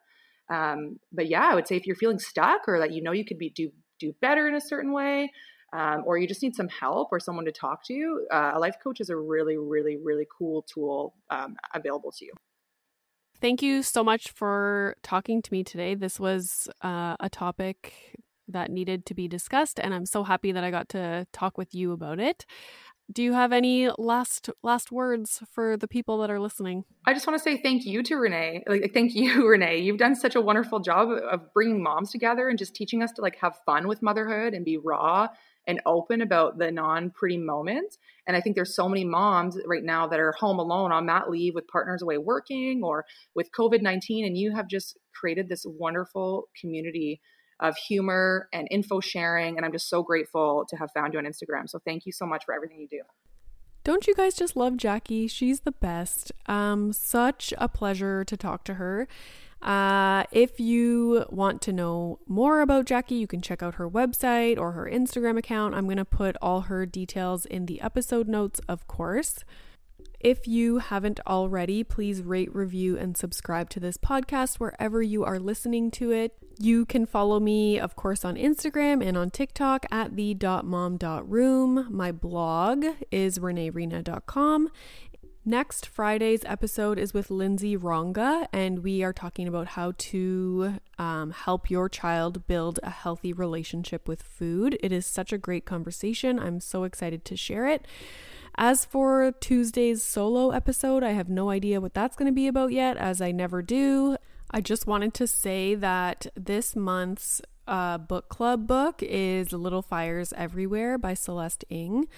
Um, 0.50 0.98
but 1.12 1.28
yeah, 1.28 1.48
I 1.50 1.54
would 1.54 1.68
say 1.68 1.76
if 1.76 1.86
you're 1.86 1.96
feeling 1.96 2.18
stuck 2.18 2.62
or 2.68 2.80
that 2.80 2.92
you 2.92 3.02
know 3.02 3.12
you 3.12 3.24
could 3.24 3.38
be 3.38 3.50
do 3.50 3.70
do 3.98 4.14
better 4.20 4.48
in 4.48 4.54
a 4.54 4.60
certain 4.60 4.92
way, 4.92 5.30
um, 5.72 6.02
or 6.06 6.18
you 6.18 6.26
just 6.26 6.42
need 6.42 6.56
some 6.56 6.68
help 6.68 7.08
or 7.12 7.20
someone 7.20 7.44
to 7.44 7.52
talk 7.52 7.84
to, 7.84 8.26
uh, 8.32 8.52
a 8.54 8.58
life 8.58 8.76
coach 8.82 9.00
is 9.00 9.10
a 9.10 9.16
really, 9.16 9.56
really, 9.56 9.96
really 9.96 10.26
cool 10.36 10.62
tool 10.62 11.14
um, 11.30 11.56
available 11.74 12.10
to 12.12 12.24
you. 12.24 12.32
Thank 13.40 13.62
you 13.62 13.82
so 13.82 14.04
much 14.04 14.32
for 14.32 14.96
talking 15.02 15.40
to 15.40 15.52
me 15.52 15.64
today. 15.64 15.94
This 15.94 16.20
was 16.20 16.68
uh, 16.82 17.16
a 17.20 17.30
topic 17.30 18.18
that 18.48 18.70
needed 18.70 19.06
to 19.06 19.14
be 19.14 19.28
discussed, 19.28 19.78
and 19.78 19.94
I'm 19.94 20.06
so 20.06 20.24
happy 20.24 20.52
that 20.52 20.64
I 20.64 20.70
got 20.70 20.88
to 20.90 21.26
talk 21.32 21.56
with 21.56 21.74
you 21.74 21.92
about 21.92 22.18
it. 22.18 22.44
Do 23.12 23.22
you 23.22 23.32
have 23.32 23.52
any 23.52 23.90
last 23.98 24.50
last 24.62 24.92
words 24.92 25.42
for 25.50 25.76
the 25.76 25.88
people 25.88 26.18
that 26.18 26.30
are 26.30 26.40
listening? 26.40 26.84
I 27.06 27.14
just 27.14 27.26
want 27.26 27.38
to 27.38 27.42
say 27.42 27.60
thank 27.60 27.84
you 27.84 28.02
to 28.04 28.16
Renee. 28.16 28.62
Like 28.66 28.92
thank 28.94 29.14
you 29.14 29.46
Renee. 29.48 29.78
You've 29.78 29.98
done 29.98 30.14
such 30.14 30.34
a 30.34 30.40
wonderful 30.40 30.80
job 30.80 31.10
of 31.10 31.52
bringing 31.52 31.82
moms 31.82 32.10
together 32.10 32.48
and 32.48 32.58
just 32.58 32.74
teaching 32.74 33.02
us 33.02 33.12
to 33.12 33.22
like 33.22 33.36
have 33.36 33.58
fun 33.66 33.88
with 33.88 34.02
motherhood 34.02 34.54
and 34.54 34.64
be 34.64 34.76
raw 34.76 35.28
and 35.66 35.80
open 35.86 36.22
about 36.22 36.58
the 36.58 36.70
non 36.70 37.10
pretty 37.10 37.38
moments. 37.38 37.98
And 38.26 38.36
I 38.36 38.40
think 38.40 38.56
there's 38.56 38.74
so 38.74 38.88
many 38.88 39.04
moms 39.04 39.58
right 39.66 39.84
now 39.84 40.06
that 40.06 40.20
are 40.20 40.32
home 40.32 40.58
alone 40.58 40.92
on 40.92 41.06
mat 41.06 41.30
leave 41.30 41.54
with 41.54 41.68
partners 41.68 42.02
away 42.02 42.18
working 42.18 42.82
or 42.82 43.04
with 43.34 43.50
COVID 43.52 43.82
19. 43.82 44.24
And 44.24 44.36
you 44.36 44.54
have 44.54 44.68
just 44.68 44.98
created 45.14 45.48
this 45.48 45.64
wonderful 45.66 46.48
community 46.58 47.20
of 47.60 47.76
humor 47.76 48.48
and 48.52 48.66
info 48.70 49.00
sharing. 49.00 49.56
And 49.56 49.64
I'm 49.64 49.72
just 49.72 49.88
so 49.88 50.02
grateful 50.02 50.64
to 50.68 50.76
have 50.76 50.90
found 50.92 51.12
you 51.12 51.18
on 51.18 51.24
Instagram. 51.24 51.68
So 51.68 51.78
thank 51.84 52.06
you 52.06 52.12
so 52.12 52.26
much 52.26 52.44
for 52.44 52.54
everything 52.54 52.80
you 52.80 52.88
do. 52.88 53.02
Don't 53.82 54.06
you 54.06 54.14
guys 54.14 54.34
just 54.34 54.56
love 54.56 54.76
Jackie? 54.76 55.26
She's 55.26 55.60
the 55.60 55.72
best. 55.72 56.32
Um, 56.46 56.92
such 56.92 57.54
a 57.56 57.68
pleasure 57.68 58.24
to 58.24 58.36
talk 58.36 58.64
to 58.64 58.74
her. 58.74 59.08
Uh, 59.62 60.24
if 60.32 60.58
you 60.58 61.24
want 61.28 61.60
to 61.62 61.72
know 61.72 62.18
more 62.26 62.60
about 62.60 62.86
Jackie, 62.86 63.16
you 63.16 63.26
can 63.26 63.42
check 63.42 63.62
out 63.62 63.74
her 63.74 63.88
website 63.88 64.58
or 64.58 64.72
her 64.72 64.90
Instagram 64.90 65.38
account. 65.38 65.74
I'm 65.74 65.84
going 65.84 65.98
to 65.98 66.04
put 66.04 66.36
all 66.40 66.62
her 66.62 66.86
details 66.86 67.46
in 67.46 67.66
the 67.66 67.80
episode 67.80 68.28
notes, 68.28 68.60
of 68.68 68.86
course. 68.86 69.44
If 70.18 70.46
you 70.46 70.78
haven't 70.78 71.20
already, 71.26 71.82
please 71.82 72.22
rate, 72.22 72.54
review, 72.54 72.98
and 72.98 73.16
subscribe 73.16 73.70
to 73.70 73.80
this 73.80 73.96
podcast 73.96 74.56
wherever 74.56 75.02
you 75.02 75.24
are 75.24 75.38
listening 75.38 75.90
to 75.92 76.10
it. 76.10 76.36
You 76.62 76.84
can 76.84 77.06
follow 77.06 77.40
me, 77.40 77.78
of 77.78 77.96
course, 77.96 78.22
on 78.22 78.36
Instagram 78.36 79.02
and 79.02 79.16
on 79.16 79.30
TikTok 79.30 79.86
at 79.90 80.14
the.mom.room. 80.14 81.86
My 81.88 82.12
blog 82.12 82.84
is 83.10 83.38
reneereina.com. 83.38 84.68
Next 85.42 85.86
Friday's 85.86 86.42
episode 86.44 86.98
is 86.98 87.14
with 87.14 87.30
Lindsay 87.30 87.78
Ronga, 87.78 88.46
and 88.52 88.80
we 88.80 89.02
are 89.02 89.14
talking 89.14 89.48
about 89.48 89.68
how 89.68 89.94
to 89.96 90.74
um, 90.98 91.30
help 91.30 91.70
your 91.70 91.88
child 91.88 92.46
build 92.46 92.78
a 92.82 92.90
healthy 92.90 93.32
relationship 93.32 94.06
with 94.06 94.22
food. 94.22 94.76
It 94.82 94.92
is 94.92 95.06
such 95.06 95.32
a 95.32 95.38
great 95.38 95.64
conversation. 95.64 96.38
I'm 96.38 96.60
so 96.60 96.84
excited 96.84 97.24
to 97.24 97.38
share 97.38 97.68
it. 97.68 97.86
As 98.56 98.84
for 98.84 99.32
Tuesday's 99.40 100.02
solo 100.02 100.50
episode, 100.50 101.02
I 101.02 101.12
have 101.12 101.30
no 101.30 101.48
idea 101.48 101.80
what 101.80 101.94
that's 101.94 102.16
going 102.16 102.30
to 102.30 102.34
be 102.34 102.48
about 102.48 102.72
yet, 102.72 102.98
as 102.98 103.22
I 103.22 103.32
never 103.32 103.62
do. 103.62 104.18
I 104.50 104.60
just 104.60 104.86
wanted 104.86 105.14
to 105.14 105.26
say 105.26 105.76
that 105.76 106.26
this 106.34 106.74
month's 106.74 107.40
uh, 107.68 107.98
book 107.98 108.28
club 108.28 108.66
book 108.66 109.00
is 109.00 109.52
Little 109.52 109.82
Fires 109.82 110.32
Everywhere 110.36 110.98
by 110.98 111.14
Celeste 111.14 111.64
Ng. 111.70 112.08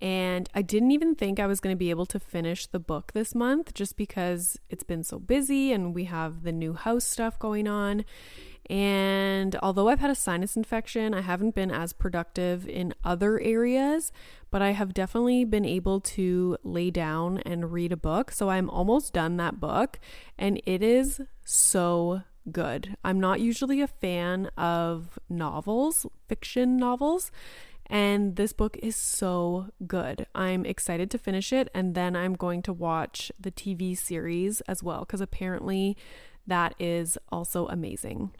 And 0.00 0.48
I 0.54 0.62
didn't 0.62 0.92
even 0.92 1.14
think 1.14 1.38
I 1.38 1.46
was 1.46 1.60
going 1.60 1.74
to 1.74 1.78
be 1.78 1.90
able 1.90 2.06
to 2.06 2.20
finish 2.20 2.66
the 2.66 2.78
book 2.78 3.12
this 3.12 3.34
month 3.34 3.74
just 3.74 3.96
because 3.96 4.58
it's 4.70 4.84
been 4.84 5.02
so 5.02 5.18
busy 5.18 5.72
and 5.72 5.94
we 5.94 6.04
have 6.04 6.42
the 6.42 6.52
new 6.52 6.74
house 6.74 7.04
stuff 7.04 7.38
going 7.38 7.66
on. 7.66 8.04
And 8.70 9.56
although 9.62 9.88
I've 9.88 9.98
had 9.98 10.10
a 10.10 10.14
sinus 10.14 10.56
infection, 10.56 11.12
I 11.12 11.22
haven't 11.22 11.56
been 11.56 11.72
as 11.72 11.92
productive 11.92 12.68
in 12.68 12.94
other 13.04 13.40
areas, 13.40 14.12
but 14.50 14.62
I 14.62 14.72
have 14.72 14.94
definitely 14.94 15.44
been 15.44 15.64
able 15.64 16.00
to 16.00 16.56
lay 16.62 16.90
down 16.90 17.38
and 17.38 17.72
read 17.72 17.92
a 17.92 17.96
book. 17.96 18.30
So 18.30 18.50
I'm 18.50 18.68
almost 18.70 19.12
done 19.12 19.36
that 19.36 19.60
book, 19.60 19.98
and 20.38 20.60
it 20.66 20.82
is 20.82 21.20
so 21.44 22.22
good. 22.50 22.96
I'm 23.04 23.20
not 23.20 23.40
usually 23.40 23.80
a 23.80 23.86
fan 23.86 24.46
of 24.56 25.18
novels, 25.28 26.06
fiction 26.28 26.76
novels. 26.76 27.30
And 27.86 28.36
this 28.36 28.52
book 28.52 28.76
is 28.80 28.94
so 28.94 29.66
good. 29.84 30.26
I'm 30.32 30.64
excited 30.64 31.10
to 31.10 31.18
finish 31.18 31.52
it. 31.52 31.68
And 31.74 31.96
then 31.96 32.14
I'm 32.14 32.34
going 32.34 32.62
to 32.62 32.72
watch 32.72 33.32
the 33.38 33.50
TV 33.50 33.98
series 33.98 34.60
as 34.62 34.80
well, 34.80 35.00
because 35.00 35.20
apparently 35.20 35.96
that 36.46 36.76
is 36.78 37.18
also 37.30 37.66
amazing. 37.66 38.30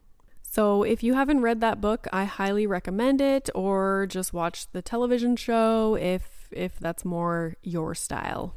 So, 0.52 0.82
if 0.82 1.04
you 1.04 1.14
haven't 1.14 1.42
read 1.42 1.60
that 1.60 1.80
book, 1.80 2.08
I 2.12 2.24
highly 2.24 2.66
recommend 2.66 3.20
it 3.20 3.48
or 3.54 4.08
just 4.10 4.32
watch 4.32 4.66
the 4.72 4.82
television 4.82 5.36
show 5.36 5.94
if 5.94 6.48
if 6.50 6.76
that's 6.80 7.04
more 7.04 7.54
your 7.62 7.94
style. 7.94 8.56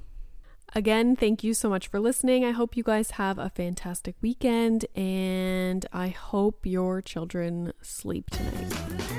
Again, 0.73 1.15
thank 1.15 1.43
you 1.43 1.53
so 1.53 1.69
much 1.69 1.87
for 1.87 1.99
listening. 1.99 2.43
I 2.43 2.49
hope 2.49 2.75
you 2.75 2.81
guys 2.81 3.11
have 3.11 3.37
a 3.37 3.51
fantastic 3.51 4.15
weekend 4.23 4.87
and 4.95 5.85
I 5.93 6.07
hope 6.07 6.65
your 6.65 6.99
children 6.99 7.73
sleep 7.83 8.31
tonight. 8.31 9.12